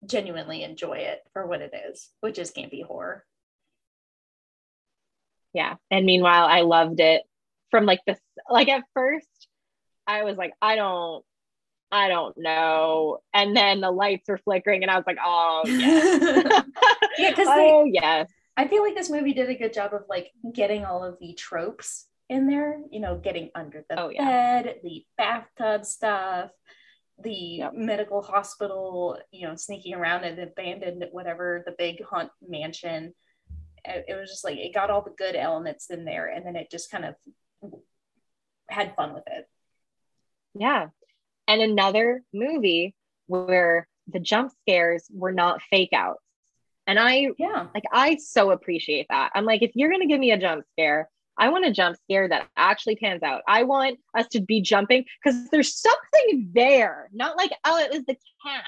genuinely 0.07 0.63
enjoy 0.63 0.99
it 0.99 1.21
for 1.33 1.47
what 1.47 1.63
it 1.63 1.73
is, 1.91 2.11
which 2.21 2.39
is 2.39 2.53
campy 2.53 2.85
horror. 2.85 3.25
yeah 5.55 5.77
and 5.91 6.05
meanwhile 6.05 6.47
i 6.47 6.61
loved 6.61 7.01
it 7.01 7.23
from 7.71 7.87
like 7.87 8.01
this 8.07 8.19
like 8.51 8.69
at 8.69 8.83
first 8.93 9.49
i 10.07 10.25
was 10.25 10.37
like 10.37 10.53
i 10.61 10.77
don't 10.77 11.25
i 11.95 12.09
don't 12.09 12.37
know 12.37 13.19
and 13.33 13.57
then 13.57 13.81
the 13.81 13.91
lights 13.91 14.29
were 14.29 14.39
flickering 14.39 14.83
and 14.83 14.91
i 14.91 14.97
was 14.97 15.05
like 15.07 15.19
oh 15.25 15.63
yeah 15.69 16.63
Yeah, 17.19 17.33
'cause 17.35 17.47
oh 17.49 17.85
yes 17.91 18.29
I 18.57 18.69
feel 18.69 18.83
like 18.85 18.95
this 18.95 19.11
movie 19.11 19.33
did 19.35 19.51
a 19.51 19.55
good 19.55 19.73
job 19.73 19.95
of 19.95 20.03
like 20.09 20.31
getting 20.53 20.85
all 20.85 21.03
of 21.03 21.19
the 21.21 21.35
tropes 21.35 22.07
in 22.29 22.47
there, 22.47 22.81
you 22.91 23.01
know, 23.01 23.17
getting 23.19 23.51
under 23.57 23.85
the 23.91 24.01
Oh, 24.01 24.11
yeah. 24.11 24.63
bed, 24.63 24.77
the 24.85 25.05
bathtub 25.19 25.85
stuff, 25.85 26.51
the 27.21 27.33
Yep. 27.33 27.73
medical 27.75 28.23
hospital, 28.23 29.19
you 29.33 29.49
know, 29.49 29.57
sneaking 29.57 29.95
around 29.95 30.23
an 30.23 30.39
abandoned 30.39 31.05
whatever, 31.11 31.65
the 31.67 31.75
big 31.77 32.05
haunt 32.05 32.31
mansion. 32.49 33.13
It 33.85 34.17
was 34.17 34.31
just 34.31 34.45
like 34.45 34.57
it 34.59 34.73
got 34.73 34.89
all 34.89 35.03
the 35.03 35.11
good 35.19 35.35
elements 35.35 35.91
in 35.91 36.05
there 36.05 36.29
and 36.29 36.47
then 36.47 36.55
it 36.55 36.71
just 36.71 36.93
kind 36.93 37.05
of 37.05 37.17
had 38.71 38.95
fun 38.95 39.15
with 39.15 39.25
it. 39.27 39.47
Yeah. 40.55 40.91
And 41.47 41.61
another 41.61 42.23
movie 42.33 42.95
where 43.27 43.87
the 44.07 44.21
jump 44.21 44.53
scares 44.63 45.07
were 45.13 45.33
not 45.33 45.63
fake 45.63 45.93
outs. 45.93 46.21
And 46.87 46.99
I 46.99 47.29
Yeah. 47.39 47.67
like 47.75 47.85
I 47.93 48.17
so 48.17 48.51
appreciate 48.51 49.07
that. 49.09 49.33
I'm 49.35 49.45
like, 49.45 49.63
if 49.63 49.73
you're 49.75 49.91
gonna 49.91 50.07
give 50.07 50.21
me 50.21 50.33
a 50.33 50.39
jump 50.39 50.65
scare, 50.73 51.09
I 51.37 51.49
want 51.49 51.65
a 51.65 51.73
jump 51.73 51.97
scare 52.05 52.29
that 52.29 52.49
actually 52.57 52.97
pans 52.97 53.23
out. 53.23 53.43
I 53.49 53.65
want 53.65 53.99
us 54.17 54.29
to 54.29 54.41
be 54.41 54.61
jumping 54.61 55.05
because 55.23 55.49
there's 55.51 55.75
something 55.75 56.51
there, 56.55 57.09
not 57.13 57.37
like, 57.37 57.51
oh, 57.65 57.79
it 57.79 57.91
was 57.91 58.05
the 58.05 58.17
cat. 58.45 58.65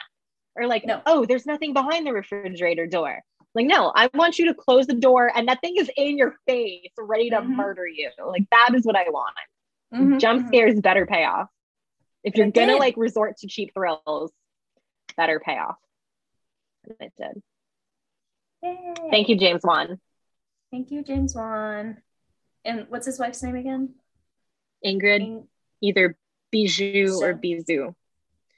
Or 0.56 0.66
like, 0.66 0.86
No. 0.86 1.02
oh, 1.06 1.26
there's 1.26 1.46
nothing 1.46 1.74
behind 1.74 2.06
the 2.06 2.12
refrigerator 2.12 2.86
door. 2.86 3.20
Like, 3.54 3.66
no, 3.66 3.92
I 3.94 4.08
want 4.14 4.38
you 4.38 4.46
to 4.46 4.54
close 4.54 4.86
the 4.86 4.94
door 4.94 5.30
and 5.34 5.48
that 5.48 5.60
thing 5.60 5.76
is 5.76 5.90
in 5.96 6.18
your 6.18 6.36
face, 6.46 6.90
ready 6.98 7.30
to 7.30 7.40
Mhm. 7.40 7.54
murder 7.54 7.86
you. 7.86 8.10
Like 8.26 8.48
that 8.50 8.70
is 8.74 8.84
what 8.84 8.96
I 8.96 9.08
want 9.10 9.34
Mhm, 9.94 10.18
jump 10.18 10.42
mhm. 10.42 10.48
scares 10.48 10.80
better 10.80 11.06
pay 11.06 11.24
off. 11.24 11.48
If 12.26 12.36
you're 12.36 12.50
gonna 12.50 12.72
did. 12.72 12.78
like 12.80 12.94
resort 12.96 13.38
to 13.38 13.46
cheap 13.46 13.72
thrills, 13.72 14.32
better 15.16 15.38
pay 15.40 15.56
off. 15.56 15.76
And 16.84 16.96
it 17.00 17.12
did. 17.16 17.42
Yay. 18.62 18.94
Thank 19.10 19.28
you, 19.28 19.36
James 19.36 19.62
Wan. 19.64 20.00
Thank 20.72 20.90
you, 20.90 21.02
James 21.04 21.34
Wan. 21.36 21.98
And 22.64 22.86
what's 22.88 23.06
his 23.06 23.18
wife's 23.18 23.42
name 23.44 23.54
again? 23.54 23.94
Ingrid, 24.84 25.20
In- 25.20 25.48
either 25.80 26.18
Bijou 26.50 27.06
or 27.22 27.32
So- 27.32 27.38
Bizou. 27.38 27.94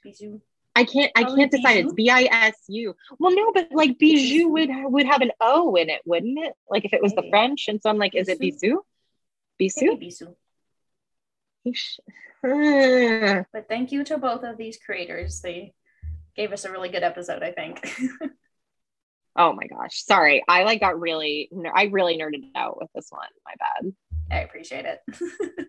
Bijou. 0.03 0.41
I 0.75 0.83
can't. 0.85 1.11
I 1.15 1.23
Probably 1.23 1.41
can't 1.41 1.51
decide. 1.51 1.77
It's 1.85 1.93
B 1.93 2.09
I 2.09 2.23
S 2.31 2.55
U. 2.69 2.95
Well, 3.19 3.35
no, 3.35 3.51
but 3.53 3.67
like 3.71 3.97
bijou 3.99 4.47
would 4.49 4.69
would 4.71 5.05
have 5.05 5.21
an 5.21 5.31
O 5.41 5.75
in 5.75 5.89
it, 5.89 6.01
wouldn't 6.05 6.39
it? 6.39 6.53
Like 6.69 6.85
if 6.85 6.93
it 6.93 7.01
was 7.01 7.13
the 7.13 7.27
French, 7.29 7.67
and 7.67 7.81
so 7.81 7.89
I'm 7.89 7.97
like, 7.97 8.15
is 8.15 8.29
it 8.29 8.39
Bisou? 8.39 8.77
bisou? 9.59 9.61
Bisou. 9.61 9.87
Maybe 9.89 10.07
Bisou. 10.07 10.27
Yeesh. 10.27 10.27
Ah. 10.27 10.35
But 13.51 13.67
thank 13.67 13.91
you 13.91 14.03
to 14.05 14.17
both 14.17 14.43
of 14.43 14.57
these 14.57 14.77
creators. 14.77 15.41
They 15.41 15.73
gave 16.35 16.53
us 16.53 16.65
a 16.65 16.71
really 16.71 16.89
good 16.89 17.03
episode, 17.03 17.43
I 17.43 17.51
think. 17.51 17.85
Oh 19.39 19.53
my 19.53 19.67
gosh. 19.67 20.03
Sorry. 20.03 20.43
I 20.49 20.63
like 20.63 20.81
got 20.81 20.99
really. 20.99 21.49
I 21.73 21.83
really 21.83 22.17
nerded 22.17 22.51
out 22.55 22.77
with 22.77 22.89
this 22.93 23.07
one. 23.09 23.27
My 23.45 23.53
bad. 23.57 23.93
I 24.29 24.41
appreciate 24.41 24.85
it. 24.85 24.99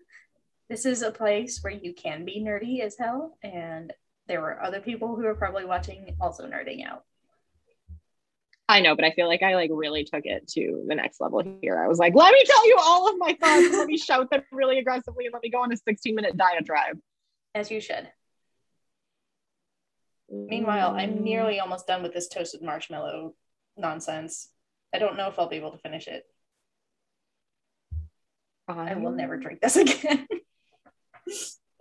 this 0.69 0.85
is 0.85 1.01
a 1.01 1.11
place 1.11 1.59
where 1.61 1.71
you 1.71 1.93
can 1.93 2.25
be 2.25 2.43
nerdy 2.43 2.81
as 2.81 2.97
hell, 2.97 3.37
and 3.41 3.93
there 4.27 4.41
were 4.41 4.61
other 4.61 4.81
people 4.81 5.15
who 5.15 5.23
were 5.23 5.35
probably 5.35 5.63
watching 5.63 6.17
also 6.19 6.47
nerding 6.47 6.85
out. 6.85 7.05
I 8.71 8.79
know, 8.79 8.95
but 8.95 9.03
I 9.03 9.11
feel 9.11 9.27
like 9.27 9.43
I 9.43 9.55
like 9.55 9.69
really 9.73 10.05
took 10.05 10.25
it 10.25 10.47
to 10.51 10.85
the 10.87 10.95
next 10.95 11.19
level 11.19 11.43
here. 11.61 11.77
I 11.77 11.89
was 11.89 11.99
like, 11.99 12.15
let 12.15 12.31
me 12.31 12.41
tell 12.45 12.67
you 12.67 12.77
all 12.79 13.09
of 13.09 13.15
my 13.17 13.33
thoughts. 13.33 13.75
let 13.75 13.85
me 13.85 13.97
shout 13.97 14.31
them 14.31 14.43
really 14.49 14.79
aggressively 14.79 15.25
and 15.25 15.33
let 15.33 15.43
me 15.43 15.49
go 15.49 15.61
on 15.61 15.73
a 15.73 15.75
16 15.75 16.15
minute 16.15 16.37
diatribe. 16.37 16.97
As 17.53 17.69
you 17.69 17.81
should. 17.81 18.09
Mm. 20.33 20.47
Meanwhile, 20.47 20.95
I'm 20.95 21.21
nearly 21.21 21.59
almost 21.59 21.85
done 21.85 22.01
with 22.01 22.13
this 22.13 22.29
toasted 22.29 22.61
marshmallow 22.61 23.33
nonsense. 23.75 24.47
I 24.93 24.99
don't 24.99 25.17
know 25.17 25.27
if 25.27 25.37
I'll 25.37 25.49
be 25.49 25.57
able 25.57 25.71
to 25.71 25.77
finish 25.77 26.07
it. 26.07 26.23
I 28.69 28.95
will 28.95 29.11
never 29.11 29.35
drink 29.35 29.59
this 29.59 29.75
again. 29.75 30.27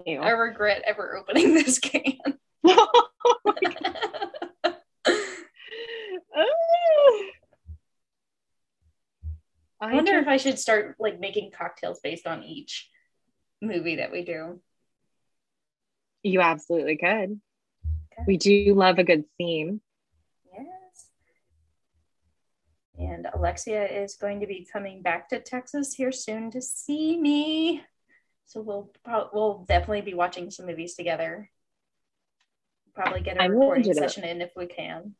I 0.09 0.31
regret 0.31 0.83
ever 0.85 1.17
opening 1.17 1.55
this 1.55 1.79
can. 1.79 2.19
I 9.81 9.95
wonder 9.95 10.19
if 10.19 10.29
I 10.29 10.37
should 10.37 10.59
start 10.59 10.97
like 10.99 11.19
making 11.19 11.53
cocktails 11.53 12.01
based 12.03 12.27
on 12.27 12.45
each 12.45 12.89
movie 13.63 13.97
that 13.97 14.13
we 14.13 14.25
do. 14.25 14.61
you 16.23 16.41
absolutely 16.41 16.97
could. 16.97 17.41
Okay. 18.13 18.25
We 18.27 18.37
do 18.37 18.75
love 18.75 18.99
a 18.99 19.05
good 19.05 19.25
theme. 19.39 19.81
Yes. 20.53 21.07
And 22.99 23.27
Alexia 23.33 23.87
is 23.87 24.17
going 24.17 24.41
to 24.41 24.47
be 24.47 24.69
coming 24.71 25.01
back 25.01 25.31
to 25.31 25.41
Texas 25.41 25.95
here 25.95 26.13
soon 26.13 26.51
to 26.51 26.61
see 26.61 27.19
me. 27.19 27.83
So 28.45 28.61
we'll 28.61 28.93
we'll 29.33 29.65
definitely 29.67 30.03
be 30.03 30.15
watching 30.15 30.51
some 30.51 30.67
movies 30.67 30.95
together. 30.95 31.49
Probably 32.95 33.21
get 33.21 33.39
a 33.39 33.43
I'm 33.43 33.53
recording 33.53 33.95
session 33.95 34.25
in 34.25 34.43
if 34.43 34.51
we 34.57 34.67
can. 34.67 35.15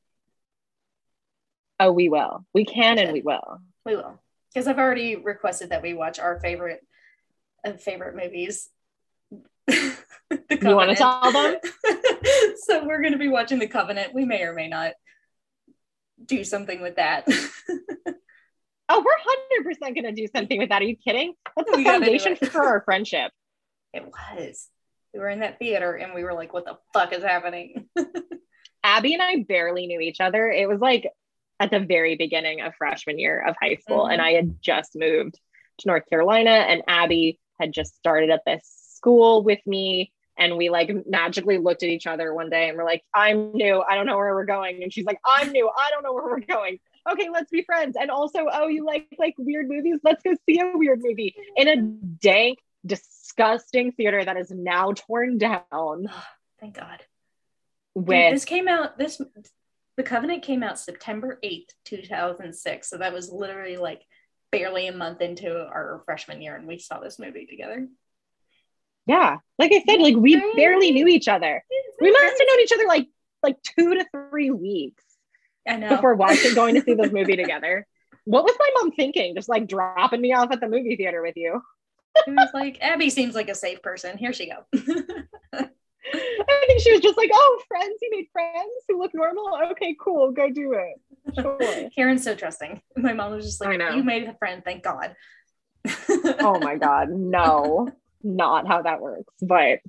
Oh, 1.79 1.93
we 1.93 2.11
will. 2.11 2.45
We 2.53 2.67
can 2.67 2.99
and 2.99 3.13
we 3.13 3.23
will. 3.23 3.61
We 3.87 3.97
will. 3.97 4.21
Because 4.53 4.67
I've 4.67 4.79
already 4.79 5.17
requested 5.17 5.71
that 5.71 5.83
we 5.83 5.95
watch 5.95 6.19
our 6.19 6.41
favorite 6.41 6.81
uh, 7.65 7.73
favorite 7.73 8.17
movies. 8.17 8.69
The 10.31 10.59
You 10.63 10.77
want 10.77 10.91
to 10.91 10.97
tell 10.97 11.33
them? 11.33 11.57
so 12.67 12.87
we're 12.87 13.01
going 13.01 13.13
to 13.15 13.19
be 13.19 13.27
watching 13.29 13.59
The 13.59 13.67
Covenant. 13.67 14.15
We 14.15 14.25
may 14.25 14.43
or 14.43 14.53
may 14.53 14.69
not 14.69 14.93
do 16.25 16.45
something 16.45 16.81
with 16.81 16.97
that. 16.97 17.27
Oh, 18.93 19.05
we're 19.05 19.73
100% 19.73 19.79
going 19.95 20.03
to 20.03 20.13
do 20.13 20.27
something 20.35 20.59
with 20.59 20.71
that. 20.71 20.83
Are 20.83 20.85
you 20.85 20.97
kidding? 20.97 21.35
That's 21.57 21.71
the 21.71 21.77
We 21.77 21.85
foundation 21.85 22.35
for 22.35 22.65
our 22.65 22.83
friendship. 22.83 23.31
it 23.93 24.05
was. 24.05 24.69
We 25.15 25.21
were 25.21 25.29
in 25.29 25.41
that 25.41 25.61
theater 25.61 25.95
and 25.95 26.13
we 26.13 26.25
were 26.25 26.35
like, 26.35 26.53
what 26.53 26.65
the 26.65 26.77
fuck 26.93 27.13
is 27.13 27.23
happening? 27.23 27.89
Abby 28.83 29.15
and 29.15 29.23
I 29.23 29.45
barely 29.49 29.87
knew 29.87 30.01
each 30.01 30.21
other. 30.21 30.49
It 30.51 30.69
was 30.69 30.81
like 30.81 31.07
at 31.61 31.71
the 31.71 31.79
very 31.79 32.17
beginning 32.17 32.63
of 32.63 32.75
freshman 32.75 33.19
year 33.19 33.45
of 33.47 33.55
high 33.63 33.77
school, 33.77 34.07
Mhm. 34.07 34.15
and 34.15 34.23
I 34.23 34.33
had 34.33 34.61
just 34.61 34.97
moved 34.97 35.39
to 35.79 35.89
North 35.89 36.07
Carolina, 36.07 36.51
and 36.51 36.83
Abby 36.89 37.39
had 37.61 37.73
just 37.73 37.95
started 37.97 38.31
at 38.31 38.45
this 38.45 38.63
school 38.97 39.43
with 39.43 39.65
me. 39.67 40.13
And 40.37 40.57
we 40.57 40.71
like 40.71 40.91
magically 41.07 41.59
looked 41.59 41.83
at 41.83 41.91
each 41.91 42.07
other 42.07 42.33
one 42.33 42.49
day 42.49 42.69
and 42.71 42.79
we're 42.79 42.85
like, 42.85 43.05
I'm 43.15 43.53
new. 43.53 43.83
I 43.83 43.95
don't 43.95 44.07
know 44.07 44.17
where 44.17 44.35
we're 44.35 44.47
going. 44.47 44.83
And 44.83 44.91
she's 44.91 45.05
like, 45.05 45.21
I'm 45.23 45.53
new. 45.53 45.69
I 45.69 45.91
don't 45.91 46.03
know 46.03 46.15
where 46.15 46.25
we're 46.25 46.41
going. 46.41 46.81
Okay, 47.11 47.29
let's 47.31 47.51
be 47.51 47.63
friends. 47.63 47.95
And 48.01 48.11
also, 48.11 48.47
oh, 48.51 48.67
you 48.69 48.87
like 48.87 49.07
like 49.19 49.35
weird 49.37 49.69
movies? 49.69 50.01
Let's 50.03 50.23
go 50.23 50.35
see 50.47 50.59
a 50.61 50.73
weird 50.79 51.01
movie 51.03 51.35
in 51.57 51.69
a 51.69 51.77
dank, 51.77 52.59
disgusting 52.87 53.93
theater 53.93 54.25
that 54.25 54.39
is 54.39 54.51
now 54.51 54.93
torn 54.93 55.37
down 55.37 56.07
Thank 56.61 56.77
God. 56.77 57.05
Dude, 57.95 58.07
this 58.07 58.45
came 58.47 58.69
out, 58.69 58.97
this, 58.97 59.21
The 60.01 60.07
Covenant 60.07 60.43
came 60.43 60.63
out 60.63 60.79
September 60.79 61.39
8th, 61.45 61.75
2006. 61.85 62.89
So 62.89 62.97
that 62.97 63.13
was 63.13 63.31
literally 63.31 63.77
like 63.77 64.01
barely 64.51 64.87
a 64.87 64.97
month 64.97 65.21
into 65.21 65.55
our 65.55 66.01
freshman 66.07 66.41
year 66.41 66.57
and 66.57 66.67
we 66.67 66.79
saw 66.79 67.01
this 67.01 67.19
movie 67.19 67.45
together. 67.45 67.87
Yeah. 69.05 69.37
Like 69.59 69.73
I 69.75 69.85
said, 69.87 70.01
like 70.01 70.17
we 70.17 70.37
barely 70.57 70.91
knew 70.91 71.07
each 71.07 71.29
other. 71.29 71.63
We 72.01 72.11
must 72.11 72.25
have 72.25 72.49
known 72.49 72.61
each 72.61 72.73
other 72.73 72.87
like 72.87 73.09
like 73.43 73.57
two 73.63 73.93
to 73.97 74.07
three 74.11 74.51
weeks 74.51 75.05
I 75.69 75.77
know. 75.77 75.91
before 75.91 76.15
watching 76.15 76.55
going 76.55 76.77
to 76.77 76.81
see 76.81 76.95
this 76.95 77.13
movie 77.13 77.37
together. 77.37 77.87
What 78.25 78.45
was 78.45 78.57
my 78.59 78.71
mom 78.77 78.93
thinking? 78.93 79.35
Just 79.35 79.51
like 79.51 79.69
dropping 79.69 80.23
me 80.23 80.33
off 80.33 80.51
at 80.51 80.63
the 80.63 80.69
movie 80.69 80.97
theater 80.97 81.21
with 81.21 81.37
you. 81.37 81.61
It 82.27 82.31
was 82.31 82.49
like, 82.55 82.79
Abby 82.81 83.11
seems 83.11 83.35
like 83.35 83.51
a 83.51 83.55
safe 83.55 83.83
person. 83.83 84.17
Here 84.17 84.33
she 84.33 84.49
go. 84.49 84.65
I 86.13 86.65
think 86.67 86.81
she 86.81 86.93
was 86.93 87.01
just 87.01 87.17
like, 87.17 87.31
oh, 87.33 87.63
friends, 87.69 87.99
you 88.01 88.11
made 88.11 88.29
friends 88.33 88.73
who 88.89 88.99
look 88.99 89.13
normal. 89.15 89.59
Okay, 89.73 89.97
cool, 90.01 90.31
go 90.33 90.51
do 90.51 90.73
it. 90.75 91.35
Sure. 91.35 91.91
Karen's 91.95 92.25
so 92.25 92.35
trusting. 92.35 92.81
My 92.97 93.13
mom 93.13 93.33
was 93.33 93.45
just 93.45 93.65
I 93.65 93.71
like, 93.71 93.79
know. 93.79 93.91
you 93.91 94.03
made 94.03 94.25
a 94.25 94.35
friend, 94.35 94.63
thank 94.65 94.83
God. 94.83 95.15
oh 96.09 96.59
my 96.61 96.77
god, 96.77 97.11
no, 97.11 97.89
not 98.23 98.67
how 98.67 98.83
that 98.83 99.01
works. 99.01 99.33
But 99.41 99.81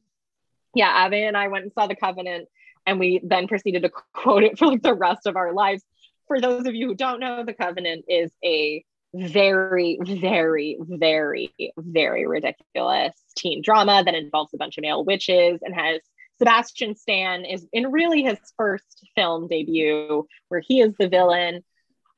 yeah, 0.73 0.89
Abby 0.89 1.23
and 1.23 1.37
I 1.37 1.47
went 1.47 1.63
and 1.63 1.73
saw 1.73 1.87
the 1.87 1.95
Covenant, 1.95 2.47
and 2.85 2.99
we 2.99 3.21
then 3.23 3.47
proceeded 3.47 3.83
to 3.83 3.91
quote 4.13 4.43
it 4.43 4.57
for 4.57 4.67
like 4.67 4.81
the 4.81 4.93
rest 4.93 5.27
of 5.27 5.35
our 5.35 5.53
lives. 5.53 5.83
For 6.27 6.39
those 6.39 6.65
of 6.65 6.75
you 6.75 6.87
who 6.87 6.95
don't 6.95 7.19
know, 7.19 7.43
the 7.43 7.53
Covenant 7.53 8.05
is 8.07 8.31
a 8.43 8.85
very, 9.13 9.97
very, 10.01 10.77
very, 10.81 11.53
very 11.77 12.25
ridiculous 12.25 13.13
teen 13.35 13.61
drama 13.61 14.03
that 14.03 14.15
involves 14.15 14.53
a 14.53 14.57
bunch 14.57 14.77
of 14.77 14.81
male 14.81 15.03
witches 15.03 15.59
and 15.61 15.75
has 15.75 16.01
Sebastian 16.41 16.95
Stan 16.95 17.45
is 17.45 17.67
in 17.71 17.91
really 17.91 18.23
his 18.23 18.39
first 18.57 19.05
film 19.15 19.47
debut 19.47 20.27
where 20.47 20.59
he 20.59 20.81
is 20.81 20.95
the 20.97 21.07
villain. 21.07 21.63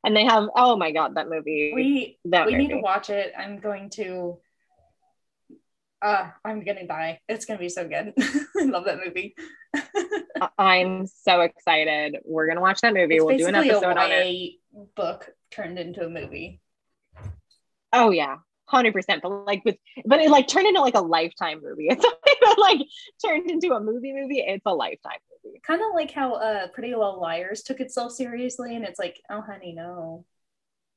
And 0.06 0.16
they 0.16 0.24
have 0.24 0.50
oh 0.56 0.78
my 0.78 0.92
god, 0.92 1.16
that 1.16 1.30
movie. 1.30 1.74
we 1.74 2.18
that 2.26 2.46
we 2.46 2.56
need 2.56 2.70
to 2.70 2.80
watch 2.80 3.10
it. 3.10 3.34
I'm 3.38 3.60
going 3.60 3.90
to 3.92 4.38
uh 6.02 6.30
I'm 6.46 6.64
gonna 6.64 6.88
die. 6.88 7.20
It's 7.28 7.46
gonna 7.46 7.60
be 7.60 7.70
so 7.70 7.88
good. 7.88 8.14
I 8.60 8.64
love 8.64 8.86
that 8.86 9.00
movie. 9.04 9.36
I'm 10.58 11.06
so 11.08 11.42
excited. 11.42 12.18
We're 12.24 12.48
gonna 12.48 12.62
watch 12.62 12.80
that 12.82 12.94
movie. 12.94 13.16
It's 13.16 13.26
we'll 13.26 13.38
do 13.38 13.48
an 13.48 13.56
episode 13.56 13.98
a 13.98 14.00
on 14.00 14.12
it. 14.12 14.54
Book 14.96 15.30
turned 15.52 15.80
into 15.80 16.06
a 16.06 16.10
movie. 16.10 16.62
Oh 17.94 18.10
yeah, 18.10 18.38
hundred 18.66 18.94
percent. 18.94 19.22
But 19.22 19.30
like 19.46 19.64
with, 19.64 19.78
but 20.06 20.20
it 20.20 20.30
like 20.32 20.48
turned 20.48 20.68
into 20.68 20.82
like 20.82 20.96
a 20.96 21.02
lifetime 21.02 21.62
movie. 21.64 21.90
It's 22.46 22.60
like 22.60 22.82
turned 23.26 23.50
into 23.50 23.74
a 23.74 23.80
movie 23.80 24.14
movie. 24.14 24.40
It's 24.40 24.64
a 24.66 24.74
lifetime 24.74 25.20
movie. 25.46 25.60
Kind 25.66 25.82
of 25.82 25.88
like 25.96 26.12
how 26.12 26.34
uh 26.34 26.68
Pretty 26.68 26.90
Little 26.90 27.20
Liars 27.22 27.64
took 27.64 27.80
itself 27.80 28.12
seriously 28.12 28.76
and 28.76 28.84
it's 28.86 29.00
like, 29.00 29.20
oh 29.30 29.42
honey, 29.42 29.74
no. 29.74 30.26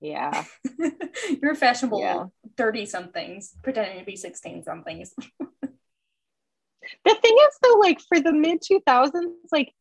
Yeah, 0.01 0.45
You're 1.43 1.55
fashionable 1.55 2.01
Yeah. 2.01 2.25
30 2.59 2.85
somethings 2.85 3.55
pretending 3.63 3.99
to 3.99 4.05
be 4.05 4.17
16 4.17 4.63
somethings. 4.65 5.15
the 5.63 7.15
thing 7.15 7.37
is 7.49 7.59
though, 7.63 7.79
like 7.81 8.01
for 8.01 8.21
the 8.21 8.33
mid 8.33 8.61
two 8.63 8.81
thousands, 8.87 9.33
like 9.53 9.73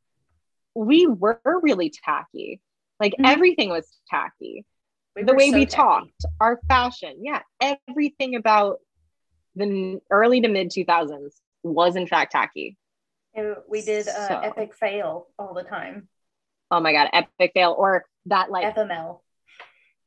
we 0.73 1.07
were 1.07 1.41
really 1.61 1.89
tacky. 1.89 2.61
Like 2.99 3.13
Mhm. 3.19 3.27
everything 3.27 3.69
was 3.69 3.87
tacky. 4.09 4.65
We 5.15 5.23
the 5.23 5.33
way 5.33 5.49
so 5.51 5.57
we 5.57 5.65
talked, 5.65 6.25
our 6.41 6.59
fashion, 6.67 7.17
yeah, 7.21 7.41
everything 7.61 8.35
about 8.35 8.79
the 9.55 9.99
early 10.11 10.41
to 10.41 10.47
mid 10.49 10.71
two 10.71 10.83
thousands 10.85 11.39
was 11.63 11.95
in 11.95 12.05
fact 12.07 12.33
tacky. 12.33 12.77
And 13.33 13.55
We 13.69 13.81
did 13.81 14.07
uh, 14.07 14.27
So- 14.27 14.39
epic 14.39 14.75
fail 14.75 15.27
all 15.39 15.53
the 15.53 15.63
time. 15.63 16.09
Oh 16.71 16.79
my 16.79 16.91
god, 16.93 17.09
epic 17.13 17.51
fail 17.53 17.75
or 17.77 18.05
that 18.25 18.49
like 18.51 18.75
FML. 18.75 19.19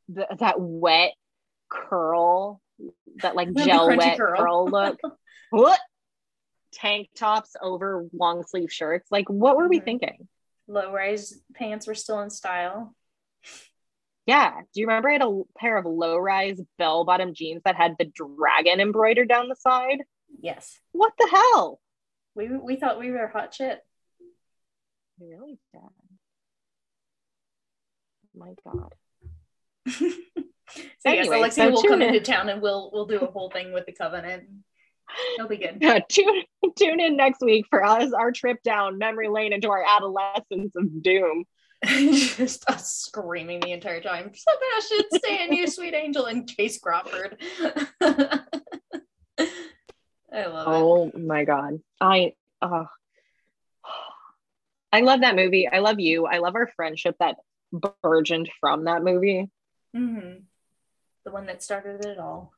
the, 0.08 0.26
that 0.40 0.56
wet 0.58 1.12
curl, 1.70 2.60
that 3.22 3.36
like 3.36 3.54
gel 3.56 3.88
wet 3.96 4.18
curl. 4.18 4.36
curl, 4.36 4.64
look. 4.70 4.98
what? 5.50 5.78
Tank 6.72 7.08
tops 7.16 7.56
over 7.62 8.06
long 8.12 8.44
sleeve 8.46 8.70
shirts. 8.70 9.10
Like, 9.10 9.28
what 9.30 9.56
were 9.56 9.68
we 9.68 9.80
Mhm. 9.80 9.84
thinking? 9.84 10.28
Low 10.66 10.92
rise 10.92 11.40
pants 11.54 11.86
were 11.86 11.94
still 11.94 12.20
in 12.20 12.28
style. 12.28 12.94
Yeah. 14.28 14.60
Do 14.74 14.80
you 14.82 14.86
remember 14.86 15.08
I 15.08 15.14
had 15.14 15.22
a 15.22 15.40
pair 15.56 15.78
of 15.78 15.86
low 15.86 16.18
rise 16.18 16.60
bell 16.76 17.06
bottom 17.06 17.32
jeans 17.32 17.62
that 17.64 17.76
had 17.76 17.96
the 17.98 18.04
dragon 18.04 18.78
embroidered 18.78 19.26
down 19.26 19.48
the 19.48 19.56
side? 19.56 20.02
Yes. 20.42 20.78
What 20.92 21.14
the 21.18 21.28
hell? 21.32 21.80
We, 22.34 22.48
we 22.48 22.76
thought 22.76 22.98
we 23.00 23.10
were 23.10 23.26
hot 23.28 23.54
shit. 23.54 23.80
really 25.18 25.58
dead. 25.72 25.82
My 28.36 28.52
God. 28.62 28.92
so 29.88 30.04
Anyway, 31.06 31.24
yes, 31.24 31.28
Alexia 31.28 31.64
so 31.64 31.70
will 31.70 31.82
come 31.84 32.02
in. 32.02 32.14
into 32.14 32.20
town 32.20 32.50
and 32.50 32.60
we'll 32.60 32.90
we'll 32.92 33.06
do 33.06 33.18
a 33.20 33.26
whole 33.30 33.50
thing 33.50 33.72
with 33.72 33.86
the 33.86 33.92
covenant. 33.92 34.44
It'll 35.38 35.48
be 35.48 35.56
good. 35.56 35.78
Yeah, 35.80 36.00
tune, 36.06 36.42
tune 36.76 37.00
in 37.00 37.16
next 37.16 37.40
week 37.40 37.64
for 37.70 37.82
us 37.82 38.12
our 38.12 38.30
trip 38.30 38.62
down 38.62 38.98
memory 38.98 39.28
lane 39.30 39.54
into 39.54 39.70
our 39.70 39.82
adolescence 39.88 40.76
of 40.76 41.02
doom. 41.02 41.46
Just 41.84 42.68
us 42.68 42.92
screaming 42.92 43.60
the 43.60 43.72
entire 43.72 44.00
time. 44.00 44.32
Sebastian, 44.34 45.20
Stan, 45.20 45.52
you 45.52 45.66
sweet 45.66 45.94
angel, 45.94 46.26
and 46.26 46.48
Chace 46.48 46.78
Crawford. 46.78 47.40
I 47.60 48.40
love 50.46 50.68
it. 50.68 50.70
Oh 50.70 51.12
my 51.16 51.44
god. 51.44 51.80
I 52.00 52.32
uh, 52.60 52.84
I 54.92 55.00
love 55.02 55.20
that 55.20 55.36
movie. 55.36 55.68
I 55.68 55.78
love 55.78 56.00
you. 56.00 56.26
I 56.26 56.38
love 56.38 56.56
our 56.56 56.68
friendship 56.74 57.16
that 57.20 57.36
burgeoned 58.02 58.50
from 58.60 58.84
that 58.84 59.02
movie. 59.02 59.48
Mhm. 59.94 60.42
The 61.24 61.30
one 61.30 61.46
that 61.46 61.62
started 61.62 62.04
it 62.04 62.18
all. 62.18 62.52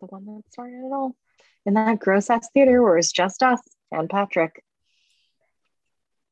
The 0.00 0.06
one 0.06 0.26
that 0.26 0.42
started 0.52 0.84
it 0.84 0.92
all. 0.92 1.16
In 1.64 1.74
that 1.74 2.00
gross 2.00 2.28
ass 2.30 2.48
theater 2.52 2.82
where 2.82 2.98
it's 2.98 3.12
just 3.12 3.42
us 3.42 3.60
and 3.90 4.10
Patrick. 4.10 4.62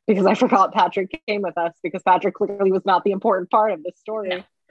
Because 0.07 0.27
I 0.27 0.35
forgot 0.35 0.73
Patrick 0.75 1.23
came 1.27 1.43
with 1.43 1.57
us 1.57 1.73
because 1.83 2.03
Patrick 2.03 2.35
clearly 2.35 2.71
was 2.71 2.85
not 2.85 3.05
the 3.05 3.13
important 3.13 3.51
part 3.51 3.73
of 3.73 3.83
this 3.83 3.99
story. 3.99 4.29
No. 4.29 4.43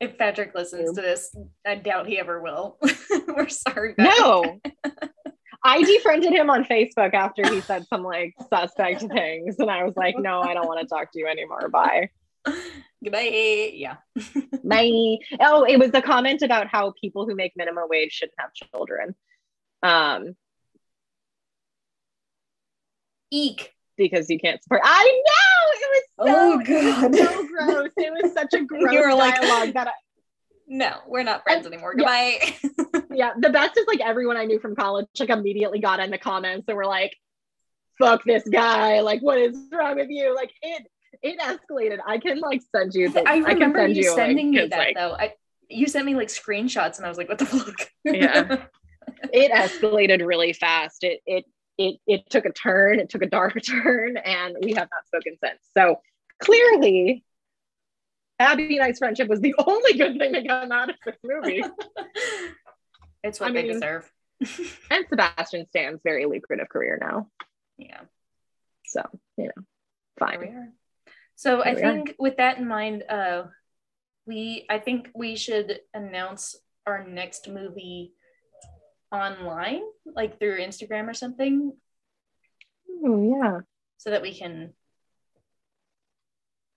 if 0.00 0.16
Patrick 0.18 0.54
listens 0.54 0.94
to 0.94 1.02
this, 1.02 1.34
I 1.66 1.74
doubt 1.76 2.06
he 2.06 2.18
ever 2.18 2.40
will. 2.40 2.78
We're 3.28 3.48
sorry. 3.48 3.94
Patrick. 3.94 4.20
No. 4.20 4.60
I 5.64 5.82
defriended 5.82 6.32
him 6.32 6.50
on 6.50 6.64
Facebook 6.64 7.14
after 7.14 7.48
he 7.48 7.60
said 7.60 7.86
some 7.86 8.02
like 8.02 8.34
suspect 8.52 9.02
things. 9.02 9.56
And 9.58 9.70
I 9.70 9.84
was 9.84 9.96
like, 9.96 10.16
no, 10.18 10.40
I 10.40 10.54
don't 10.54 10.66
want 10.66 10.80
to 10.80 10.86
talk 10.86 11.12
to 11.12 11.18
you 11.18 11.26
anymore. 11.28 11.68
Bye. 11.68 12.10
Goodbye. 13.02 13.70
Yeah. 13.74 13.96
Bye. 14.64 15.18
Oh, 15.40 15.64
it 15.64 15.78
was 15.78 15.90
the 15.92 16.02
comment 16.02 16.42
about 16.42 16.66
how 16.66 16.94
people 17.00 17.26
who 17.26 17.34
make 17.34 17.52
minimum 17.56 17.84
wage 17.88 18.12
shouldn't 18.12 18.34
have 18.38 18.52
children. 18.52 19.14
Um, 19.82 20.36
Eek. 23.30 23.71
Because 23.96 24.28
you 24.30 24.38
can't 24.38 24.62
support. 24.62 24.80
I 24.84 25.22
know 25.26 25.72
it 25.74 25.90
was 25.92 26.04
oh 26.18 26.26
so, 26.26 26.34
Oh, 26.34 26.60
it 26.60 26.84
was 26.84 26.94
God. 26.94 27.14
so 27.16 27.46
gross. 27.66 27.90
It 27.96 28.12
was 28.22 28.32
such 28.32 28.54
a 28.54 28.64
gross 28.64 28.92
You 28.92 29.00
were 29.00 29.14
like- 29.14 29.40
dialogue 29.40 29.74
that 29.74 29.88
I, 29.88 29.92
No, 30.66 30.96
we're 31.06 31.22
not 31.24 31.42
friends 31.44 31.66
anymore. 31.66 31.94
Yeah. 31.96 32.32
Goodbye. 32.62 33.04
yeah, 33.14 33.32
the 33.38 33.50
best 33.50 33.76
is 33.76 33.86
like 33.86 34.00
everyone 34.00 34.36
I 34.36 34.44
knew 34.44 34.58
from 34.60 34.74
college 34.74 35.06
like 35.18 35.28
immediately 35.28 35.80
got 35.80 36.00
in 36.00 36.10
the 36.10 36.18
comments 36.18 36.64
and 36.68 36.76
were 36.76 36.86
like, 36.86 37.14
"Fuck 37.98 38.24
this 38.24 38.48
guy! 38.48 39.00
Like, 39.00 39.20
what 39.20 39.38
is 39.38 39.56
wrong 39.72 39.96
with 39.96 40.08
you?" 40.08 40.34
Like 40.34 40.52
it 40.62 40.86
it 41.22 41.38
escalated. 41.38 41.98
I 42.06 42.18
can 42.18 42.40
like 42.40 42.62
send 42.74 42.94
you. 42.94 43.10
The, 43.10 43.20
I 43.28 43.40
can 43.40 43.44
remember 43.44 43.80
send 43.80 43.96
you, 43.96 44.08
like, 44.10 44.16
sending 44.16 44.50
me 44.50 44.60
'cause, 44.60 44.70
that 44.70 44.78
like, 44.78 44.96
though. 44.96 45.12
I 45.12 45.34
you 45.68 45.86
sent 45.86 46.04
me 46.06 46.14
like 46.14 46.28
screenshots 46.28 46.96
and 46.98 47.06
I 47.06 47.08
was 47.08 47.18
like, 47.18 47.28
what 47.28 47.38
the 47.38 47.46
fuck? 47.46 47.88
Yeah. 48.04 48.64
It 49.32 49.52
escalated 49.52 50.26
really 50.26 50.52
fast. 50.52 51.04
It 51.04 51.20
it 51.26 51.44
it 51.88 52.00
it 52.06 52.30
took 52.30 52.44
a 52.44 52.52
turn. 52.52 53.00
It 53.00 53.08
took 53.10 53.22
a 53.22 53.26
dark 53.26 53.56
turn, 53.66 54.16
and 54.16 54.56
we 54.62 54.72
have 54.74 54.88
not 54.90 55.06
spoken 55.06 55.36
since. 55.42 55.60
So 55.76 56.00
clearly. 56.40 57.24
Abby 58.38 58.76
and 58.76 58.84
I's 58.84 58.98
friendship 58.98 59.28
was 59.28 59.40
the 59.40 59.54
only 59.66 59.92
good 59.92 60.18
thing 60.18 60.32
to 60.32 60.44
come 60.44 60.72
out 60.72 60.90
of 60.90 60.96
this 61.06 61.14
movie. 61.22 61.62
it's 63.22 63.38
what 63.38 63.50
I 63.50 63.52
they 63.52 63.62
mean- 63.62 63.72
deserve. 63.74 64.10
and 64.90 65.04
Sebastian 65.08 65.66
Stan's 65.68 66.00
very 66.02 66.26
lucrative 66.26 66.68
career 66.68 66.98
now. 67.00 67.28
yeah. 67.78 68.00
So, 68.86 69.02
you 69.36 69.44
know, 69.44 69.62
fine. 70.18 70.42
are. 70.42 70.68
So 71.36 71.62
I 71.62 71.74
Here 71.76 71.86
are. 71.86 71.92
think 71.92 72.16
with 72.18 72.36
that 72.38 72.58
in 72.58 72.66
mind, 72.66 73.04
uh 73.08 73.44
we 74.26 74.66
I 74.68 74.78
think 74.80 75.08
we 75.14 75.36
should 75.36 75.78
announce 75.94 76.56
our 76.86 77.06
next 77.06 77.48
movie 77.48 78.12
online, 79.12 79.82
like 80.06 80.38
through 80.38 80.58
Instagram 80.58 81.08
or 81.08 81.14
something, 81.14 81.72
Oh, 83.04 83.40
yeah. 83.42 83.60
so 83.98 84.10
that 84.10 84.22
we 84.22 84.34
can 84.36 84.72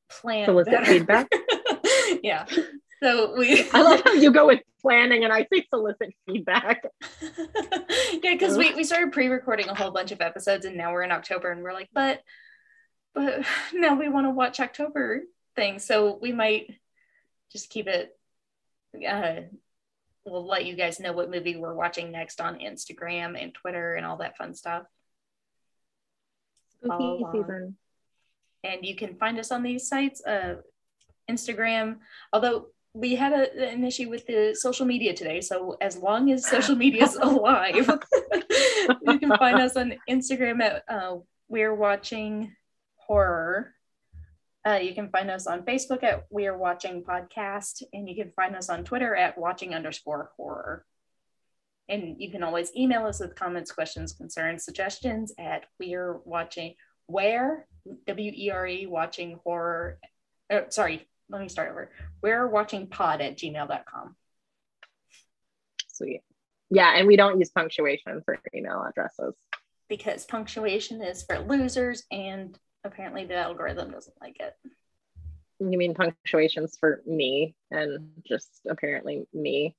plan 0.10 0.46
Solicit 0.46 0.74
better. 0.74 0.86
feedback. 0.86 1.28
yeah. 2.24 2.46
So 3.04 3.36
we 3.38 3.70
I 3.72 3.82
love 3.82 4.02
how 4.04 4.14
you 4.14 4.32
go 4.32 4.48
with 4.48 4.62
planning 4.82 5.24
and 5.24 5.34
I 5.34 5.46
say 5.52 5.66
solicit 5.70 6.14
feedback. 6.26 6.84
yeah, 7.22 8.34
because 8.34 8.58
we, 8.58 8.74
we 8.74 8.84
started 8.84 9.12
pre-recording 9.12 9.68
a 9.68 9.76
whole 9.76 9.92
bunch 9.92 10.12
of 10.12 10.22
episodes 10.22 10.66
and 10.66 10.78
now 10.78 10.94
we're 10.94 11.04
in 11.04 11.12
October 11.12 11.52
and 11.52 11.62
we're 11.62 11.74
like, 11.74 11.90
but 11.94 12.22
but 13.14 13.46
now 13.74 13.96
we 13.96 14.10
want 14.10 14.26
to 14.28 14.32
watch 14.32 14.60
October 14.60 15.22
things. 15.56 15.84
So 15.86 16.18
we 16.22 16.32
might 16.32 16.74
just 17.52 17.70
keep 17.70 17.88
it 17.88 18.18
uh 19.08 19.42
we'll 20.26 20.46
let 20.46 20.66
you 20.66 20.76
guys 20.76 21.00
know 21.00 21.14
what 21.14 21.30
movie 21.30 21.56
we're 21.56 21.74
watching 21.74 22.12
next 22.12 22.42
on 22.42 22.60
Instagram 22.60 23.42
and 23.42 23.54
Twitter 23.54 23.94
and 23.94 24.06
all 24.06 24.18
that 24.18 24.38
fun 24.38 24.54
stuff. 24.54 24.84
Spooky 26.84 27.24
season. 27.32 27.78
and 28.64 28.86
you 28.86 28.96
can 28.96 29.16
find 29.16 29.40
us 29.40 29.52
on 29.52 29.64
these 29.64 29.88
sites 29.88 30.24
uh 30.26 30.56
instagram 31.30 31.98
although 32.34 32.68
we 32.94 33.16
had 33.16 33.34
a, 33.34 33.70
an 33.70 33.84
issue 33.84 34.10
with 34.10 34.26
the 34.28 34.56
social 34.58 34.86
media 34.86 35.14
today 35.14 35.42
so 35.42 35.78
as 35.82 35.98
long 35.98 36.32
as 36.32 36.48
social 36.48 36.76
media 36.76 37.04
is 37.04 37.16
alive 37.22 37.76
you 39.08 39.20
can 39.20 39.36
find 39.38 39.60
us 39.60 39.76
on 39.76 39.96
instagram 40.10 40.62
at 40.62 40.84
uh, 40.88 41.16
we're 41.48 41.74
watching 41.74 42.54
horror 42.96 43.74
uh, 44.66 44.80
you 44.82 44.94
can 44.94 45.10
find 45.10 45.30
us 45.30 45.48
on 45.48 45.64
facebook 45.64 46.04
at 46.04 46.26
we're 46.30 46.58
watching 46.58 47.04
podcast 47.04 47.84
and 47.94 48.10
you 48.10 48.16
can 48.16 48.32
find 48.36 48.56
us 48.56 48.70
on 48.70 48.84
twitter 48.84 49.16
at 49.16 49.38
watching 49.38 49.74
underscore 49.74 50.32
horror 50.38 50.86
and 51.88 52.16
you 52.20 52.32
can 52.32 52.44
always 52.44 52.76
email 52.76 53.06
us 53.06 53.20
with 53.20 53.36
comments 53.36 53.72
questions 53.72 54.14
concerns 54.14 54.64
suggestions 54.66 55.34
at 55.38 55.66
we're 55.80 56.18
watching 56.26 56.74
where 57.08 57.68
w-e-r-e 58.08 58.86
watching 58.88 59.40
horror 59.44 60.00
uh, 60.52 60.62
sorry 60.70 61.08
let 61.30 61.42
me 61.42 61.50
start 61.50 61.72
over 61.72 61.92
we're 62.22 62.48
watching 62.48 62.88
pod 62.88 63.22
at 63.22 63.38
gmail.com 63.38 64.16
Sweet. 65.96 66.24
Yeah, 66.70 66.92
and 66.96 67.08
we 67.08 67.16
don't 67.16 67.40
use 67.40 67.52
punctuation 67.52 68.22
for 68.26 68.38
email 68.54 68.84
addresses. 68.88 69.34
because 69.88 70.26
punctuation 70.26 71.02
is 71.02 71.24
for 71.24 71.40
losers 71.40 72.04
and 72.12 72.58
apparently 72.86 73.26
the 73.26 73.36
algorithm 73.36 73.92
doesn't 73.92 74.16
like 74.22 74.38
it 74.40 74.56
You 75.60 75.78
mean 75.78 75.94
punctuation's 75.94 76.78
for 76.78 77.02
me 77.06 77.56
and 77.72 78.12
just 78.26 78.50
apparently 78.70 79.26
me. 79.34 79.76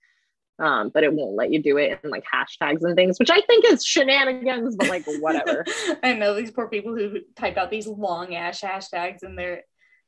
Um, 0.58 0.88
but 0.88 1.04
it 1.04 1.12
won't 1.12 1.36
let 1.36 1.52
you 1.52 1.62
do 1.62 1.76
it 1.76 2.00
in 2.02 2.10
like 2.10 2.24
hashtags 2.24 2.82
and 2.82 2.96
things, 2.96 3.18
which 3.18 3.28
I 3.30 3.42
think 3.42 3.66
is 3.66 3.84
shenanigans, 3.84 4.74
but 4.76 4.88
like 4.88 5.04
whatever. 5.20 5.66
i 6.02 6.14
know 6.14 6.34
these 6.34 6.50
poor 6.50 6.66
people 6.68 6.96
who 6.96 7.20
type 7.36 7.58
out 7.58 7.70
these 7.70 7.86
long 7.86 8.34
ass 8.34 8.60
hashtags 8.62 9.22
and 9.22 9.38
they're 9.38 9.64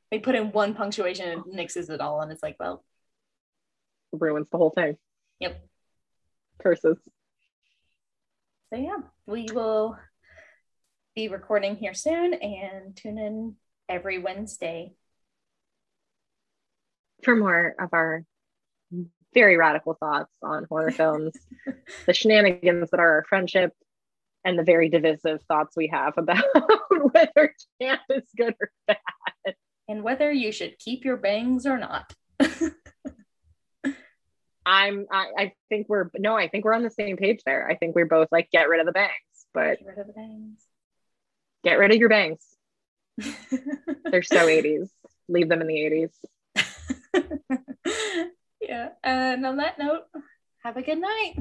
they 0.09 0.17
put 0.17 0.33
in 0.33 0.51
one 0.51 0.73
punctuation 0.73 1.29
and 1.29 1.41
it 1.45 1.53
mixes 1.53 1.89
it 1.89 2.01
all 2.01 2.21
and 2.21 2.31
it's 2.31 2.41
like 2.41 2.55
well 2.59 2.83
Ruins 4.11 4.47
the 4.51 4.57
whole 4.57 4.71
thing. 4.71 4.97
yep 5.39 5.63
Curses. 6.59 6.97
so 8.73 8.79
yeah 8.79 8.97
we 9.27 9.45
will 9.53 9.97
be 11.19 11.27
recording 11.27 11.75
here 11.75 11.93
soon 11.93 12.33
and 12.33 12.95
tune 12.95 13.17
in 13.17 13.53
every 13.89 14.19
wednesday 14.19 14.93
For 17.23 17.35
more 17.35 17.75
of 17.77 17.89
our 17.93 18.23
very 19.33 19.57
radical 19.57 19.95
thoughts 19.99 20.31
on 20.41 20.65
horror 20.69 20.91
films, 20.91 21.33
the 22.05 22.13
shenanigans 22.13 22.89
that 22.91 23.01
are 23.01 23.15
our 23.15 23.25
friendship, 23.27 23.73
and 24.45 24.57
the 24.57 24.63
very 24.63 24.87
divisive 24.87 25.41
thoughts 25.43 25.75
we 25.75 25.87
have 25.87 26.13
about 26.17 26.45
whether 27.11 27.53
camp 27.81 27.99
is 28.09 28.23
good 28.37 28.55
or 28.61 28.71
bad. 28.87 29.55
and 29.89 30.01
whether 30.01 30.31
you 30.31 30.53
should 30.53 30.79
keep 30.79 31.03
your 31.03 31.17
bangs 31.17 31.65
or 31.65 31.77
not 31.77 32.13
I'm 34.65 35.05
I, 35.11 35.25
I 35.37 35.51
think 35.67 35.89
we're 35.89 36.09
no, 36.17 36.37
I 36.37 36.47
think 36.47 36.63
we're 36.63 36.75
on 36.75 36.83
the 36.83 36.89
same 36.89 37.17
page 37.17 37.41
there. 37.45 37.67
I 37.69 37.75
think 37.75 37.93
we're 37.93 38.05
both 38.05 38.29
like 38.31 38.49
get 38.51 38.69
rid 38.69 38.79
of 38.79 38.85
the 38.85 38.93
bangs, 38.93 39.11
but 39.53 39.79
get 39.79 39.85
rid 39.85 39.97
of 39.97 40.07
the 40.07 40.13
bangs 40.13 40.68
get 41.63 41.79
rid 41.79 41.91
of 41.91 41.97
your 41.97 42.09
bangs. 42.09 42.45
They're 43.17 44.23
so 44.23 44.47
80s. 44.47 44.89
Leave 45.27 45.49
them 45.49 45.61
in 45.61 45.67
the 45.67 46.09
80s. 46.55 47.59
yeah. 48.61 48.89
And 49.03 49.45
on 49.45 49.57
that 49.57 49.77
note, 49.79 50.03
have 50.63 50.77
a 50.77 50.81
good 50.81 50.99
night. 50.99 51.35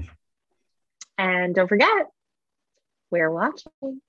And 1.17 1.55
don't 1.55 1.69
forget, 1.69 2.07
we're 3.11 3.31
watching. 3.31 4.01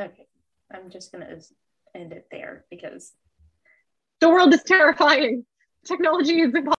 Okay. 0.00 0.26
I'm 0.72 0.90
just 0.90 1.12
going 1.12 1.26
to 1.26 1.42
end 1.94 2.12
it 2.12 2.26
there 2.30 2.64
because 2.70 3.12
The 4.20 4.28
world 4.28 4.52
is 4.52 4.62
terrifying. 4.62 5.44
Technology 5.86 6.40
is 6.40 6.54
impossible. 6.54 6.72